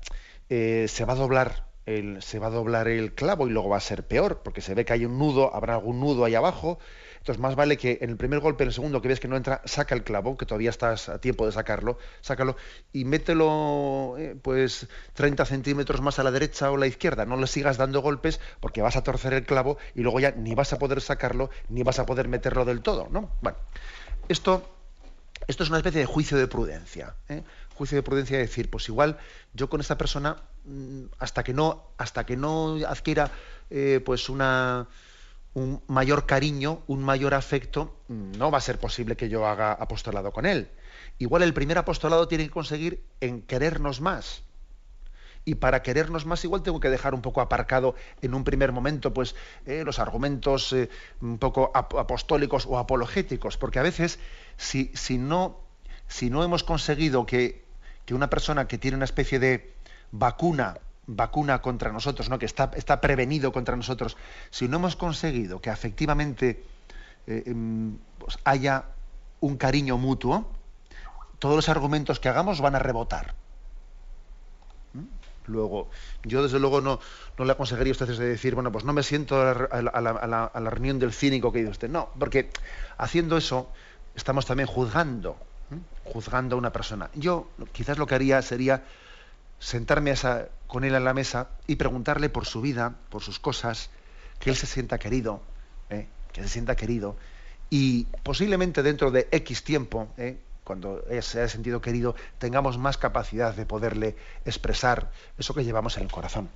eh, 0.49 0.87
se 0.87 1.05
va 1.05 1.13
a 1.13 1.15
doblar 1.15 1.69
el, 1.85 2.21
se 2.21 2.39
va 2.39 2.47
a 2.47 2.51
doblar 2.51 2.87
el 2.87 3.13
clavo 3.13 3.47
y 3.47 3.51
luego 3.51 3.69
va 3.69 3.77
a 3.77 3.81
ser 3.81 4.05
peor, 4.05 4.41
porque 4.43 4.61
se 4.61 4.73
ve 4.75 4.85
que 4.85 4.93
hay 4.93 5.05
un 5.05 5.17
nudo, 5.17 5.53
habrá 5.55 5.75
algún 5.75 5.99
nudo 5.99 6.25
ahí 6.25 6.35
abajo. 6.35 6.79
Entonces, 7.17 7.41
más 7.41 7.55
vale 7.55 7.77
que 7.77 7.97
en 8.01 8.11
el 8.11 8.17
primer 8.17 8.39
golpe, 8.39 8.63
en 8.63 8.69
el 8.69 8.73
segundo 8.73 9.01
que 9.01 9.09
ves 9.09 9.19
que 9.19 9.27
no 9.27 9.35
entra, 9.35 9.61
saca 9.65 9.93
el 9.93 10.03
clavo, 10.03 10.37
que 10.37 10.45
todavía 10.45 10.69
estás 10.69 11.09
a 11.09 11.19
tiempo 11.19 11.45
de 11.45 11.51
sacarlo, 11.51 11.97
sácalo 12.21 12.55
y 12.93 13.05
mételo 13.05 14.15
eh, 14.17 14.35
pues 14.41 14.87
30 15.13 15.45
centímetros 15.45 16.01
más 16.01 16.17
a 16.19 16.23
la 16.23 16.31
derecha 16.31 16.71
o 16.71 16.75
a 16.75 16.79
la 16.79 16.87
izquierda. 16.87 17.25
No 17.25 17.35
le 17.37 17.47
sigas 17.47 17.77
dando 17.77 18.01
golpes 18.01 18.39
porque 18.61 18.81
vas 18.81 18.95
a 18.95 19.03
torcer 19.03 19.33
el 19.33 19.45
clavo 19.45 19.77
y 19.95 20.01
luego 20.01 20.19
ya 20.19 20.31
ni 20.31 20.55
vas 20.55 20.71
a 20.73 20.79
poder 20.79 21.01
sacarlo 21.01 21.49
ni 21.67 21.83
vas 21.83 21.99
a 21.99 22.05
poder 22.05 22.27
meterlo 22.29 22.63
del 22.65 22.81
todo, 22.81 23.09
¿no? 23.11 23.31
Bueno, 23.41 23.57
esto 24.29 24.78
esto 25.47 25.63
es 25.63 25.69
una 25.69 25.77
especie 25.77 26.01
de 26.01 26.05
juicio 26.05 26.37
de 26.37 26.47
prudencia. 26.47 27.15
¿eh? 27.27 27.43
Juicio 27.75 27.97
de 27.97 28.03
prudencia 28.03 28.37
de 28.37 28.43
decir, 28.43 28.69
pues 28.69 28.87
igual 28.89 29.17
yo 29.53 29.69
con 29.69 29.81
esta 29.81 29.97
persona, 29.97 30.37
mm, 30.65 31.05
hasta 31.17 31.43
que 31.43 31.53
no, 31.53 31.91
hasta 31.97 32.25
que 32.25 32.35
no 32.35 32.77
adquiera 32.87 33.31
eh, 33.69 34.01
pues 34.05 34.29
una, 34.29 34.87
un 35.53 35.81
mayor 35.87 36.25
cariño, 36.25 36.83
un 36.87 37.03
mayor 37.03 37.33
afecto, 37.33 37.95
no 38.07 38.51
va 38.51 38.57
a 38.57 38.61
ser 38.61 38.79
posible 38.79 39.15
que 39.15 39.29
yo 39.29 39.45
haga 39.45 39.73
apostolado 39.73 40.31
con 40.31 40.45
él. 40.45 40.69
Igual 41.17 41.43
el 41.43 41.53
primer 41.53 41.77
apostolado 41.77 42.27
tiene 42.27 42.45
que 42.45 42.51
conseguir 42.51 43.03
en 43.19 43.41
querernos 43.41 44.01
más. 44.01 44.43
Y 45.49 45.55
para 45.55 45.81
querernos 45.81 46.27
más, 46.27 46.43
igual 46.43 46.61
tengo 46.61 46.79
que 46.79 46.91
dejar 46.91 47.15
un 47.15 47.23
poco 47.23 47.41
aparcado 47.41 47.95
en 48.21 48.35
un 48.35 48.43
primer 48.43 48.71
momento, 48.71 49.15
pues 49.15 49.33
eh, 49.65 49.81
los 49.83 49.97
argumentos 49.97 50.75
un 51.21 51.39
poco 51.39 51.71
apostólicos 51.73 52.67
o 52.67 52.77
apologéticos, 52.77 53.57
porque 53.57 53.79
a 53.79 53.81
veces 53.81 54.19
si, 54.57 54.91
si, 54.93 55.17
no, 55.17 55.57
si 56.07 56.29
no 56.29 56.43
hemos 56.43 56.63
conseguido 56.63 57.25
que, 57.25 57.65
una 58.11 58.29
persona 58.29 58.67
que 58.67 58.77
tiene 58.77 58.95
una 58.97 59.05
especie 59.05 59.39
de 59.39 59.73
vacuna, 60.11 60.77
vacuna 61.07 61.63
contra 61.63 61.91
nosotros, 61.91 62.29
¿no? 62.29 62.37
que 62.37 62.45
está, 62.45 62.69
está 62.75 63.01
prevenido 63.01 63.51
contra 63.51 63.75
nosotros, 63.75 64.17
si 64.51 64.67
no 64.67 64.77
hemos 64.77 64.95
conseguido 64.95 65.61
que 65.61 65.71
efectivamente 65.71 66.63
eh, 67.25 67.41
em, 67.47 67.97
pues 68.19 68.37
haya 68.43 68.85
un 69.39 69.57
cariño 69.57 69.97
mutuo, 69.97 70.47
todos 71.39 71.55
los 71.55 71.69
argumentos 71.69 72.19
que 72.19 72.29
hagamos 72.29 72.61
van 72.61 72.75
a 72.75 72.79
rebotar. 72.79 73.33
Luego, 75.49 75.89
yo 76.23 76.43
desde 76.43 76.59
luego 76.59 76.79
no, 76.81 76.99
no 77.37 77.45
le 77.45 77.51
aconsejaría 77.51 77.91
a 77.91 77.93
ustedes 77.93 78.17
de 78.17 78.27
decir, 78.27 78.55
bueno, 78.55 78.71
pues 78.71 78.85
no 78.85 78.93
me 78.93 79.03
siento 79.03 79.41
a 79.41 79.81
la, 79.81 79.91
a 79.91 80.59
la 80.59 80.69
reunión 80.69 80.99
del 80.99 81.11
cínico 81.11 81.51
que 81.51 81.59
dice 81.59 81.71
usted. 81.71 81.89
No, 81.89 82.09
porque 82.17 82.49
haciendo 82.97 83.37
eso, 83.37 83.69
estamos 84.15 84.45
también 84.45 84.67
juzgando, 84.67 85.37
juzgando 86.03 86.55
a 86.55 86.59
una 86.59 86.71
persona. 86.71 87.09
Yo 87.15 87.49
quizás 87.71 87.97
lo 87.97 88.05
que 88.05 88.15
haría 88.15 88.41
sería 88.41 88.83
sentarme 89.59 90.13
con 90.67 90.83
él 90.83 90.95
a 90.95 90.99
la 90.99 91.13
mesa 91.13 91.49
y 91.67 91.75
preguntarle 91.75 92.29
por 92.29 92.45
su 92.45 92.61
vida, 92.61 92.95
por 93.09 93.21
sus 93.21 93.39
cosas, 93.39 93.89
que 94.39 94.49
él 94.49 94.55
se 94.55 94.67
sienta 94.67 94.97
querido, 94.97 95.41
¿eh? 95.89 96.07
que 96.31 96.41
se 96.43 96.49
sienta 96.49 96.75
querido, 96.75 97.17
y 97.69 98.05
posiblemente 98.23 98.81
dentro 98.83 99.11
de 99.11 99.27
X 99.31 99.63
tiempo, 99.63 100.07
¿eh? 100.17 100.37
Cuando 100.69 101.03
se 101.21 101.39
haya 101.39 101.47
sentido 101.47 101.81
querido, 101.81 102.13
tengamos 102.37 102.77
más 102.77 102.99
capacidad 102.99 103.55
de 103.55 103.65
poderle 103.65 104.15
expresar 104.45 105.09
eso 105.39 105.55
que 105.55 105.63
llevamos 105.63 105.97
en 105.97 106.03
el 106.03 106.11
corazón. 106.11 106.47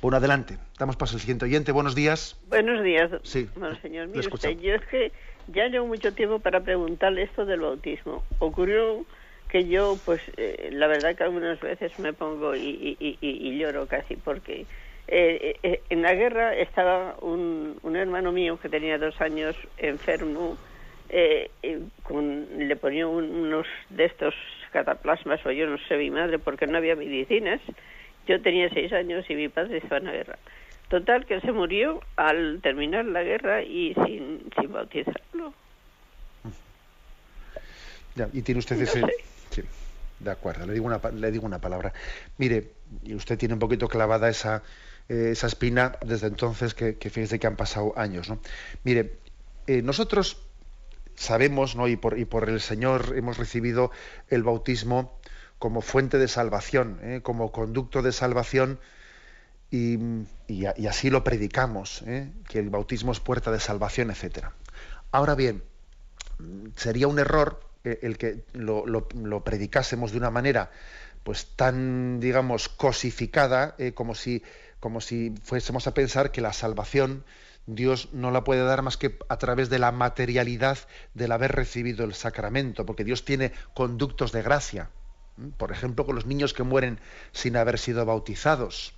Bueno, 0.00 0.16
adelante. 0.16 0.56
Damos 0.78 0.96
paso 0.96 1.16
al 1.16 1.20
siguiente 1.20 1.44
oyente. 1.44 1.72
Buenos 1.72 1.94
días. 1.94 2.40
Buenos 2.48 2.82
días. 2.82 3.10
Sí. 3.22 3.50
Bueno, 3.54 3.76
señor, 3.82 4.08
mire 4.08 4.26
usted, 4.32 4.58
yo 4.58 4.76
es 4.76 4.86
que 4.86 5.12
ya 5.48 5.66
llevo 5.66 5.88
mucho 5.88 6.14
tiempo 6.14 6.38
para 6.38 6.60
preguntarle 6.60 7.24
esto 7.24 7.44
del 7.44 7.60
bautismo. 7.60 8.24
Ocurrió 8.38 9.04
que 9.50 9.68
yo, 9.68 9.98
pues, 10.06 10.22
eh, 10.38 10.70
la 10.72 10.86
verdad 10.86 11.14
que 11.14 11.24
algunas 11.24 11.60
veces 11.60 11.98
me 11.98 12.14
pongo 12.14 12.56
y, 12.56 12.96
y, 12.98 13.58
lloro 13.58 13.84
casi 13.88 14.16
porque 14.16 14.64
eh, 15.06 15.56
eh, 15.62 15.82
en 15.90 16.00
la 16.00 16.14
guerra 16.14 16.54
estaba 16.54 17.16
un, 17.20 17.78
un, 17.82 17.96
hermano 17.96 18.32
mío 18.32 18.58
que 18.58 18.70
tenía 18.70 18.96
dos 18.96 19.20
años 19.20 19.54
enfermo, 19.76 20.56
con, 22.02 22.46
le 22.56 22.76
ponía 22.76 23.06
unos 23.06 23.66
de 23.88 24.04
estos 24.04 24.34
cataplasmas 24.72 25.44
o 25.44 25.50
yo 25.50 25.66
no 25.66 25.78
sé 25.88 25.96
mi 25.96 26.10
madre 26.10 26.38
porque 26.38 26.66
no 26.66 26.78
había 26.78 26.96
medicinas. 26.96 27.60
Yo 28.26 28.40
tenía 28.40 28.68
seis 28.70 28.92
años 28.92 29.24
y 29.28 29.34
mi 29.34 29.48
padre 29.48 29.78
estaba 29.78 29.98
en 29.98 30.04
la 30.04 30.12
guerra. 30.12 30.38
Total, 30.88 31.24
que 31.24 31.40
se 31.40 31.52
murió 31.52 32.02
al 32.16 32.60
terminar 32.62 33.04
la 33.04 33.22
guerra 33.22 33.62
y 33.62 33.94
sin, 33.94 34.50
sin 34.58 34.72
bautizarlo. 34.72 35.54
Ya, 38.16 38.28
y 38.32 38.42
tiene 38.42 38.58
usted 38.58 38.80
ese... 38.80 39.02
Sí, 39.50 39.62
de 40.18 40.30
acuerdo, 40.30 40.66
le 40.66 40.74
digo, 40.74 40.86
una, 40.86 41.00
le 41.12 41.30
digo 41.30 41.46
una 41.46 41.60
palabra. 41.60 41.92
Mire, 42.38 42.72
y 43.04 43.14
usted 43.14 43.38
tiene 43.38 43.54
un 43.54 43.60
poquito 43.60 43.88
clavada 43.88 44.28
esa, 44.28 44.62
eh, 45.08 45.30
esa 45.32 45.46
espina 45.46 45.96
desde 46.04 46.26
entonces, 46.26 46.74
que, 46.74 46.96
que 46.96 47.10
fíjese 47.10 47.38
que 47.38 47.46
han 47.46 47.56
pasado 47.56 47.94
años. 47.96 48.28
¿no? 48.28 48.40
Mire, 48.84 49.12
eh, 49.66 49.82
nosotros 49.82 50.49
sabemos, 51.20 51.76
¿no? 51.76 51.86
y, 51.86 51.96
por, 51.96 52.18
y 52.18 52.24
por 52.24 52.48
el 52.48 52.62
Señor 52.62 53.12
hemos 53.14 53.36
recibido 53.36 53.90
el 54.28 54.42
bautismo 54.42 55.20
como 55.58 55.82
fuente 55.82 56.16
de 56.16 56.28
salvación, 56.28 56.98
¿eh? 57.02 57.20
como 57.22 57.52
conducto 57.52 58.00
de 58.00 58.10
salvación 58.12 58.80
y, 59.70 59.98
así 60.88 61.10
lo 61.10 61.22
predicamos, 61.22 62.02
¿eh? 62.06 62.32
que 62.48 62.58
el 62.58 62.70
bautismo 62.70 63.12
es 63.12 63.20
puerta 63.20 63.52
de 63.52 63.60
salvación, 63.60 64.10
etc. 64.10 64.46
Ahora 65.12 65.34
bien, 65.34 65.62
sería 66.76 67.06
un 67.06 67.18
error 67.18 67.60
eh, 67.84 67.98
el 68.00 68.16
que 68.16 68.42
lo, 68.54 69.44
predicásemos 69.44 70.12
de 70.12 70.18
una 70.18 70.30
manera 70.30 70.70
pues 71.22 71.48
tan, 71.54 72.18
digamos, 72.18 72.70
cosificada, 72.70 73.76
como, 73.92 74.14
si, 74.14 74.42
como 74.80 75.02
si 75.02 75.34
fuésemos 75.44 75.86
a 75.86 75.92
pensar 75.92 76.32
que 76.32 76.40
la 76.40 76.54
salvación 76.54 77.24
Dios 77.74 78.08
no 78.12 78.32
la 78.32 78.42
puede 78.42 78.64
dar 78.64 78.82
más 78.82 78.96
que 78.96 79.16
a 79.28 79.38
través 79.38 79.70
de 79.70 79.78
la 79.78 79.92
materialidad 79.92 80.78
del 81.14 81.30
haber 81.30 81.52
recibido 81.52 82.04
el 82.04 82.14
sacramento, 82.14 82.84
porque 82.84 83.04
Dios 83.04 83.24
tiene 83.24 83.52
conductos 83.74 84.32
de 84.32 84.42
gracia. 84.42 84.90
Por 85.56 85.70
ejemplo, 85.70 86.04
con 86.04 86.16
los 86.16 86.26
niños 86.26 86.52
que 86.52 86.64
mueren 86.64 86.98
sin 87.32 87.56
haber 87.56 87.78
sido 87.78 88.04
bautizados 88.04 88.94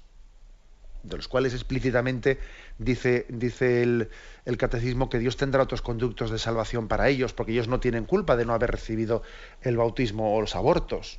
de 1.03 1.17
los 1.17 1.29
cuales 1.29 1.53
explícitamente 1.53 2.39
dice, 2.79 3.27
dice 3.29 3.83
el, 3.83 4.57
catecismo 4.57 5.11
que 5.11 5.19
Dios 5.19 5.37
tendrá 5.37 5.63
otros 5.63 5.83
conductos 5.83 6.31
de 6.31 6.39
salvación 6.39 6.87
para 6.87 7.09
ellos, 7.09 7.33
porque 7.33 7.53
ellos 7.53 7.67
no 7.67 7.81
tienen 7.81 8.05
culpa 8.05 8.37
de 8.37 8.45
no 8.45 8.55
haber 8.55 8.71
recibido 8.71 9.23
el 9.63 9.77
bautismo 9.77 10.37
o 10.37 10.41
los 10.41 10.55
abortos, 10.55 11.19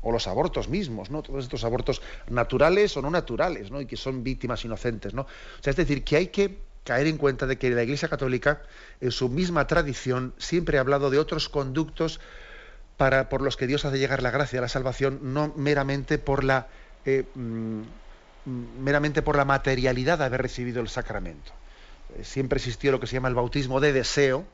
o 0.00 0.10
los 0.10 0.26
abortos 0.26 0.68
mismos, 0.68 1.10
¿no? 1.10 1.22
Todos 1.22 1.44
estos 1.44 1.62
abortos 1.62 2.02
naturales 2.28 2.96
o 2.96 3.02
no 3.02 3.10
naturales, 3.10 3.70
¿no? 3.70 3.80
Y 3.80 3.86
que 3.86 3.96
son 3.96 4.24
víctimas 4.24 4.64
inocentes, 4.64 5.14
¿no? 5.14 5.22
O 5.22 5.62
sea, 5.62 5.70
es 5.70 5.76
decir, 5.76 6.02
que 6.02 6.16
hay 6.16 6.26
que 6.26 6.71
caer 6.84 7.06
en 7.06 7.18
cuenta 7.18 7.46
de 7.46 7.58
que 7.58 7.70
la 7.70 7.82
Iglesia 7.82 8.08
Católica, 8.08 8.62
en 9.00 9.12
su 9.12 9.28
misma 9.28 9.66
tradición, 9.66 10.34
siempre 10.38 10.78
ha 10.78 10.80
hablado 10.80 11.10
de 11.10 11.18
otros 11.18 11.48
conductos 11.48 12.20
para, 12.96 13.28
por 13.28 13.42
los 13.42 13.56
que 13.56 13.66
Dios 13.66 13.84
hace 13.84 13.98
llegar 13.98 14.22
la 14.22 14.30
gracia, 14.30 14.60
la 14.60 14.68
salvación, 14.68 15.20
no 15.22 15.52
meramente 15.56 16.18
por 16.18 16.44
la 16.44 16.68
eh, 17.04 17.24
mm, 17.34 17.82
meramente 18.44 19.22
por 19.22 19.36
la 19.36 19.44
materialidad 19.44 20.18
de 20.18 20.24
haber 20.24 20.42
recibido 20.42 20.80
el 20.80 20.88
sacramento. 20.88 21.52
Eh, 22.16 22.24
siempre 22.24 22.56
existió 22.56 22.92
lo 22.92 23.00
que 23.00 23.06
se 23.06 23.14
llama 23.14 23.28
el 23.28 23.34
bautismo 23.34 23.80
de 23.80 23.92
deseo, 23.92 24.44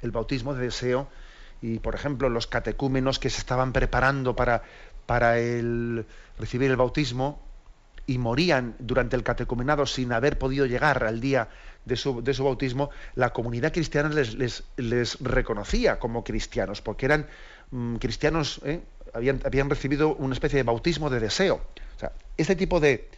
el 0.00 0.10
bautismo 0.10 0.54
de 0.54 0.64
deseo, 0.64 1.08
y 1.60 1.78
por 1.78 1.94
ejemplo 1.94 2.28
los 2.28 2.46
catecúmenos 2.46 3.18
que 3.18 3.30
se 3.30 3.38
estaban 3.38 3.72
preparando 3.72 4.36
para, 4.36 4.62
para 5.06 5.38
el, 5.38 6.06
recibir 6.38 6.70
el 6.70 6.76
bautismo 6.76 7.40
y 8.06 8.18
morían 8.18 8.76
durante 8.78 9.16
el 9.16 9.22
catecumenado 9.22 9.86
sin 9.86 10.12
haber 10.12 10.38
podido 10.38 10.66
llegar 10.66 11.04
al 11.04 11.20
día 11.20 11.48
de 11.84 11.96
su, 11.96 12.22
de 12.22 12.34
su 12.34 12.44
bautismo, 12.44 12.90
la 13.14 13.32
comunidad 13.32 13.72
cristiana 13.72 14.08
les, 14.08 14.64
reconocía 15.20 15.98
como 15.98 16.24
cristianos, 16.24 16.82
porque 16.82 17.06
eran 17.06 17.26
mm, 17.70 17.96
cristianos, 17.96 18.60
¿eh? 18.64 18.80
habían, 19.12 19.40
habían 19.44 19.70
recibido 19.70 20.14
una 20.14 20.34
especie 20.34 20.56
de 20.56 20.62
bautismo 20.62 21.10
de 21.10 21.20
deseo. 21.20 21.60
Este 22.36 22.56
tipo 22.56 22.80
de, 22.80 23.08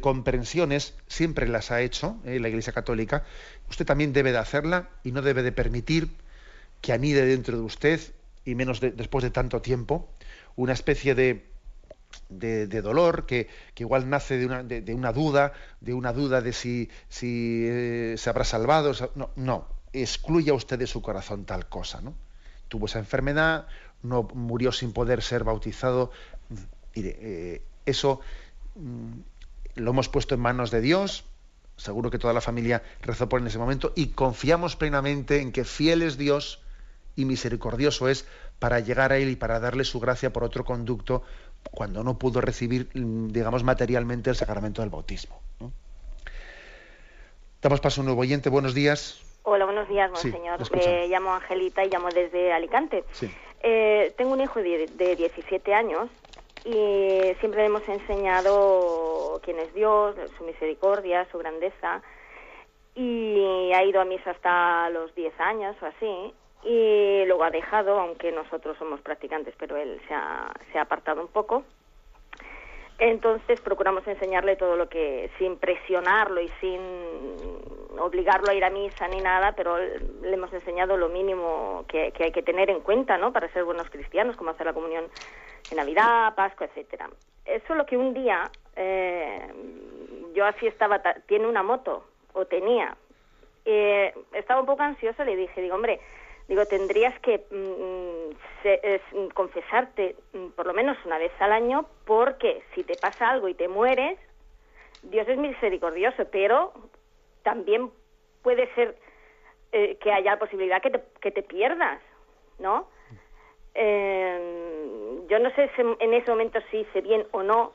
comprensiones 0.00 0.94
siempre 1.08 1.48
las 1.48 1.70
ha 1.70 1.80
hecho 1.80 2.16
eh, 2.24 2.38
la 2.40 2.48
Iglesia 2.48 2.72
Católica. 2.72 3.24
Usted 3.68 3.84
también 3.84 4.12
debe 4.12 4.32
de 4.32 4.38
hacerla 4.38 4.88
y 5.02 5.12
no 5.12 5.22
debe 5.22 5.42
de 5.42 5.52
permitir 5.52 6.08
que 6.80 6.92
anide 6.92 7.26
dentro 7.26 7.56
de 7.56 7.62
usted, 7.62 8.00
y 8.44 8.54
menos 8.54 8.80
después 8.80 9.22
de 9.22 9.30
tanto 9.30 9.60
tiempo, 9.60 10.08
una 10.56 10.72
especie 10.72 11.14
de, 11.14 11.44
dolor 12.28 13.26
que, 13.26 13.48
igual 13.76 14.08
nace 14.08 14.38
de 14.38 14.46
una, 14.46 14.62
de, 14.62 14.94
una, 14.94 15.12
duda, 15.12 15.52
de 15.80 15.94
una 15.94 16.12
duda 16.12 16.40
de 16.40 16.52
si, 16.52 16.90
si 17.08 17.64
eh, 17.66 18.14
se 18.18 18.30
habrá 18.30 18.44
salvado. 18.44 18.92
No, 19.14 19.30
no, 19.36 19.66
excluya 19.92 20.54
usted 20.54 20.78
de 20.78 20.86
su 20.86 21.02
corazón 21.02 21.44
tal 21.44 21.68
cosa. 21.68 22.00
¿no? 22.00 22.14
Tuvo 22.68 22.86
esa 22.86 22.98
enfermedad, 22.98 23.66
no 24.02 24.22
murió 24.34 24.72
sin 24.72 24.92
poder 24.92 25.22
ser 25.22 25.44
bautizado. 25.44 26.10
Mire, 26.94 27.16
eh, 27.20 27.62
eso 27.86 28.20
mm, 28.74 29.12
lo 29.76 29.90
hemos 29.90 30.08
puesto 30.08 30.34
en 30.34 30.40
manos 30.40 30.70
de 30.70 30.80
Dios, 30.80 31.24
seguro 31.76 32.10
que 32.10 32.18
toda 32.18 32.34
la 32.34 32.40
familia 32.40 32.82
rezó 33.00 33.28
por 33.28 33.40
en 33.40 33.46
ese 33.46 33.58
momento 33.58 33.92
y 33.96 34.08
confiamos 34.08 34.76
plenamente 34.76 35.40
en 35.40 35.52
que 35.52 35.64
fiel 35.64 36.02
es 36.02 36.18
Dios 36.18 36.60
y 37.16 37.24
misericordioso 37.24 38.08
es 38.08 38.26
para 38.58 38.80
llegar 38.80 39.12
a 39.12 39.18
Él 39.18 39.28
y 39.28 39.36
para 39.36 39.60
darle 39.60 39.84
su 39.84 40.00
gracia 40.00 40.32
por 40.32 40.44
otro 40.44 40.64
conducto 40.64 41.22
cuando 41.70 42.02
no 42.02 42.18
pudo 42.18 42.40
recibir, 42.40 42.88
mm, 42.94 43.28
digamos, 43.28 43.64
materialmente 43.64 44.30
el 44.30 44.36
sacramento 44.36 44.82
del 44.82 44.90
bautismo. 44.90 45.40
Damos 47.60 47.80
paso 47.80 48.00
a 48.00 48.02
un 48.02 48.06
nuevo 48.06 48.22
oyente. 48.22 48.50
Buenos 48.50 48.74
días. 48.74 49.22
Hola, 49.44 49.64
buenos 49.64 49.88
días, 49.88 50.10
monseñor. 50.10 50.58
Me 50.72 51.08
llamo 51.08 51.32
Angelita 51.34 51.84
y 51.84 51.88
llamo 51.88 52.08
desde 52.08 52.52
Alicante. 52.52 53.04
Eh, 53.62 54.12
tengo 54.16 54.32
un 54.32 54.40
hijo 54.40 54.60
de, 54.60 54.86
de 54.86 55.16
17 55.16 55.72
años 55.72 56.08
y 56.64 57.34
siempre 57.38 57.60
le 57.60 57.66
hemos 57.66 57.88
enseñado 57.88 59.40
quién 59.44 59.58
es 59.60 59.72
Dios, 59.74 60.16
su 60.36 60.44
misericordia, 60.44 61.26
su 61.30 61.38
grandeza 61.38 62.02
y 62.94 63.72
ha 63.72 63.84
ido 63.84 64.00
a 64.00 64.04
misa 64.04 64.32
hasta 64.32 64.90
los 64.90 65.14
10 65.14 65.40
años 65.40 65.76
o 65.80 65.86
así 65.86 66.34
y 66.64 67.24
luego 67.26 67.44
ha 67.44 67.50
dejado, 67.50 67.98
aunque 67.98 68.30
nosotros 68.32 68.76
somos 68.78 69.00
practicantes, 69.00 69.54
pero 69.58 69.76
él 69.76 70.00
se 70.06 70.14
ha, 70.14 70.52
se 70.70 70.78
ha 70.78 70.82
apartado 70.82 71.20
un 71.20 71.28
poco. 71.28 71.64
Entonces 72.98 73.60
procuramos 73.60 74.06
enseñarle 74.06 74.54
todo 74.54 74.76
lo 74.76 74.88
que, 74.88 75.28
sin 75.38 75.56
presionarlo 75.56 76.40
y 76.40 76.48
sin 76.60 76.80
obligarlo 77.98 78.50
a 78.50 78.54
ir 78.54 78.64
a 78.64 78.70
misa 78.70 79.08
ni 79.08 79.20
nada, 79.20 79.52
pero 79.56 79.76
le 79.76 80.32
hemos 80.32 80.52
enseñado 80.52 80.96
lo 80.96 81.08
mínimo 81.08 81.84
que, 81.88 82.12
hay 82.16 82.32
que 82.32 82.42
tener 82.42 82.70
en 82.70 82.80
cuenta, 82.80 83.18
¿no? 83.18 83.32
Para 83.32 83.52
ser 83.52 83.64
buenos 83.64 83.90
cristianos, 83.90 84.36
como 84.36 84.50
hacer 84.50 84.66
la 84.66 84.72
comunión 84.72 85.06
en 85.70 85.76
Navidad, 85.76 86.34
Pascua, 86.36 86.66
etcétera. 86.66 87.10
Eso 87.44 87.74
lo 87.74 87.86
que 87.86 87.96
un 87.96 88.14
día 88.14 88.50
eh, 88.76 89.48
yo 90.34 90.44
así 90.46 90.66
estaba, 90.66 91.02
tiene 91.26 91.48
una 91.48 91.62
moto 91.62 92.04
o 92.34 92.46
tenía, 92.46 92.96
eh, 93.64 94.14
estaba 94.32 94.60
un 94.60 94.66
poco 94.66 94.82
ansiosa, 94.82 95.24
le 95.24 95.36
dije, 95.36 95.60
digo, 95.60 95.74
hombre, 95.74 96.00
digo, 96.48 96.66
tendrías 96.66 97.18
que 97.20 97.44
mm, 97.50 99.28
confesarte 99.34 100.16
mm, 100.32 100.48
por 100.48 100.66
lo 100.66 100.74
menos 100.74 100.96
una 101.04 101.18
vez 101.18 101.32
al 101.40 101.52
año 101.52 101.86
porque 102.04 102.62
si 102.74 102.84
te 102.84 102.96
pasa 102.96 103.30
algo 103.30 103.48
y 103.48 103.54
te 103.54 103.68
mueres, 103.68 104.18
Dios 105.02 105.26
es 105.28 105.38
misericordioso, 105.38 106.24
pero 106.30 106.72
también 107.42 107.90
puede 108.42 108.72
ser 108.74 108.96
eh, 109.72 109.96
que 110.00 110.12
haya 110.12 110.38
posibilidad 110.38 110.82
que 110.82 110.90
te, 110.90 111.02
que 111.20 111.30
te 111.30 111.42
pierdas, 111.42 112.00
¿no? 112.58 112.88
Eh, 113.74 115.22
yo 115.28 115.38
no 115.38 115.50
sé 115.54 115.70
en 115.78 116.14
ese 116.14 116.30
momento 116.30 116.58
si 116.70 116.80
hice 116.80 117.00
bien 117.00 117.26
o 117.30 117.42
no 117.42 117.72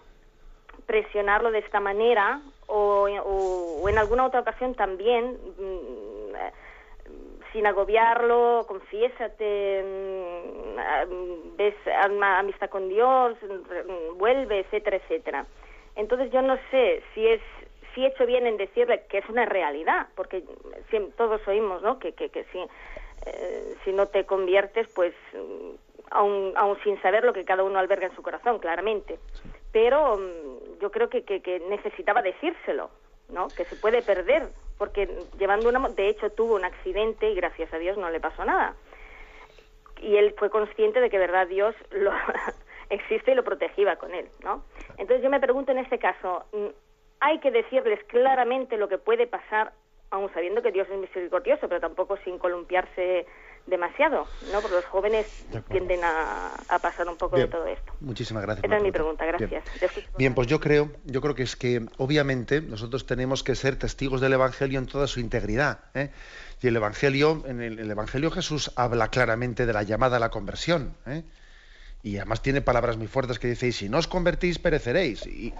presionarlo 0.85 1.51
de 1.51 1.59
esta 1.59 1.79
manera 1.79 2.41
o, 2.67 3.07
o, 3.25 3.89
en 3.89 3.97
alguna 3.97 4.25
otra 4.25 4.41
ocasión 4.41 4.75
también 4.75 5.37
mm, 5.57 6.06
sin 7.57 7.65
agobiarlo, 7.65 8.65
confiésate, 8.67 9.83
mm, 9.83 11.57
ves 11.57 11.73
amistad 12.21 12.69
con 12.69 12.87
Dios, 12.87 13.35
vuelve, 14.15 14.59
etcétera, 14.59 14.97
etcétera. 14.97 15.47
Entonces 15.95 16.31
yo 16.31 16.43
no 16.43 16.55
sé 16.69 17.01
si 17.15 17.27
es 17.27 17.41
si 17.95 18.03
he 18.03 18.09
hecho 18.09 18.27
bien 18.27 18.45
en 18.45 18.57
decirle 18.57 19.05
que 19.09 19.17
es 19.17 19.27
una 19.27 19.45
realidad, 19.45 20.05
porque 20.13 20.43
todos 21.17 21.41
oímos, 21.47 21.81
¿no? 21.81 21.97
Que, 21.97 22.11
que, 22.11 22.29
que 22.29 22.43
si, 22.51 22.59
eh, 23.25 23.75
si 23.83 23.91
no 23.91 24.05
te 24.05 24.23
conviertes, 24.23 24.87
pues 24.93 25.15
aún, 26.11 26.53
aún 26.55 26.77
sin 26.83 27.01
saber 27.01 27.23
lo 27.23 27.33
que 27.33 27.43
cada 27.43 27.63
uno 27.63 27.79
alberga 27.79 28.05
en 28.05 28.15
su 28.15 28.21
corazón, 28.21 28.59
claramente. 28.59 29.17
Pero 29.71 30.15
mm, 30.15 30.79
yo 30.79 30.91
creo 30.91 31.09
que, 31.09 31.23
que, 31.23 31.59
necesitaba 31.69 32.21
decírselo, 32.21 32.91
¿no? 33.29 33.47
Que 33.49 33.65
se 33.65 33.75
puede 33.75 34.01
perder, 34.01 34.49
porque 34.77 35.09
llevando 35.37 35.69
una... 35.69 35.89
De 35.89 36.09
hecho, 36.09 36.29
tuvo 36.31 36.55
un 36.55 36.65
accidente 36.65 37.29
y 37.29 37.35
gracias 37.35 37.73
a 37.73 37.77
Dios 37.77 37.97
no 37.97 38.09
le 38.09 38.19
pasó 38.19 38.45
nada. 38.45 38.75
Y 40.01 40.17
él 40.17 40.35
fue 40.37 40.49
consciente 40.49 41.01
de 41.01 41.09
que, 41.09 41.17
verdad, 41.17 41.47
Dios 41.47 41.75
lo 41.91 42.11
existe 42.89 43.31
y 43.31 43.35
lo 43.35 43.43
protegía 43.43 43.95
con 43.97 44.13
él, 44.13 44.29
¿no? 44.43 44.63
Entonces 44.97 45.23
yo 45.23 45.29
me 45.29 45.39
pregunto 45.39 45.71
en 45.71 45.79
este 45.79 45.99
caso, 45.99 46.45
mm, 46.53 46.67
¿hay 47.19 47.39
que 47.39 47.51
decirles 47.51 48.03
claramente 48.05 48.77
lo 48.77 48.87
que 48.87 48.97
puede 48.97 49.27
pasar, 49.27 49.73
aun 50.11 50.31
sabiendo 50.33 50.61
que 50.61 50.71
Dios 50.71 50.87
es 50.89 50.97
misericordioso, 50.97 51.67
pero 51.67 51.81
tampoco 51.81 52.17
sin 52.17 52.37
columpiarse 52.37 53.25
demasiado, 53.67 54.27
¿no? 54.51 54.61
Porque 54.61 54.77
los 54.77 54.85
jóvenes 54.85 55.27
tienden 55.69 55.99
a, 56.03 56.51
pasar 56.81 57.07
un 57.07 57.17
poco 57.17 57.37
de 57.37 57.47
todo 57.47 57.65
esto. 57.65 57.93
Muchísimas 57.99 58.43
gracias. 58.43 58.63
Esta 58.63 58.77
es 58.77 58.83
mi 58.83 58.91
pregunta, 58.91 59.25
gracias. 59.25 59.63
Bien. 60.17 60.33
pues 60.33 60.47
yo 60.47 60.59
creo, 60.59 60.89
yo 61.05 61.21
creo 61.21 61.35
que 61.35 61.43
es 61.43 61.55
que 61.55 61.85
obviamente 61.97 62.61
nosotros 62.61 63.05
tenemos 63.05 63.43
que 63.43 63.55
ser 63.55 63.77
testigos 63.77 64.21
del 64.21 64.33
Evangelio 64.33 64.79
en 64.79 64.87
toda 64.87 65.07
su 65.07 65.19
integridad. 65.19 65.79
¿eh? 65.93 66.11
Y 66.61 66.67
el 66.67 66.75
Evangelio, 66.77 67.43
en 67.45 67.61
el, 67.61 67.91
Evangelio 67.91 68.31
Jesús 68.31 68.71
habla 68.75 69.09
claramente 69.09 69.65
de 69.65 69.73
la 69.73 69.83
llamada 69.83 70.17
a 70.17 70.19
la 70.19 70.29
conversión. 70.29 70.95
¿eh? 71.05 71.23
Y 72.03 72.17
además 72.17 72.41
tiene 72.41 72.61
palabras 72.61 72.95
muy 72.95 73.07
fuertes 73.07 73.37
que 73.37 73.49
dice, 73.49 73.71
si 73.73 73.89
no 73.89 73.97
os 73.97 74.07
convertís, 74.07 74.59
pereceréis. 74.59 75.25
Y, 75.27 75.53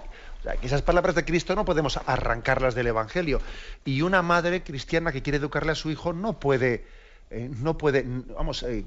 esas 0.62 0.82
palabras 0.82 1.14
de 1.14 1.24
Cristo 1.24 1.54
no 1.56 1.64
podemos 1.64 1.98
arrancarlas 2.06 2.74
del 2.74 2.86
Evangelio. 2.86 3.40
Y 3.84 4.02
una 4.02 4.22
madre 4.22 4.62
cristiana 4.62 5.12
que 5.12 5.20
quiere 5.20 5.38
educarle 5.38 5.72
a 5.72 5.74
su 5.74 5.90
hijo 5.90 6.12
no 6.12 6.38
puede 6.38 6.86
eh, 7.30 7.50
no 7.60 7.76
puede, 7.76 8.04
vamos, 8.34 8.62
eh, 8.62 8.84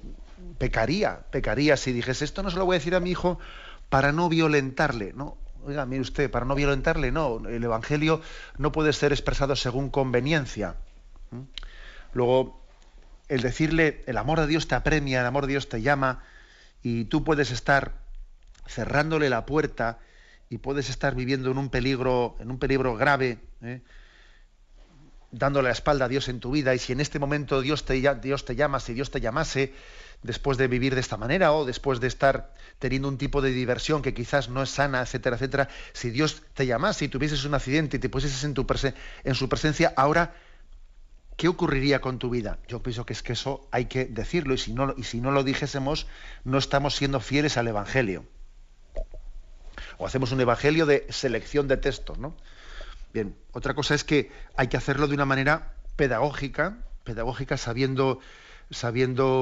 pecaría, 0.58 1.20
pecaría 1.32 1.78
si 1.78 1.92
dijese 1.92 2.26
esto 2.26 2.44
no 2.44 2.50
se 2.50 2.58
lo 2.58 2.66
voy 2.66 2.76
a 2.76 2.80
decir 2.80 2.96
a 2.96 3.00
mi 3.00 3.12
hijo 3.12 3.40
para 3.90 4.12
no 4.12 4.30
violentarle, 4.30 5.14
¿no? 5.14 5.38
Oiga, 5.64 5.86
mire 5.86 6.02
usted, 6.02 6.32
para 6.32 6.46
no 6.46 6.56
violentarle, 6.56 7.12
no, 7.12 7.48
el 7.48 7.64
Evangelio 7.64 8.22
no 8.58 8.72
puede 8.72 8.94
ser 8.94 9.12
expresado 9.12 9.56
según 9.56 9.90
conveniencia. 9.90 10.76
Luego, 12.14 12.66
el 13.28 13.42
decirle, 13.42 14.04
el 14.08 14.18
amor 14.18 14.40
de 14.40 14.48
Dios 14.48 14.68
te 14.68 14.74
apremia, 14.74 15.22
el 15.22 15.28
amor 15.28 15.46
de 15.46 15.52
Dios 15.52 15.70
te 15.70 15.82
llama, 15.82 16.24
y 16.82 17.06
tú 17.06 17.24
puedes 17.24 17.52
estar 17.52 17.94
cerrándole 18.68 19.30
la 19.30 19.46
puerta 19.46 20.00
y 20.50 20.58
puedes 20.58 20.90
estar 20.90 21.14
viviendo 21.14 21.52
en 21.52 21.60
un 21.60 21.70
peligro, 21.70 22.36
en 22.40 22.50
un 22.50 22.58
peligro 22.58 22.96
grave, 22.96 23.38
¿eh? 23.62 23.82
Dándole 25.32 25.70
la 25.70 25.74
espalda 25.74 26.06
a 26.06 26.08
Dios 26.08 26.28
en 26.30 26.40
tu 26.40 26.52
vida 26.52 26.76
y 26.76 26.80
si 26.80 26.92
en 26.92 27.00
este 27.00 27.20
momento 27.20 27.62
Dios 27.62 27.86
te, 27.86 28.02
llama, 28.02 28.80
si 28.80 28.94
Dios 28.94 29.12
te 29.12 29.22
llamase 29.22 29.74
después 30.24 30.58
de 30.58 30.68
vivir 30.68 30.94
de 30.94 31.02
esta 31.02 31.18
manera 31.18 31.54
o 31.54 31.66
después 31.66 32.00
de 32.00 32.08
estar 32.08 32.54
teniendo 32.80 33.08
un 33.08 33.18
tipo 33.18 33.42
de 33.42 33.52
diversión 33.52 34.02
que 34.02 34.14
quizás 34.14 34.50
no 34.50 34.62
es 34.62 34.70
sana, 34.70 35.02
etcétera, 35.02 35.36
etcétera, 35.36 35.70
si 35.94 36.10
Dios 36.10 36.44
te 36.54 36.66
llamase 36.66 37.06
y 37.06 37.08
tuvieses 37.08 37.46
un 37.46 37.54
accidente 37.54 37.98
y 37.98 38.00
te 38.00 38.10
pusieses 38.10 38.44
en, 38.44 38.54
en 39.24 39.36
su 39.36 39.50
presencia, 39.50 39.94
ahora, 39.96 40.36
¿qué 41.38 41.48
ocurriría 41.48 42.02
con 42.02 42.20
tu 42.20 42.30
vida? 42.30 42.60
Yo 42.68 42.84
pienso 42.84 43.06
que 43.06 43.14
es 43.14 43.24
que 43.24 43.34
eso 43.34 43.68
hay 43.72 43.86
que 43.86 44.06
decirlo 44.06 44.54
y 44.54 44.58
si 44.58 44.74
no, 44.74 44.94
y 44.98 45.04
si 45.04 45.22
no 45.22 45.32
lo 45.32 45.44
dijésemos, 45.44 46.08
no 46.44 46.58
estamos 46.58 46.96
siendo 46.96 47.20
fieles 47.20 47.58
al 47.58 47.68
Evangelio. 47.68 48.26
O 49.98 50.06
hacemos 50.06 50.32
un 50.32 50.42
Evangelio 50.42 50.86
de 50.86 51.08
selección 51.10 51.68
de 51.68 51.78
textos, 51.78 52.20
¿no? 52.20 52.36
Bien, 53.14 53.36
otra 53.52 53.74
cosa 53.74 53.94
es 53.94 54.04
que 54.04 54.32
hay 54.56 54.68
que 54.68 54.78
hacerlo 54.78 55.08
de 55.08 55.16
una 55.16 55.26
manera 55.26 55.74
pedagógica, 55.98 56.78
pedagógica 57.04 57.58
sabiendo, 57.58 58.20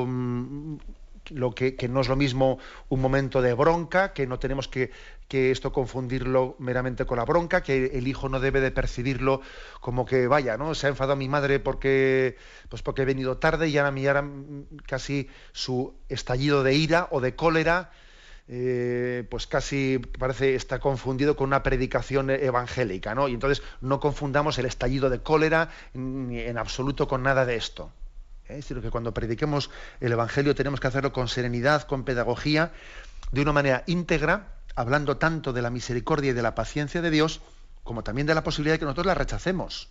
mm, 0.08 0.78
lo 1.30 1.54
que, 1.54 1.76
no 1.88 2.02
es 2.02 2.08
lo 2.08 2.16
mismo 2.16 2.58
un 2.90 3.00
momento 3.00 3.44
de 3.44 3.54
bronca, 3.54 4.14
que 4.14 4.26
no 4.26 4.40
tenemos 4.40 4.68
que, 4.68 4.92
esto 5.30 5.72
confundirlo 5.72 6.56
meramente 6.58 7.06
con 7.06 7.20
la 7.20 7.26
bronca, 7.26 7.62
que 7.62 7.92
el 7.94 8.08
hijo 8.08 8.28
no 8.30 8.40
debe 8.40 8.60
de 8.62 8.72
percibirlo 8.72 9.42
como 9.80 10.04
que 10.04 10.26
vaya, 10.26 10.58
¿no? 10.58 10.74
Se 10.74 10.88
ha 10.88 10.90
enfadado 10.90 11.16
mi 11.16 11.30
madre 11.30 11.60
porque, 11.60 12.38
pues 12.70 12.82
porque 12.82 13.04
he 13.04 13.06
venido 13.06 13.38
tarde 13.38 13.68
y 13.68 13.78
ahora, 13.78 13.94
ahora 13.96 14.28
casi 14.88 15.30
su 15.52 15.94
estallido 16.10 16.64
de 16.64 16.74
ira 16.74 17.08
o 17.12 17.22
de 17.22 17.36
cólera 17.36 17.92
eh, 18.52 19.28
pues 19.30 19.46
casi 19.46 20.00
parece 20.00 20.56
está 20.56 20.80
confundido 20.80 21.36
con 21.36 21.48
una 21.48 21.62
predicación 21.62 22.32
evangélica, 22.32 23.14
¿no? 23.14 23.28
Y 23.28 23.36
entonces 23.36 23.64
no 23.80 24.00
confundamos 24.00 24.58
el 24.58 24.66
estallido 24.66 25.12
de 25.12 25.22
cólera 25.22 25.70
ni 25.94 26.40
en 26.40 26.58
absoluto 26.58 27.08
con 27.08 27.22
nada 27.22 27.46
de 27.46 27.56
esto. 27.56 27.92
¿eh? 28.48 28.64
Sino 28.64 28.82
que 28.82 28.90
cuando 28.90 29.14
prediquemos 29.14 29.70
el 30.02 30.14
evangelio 30.14 30.56
tenemos 30.56 30.80
que 30.80 30.88
hacerlo 30.88 31.14
con 31.14 31.28
serenidad, 31.28 31.84
con 31.84 32.04
pedagogía, 32.04 32.72
de 33.32 33.42
una 33.42 33.54
manera 33.54 33.84
íntegra, 33.86 34.56
hablando 34.76 35.18
tanto 35.18 35.54
de 35.54 35.62
la 35.62 35.70
misericordia 35.70 36.32
y 36.32 36.34
de 36.34 36.42
la 36.42 36.56
paciencia 36.56 37.04
de 37.04 37.12
Dios, 37.12 37.42
como 37.84 38.04
también 38.04 38.26
de 38.26 38.34
la 38.34 38.44
posibilidad 38.44 38.74
de 38.74 38.80
que 38.80 38.86
nosotros 38.86 39.06
la 39.06 39.14
rechacemos. 39.14 39.90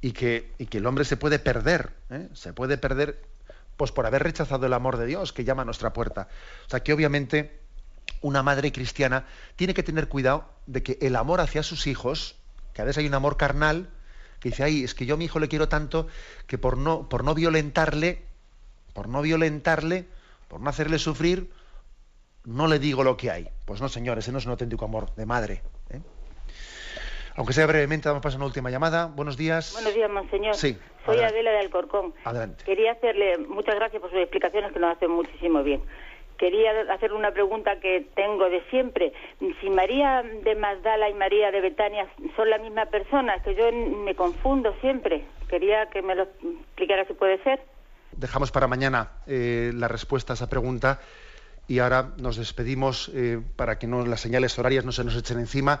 Y 0.00 0.10
que, 0.10 0.50
y 0.58 0.66
que 0.66 0.78
el 0.78 0.86
hombre 0.86 1.04
se 1.04 1.16
puede 1.16 1.38
perder, 1.38 1.92
¿eh? 2.10 2.28
se 2.32 2.52
puede 2.52 2.78
perder 2.78 3.22
pues 3.76 3.92
por 3.92 4.06
haber 4.06 4.22
rechazado 4.22 4.66
el 4.66 4.72
amor 4.72 4.96
de 4.96 5.06
Dios 5.06 5.32
que 5.32 5.44
llama 5.44 5.62
a 5.62 5.64
nuestra 5.64 5.92
puerta. 5.92 6.28
O 6.66 6.70
sea 6.70 6.80
que 6.80 6.92
obviamente 6.92 7.60
una 8.20 8.42
madre 8.42 8.72
cristiana 8.72 9.26
tiene 9.56 9.74
que 9.74 9.82
tener 9.82 10.08
cuidado 10.08 10.48
de 10.66 10.82
que 10.82 10.98
el 11.00 11.16
amor 11.16 11.40
hacia 11.40 11.62
sus 11.62 11.86
hijos, 11.86 12.36
que 12.72 12.82
a 12.82 12.84
veces 12.84 12.98
hay 12.98 13.06
un 13.06 13.14
amor 13.14 13.36
carnal, 13.36 13.90
que 14.40 14.50
dice, 14.50 14.64
ay, 14.64 14.84
es 14.84 14.94
que 14.94 15.06
yo 15.06 15.14
a 15.14 15.18
mi 15.18 15.26
hijo 15.26 15.38
le 15.38 15.48
quiero 15.48 15.68
tanto 15.68 16.08
que 16.46 16.58
por 16.58 16.76
no, 16.76 17.08
por 17.08 17.24
no 17.24 17.34
violentarle, 17.34 18.24
por 18.92 19.08
no 19.08 19.22
violentarle, 19.22 20.06
por 20.48 20.60
no 20.60 20.68
hacerle 20.68 20.98
sufrir, 20.98 21.50
no 22.44 22.66
le 22.66 22.78
digo 22.78 23.04
lo 23.04 23.16
que 23.16 23.30
hay. 23.30 23.48
Pues 23.64 23.80
no, 23.80 23.88
señores, 23.88 24.24
ese 24.24 24.32
no 24.32 24.38
es 24.38 24.46
un 24.46 24.50
auténtico 24.50 24.84
amor 24.84 25.14
de 25.14 25.26
madre. 25.26 25.62
¿eh? 25.90 26.00
Aunque 27.36 27.52
sea 27.52 27.66
brevemente, 27.66 28.08
damos 28.08 28.22
paso 28.22 28.36
a 28.36 28.38
una 28.38 28.46
última 28.46 28.70
llamada. 28.70 29.06
Buenos 29.06 29.36
días. 29.36 29.72
Buenos 29.74 29.94
días, 29.94 30.10
monseñor. 30.10 30.54
Sí. 30.54 30.76
Soy 31.06 31.18
Adela 31.18 31.50
de 31.50 31.58
Alcorcón. 31.58 32.14
Adelante. 32.24 32.64
Quería 32.64 32.92
hacerle 32.92 33.38
muchas 33.38 33.74
gracias 33.74 34.00
por 34.00 34.10
sus 34.10 34.20
explicaciones 34.20 34.72
que 34.72 34.78
nos 34.78 34.96
hacen 34.96 35.10
muchísimo 35.10 35.62
bien. 35.62 35.82
Quería 36.38 36.72
hacer 36.92 37.12
una 37.12 37.30
pregunta 37.30 37.78
que 37.80 38.06
tengo 38.14 38.50
de 38.50 38.62
siempre. 38.70 39.12
Si 39.60 39.70
María 39.70 40.22
de 40.22 40.54
Magdala 40.56 41.08
y 41.08 41.14
María 41.14 41.50
de 41.50 41.60
Betania 41.60 42.06
son 42.36 42.50
la 42.50 42.58
misma 42.58 42.86
persona, 42.86 43.40
que 43.42 43.54
yo 43.54 43.70
me 43.72 44.14
confundo 44.14 44.74
siempre. 44.80 45.24
Quería 45.48 45.86
que 45.86 46.02
me 46.02 46.14
lo 46.14 46.24
explicara 46.24 47.04
si 47.06 47.14
puede 47.14 47.42
ser. 47.42 47.60
Dejamos 48.12 48.50
para 48.50 48.66
mañana 48.66 49.12
eh, 49.26 49.70
la 49.74 49.88
respuesta 49.88 50.32
a 50.32 50.34
esa 50.34 50.50
pregunta 50.50 51.00
y 51.68 51.78
ahora 51.78 52.12
nos 52.18 52.36
despedimos 52.36 53.10
eh, 53.14 53.40
para 53.56 53.78
que 53.78 53.86
no, 53.86 54.04
las 54.04 54.20
señales 54.20 54.58
horarias 54.58 54.84
no 54.84 54.92
se 54.92 55.04
nos 55.04 55.16
echen 55.16 55.38
encima 55.38 55.80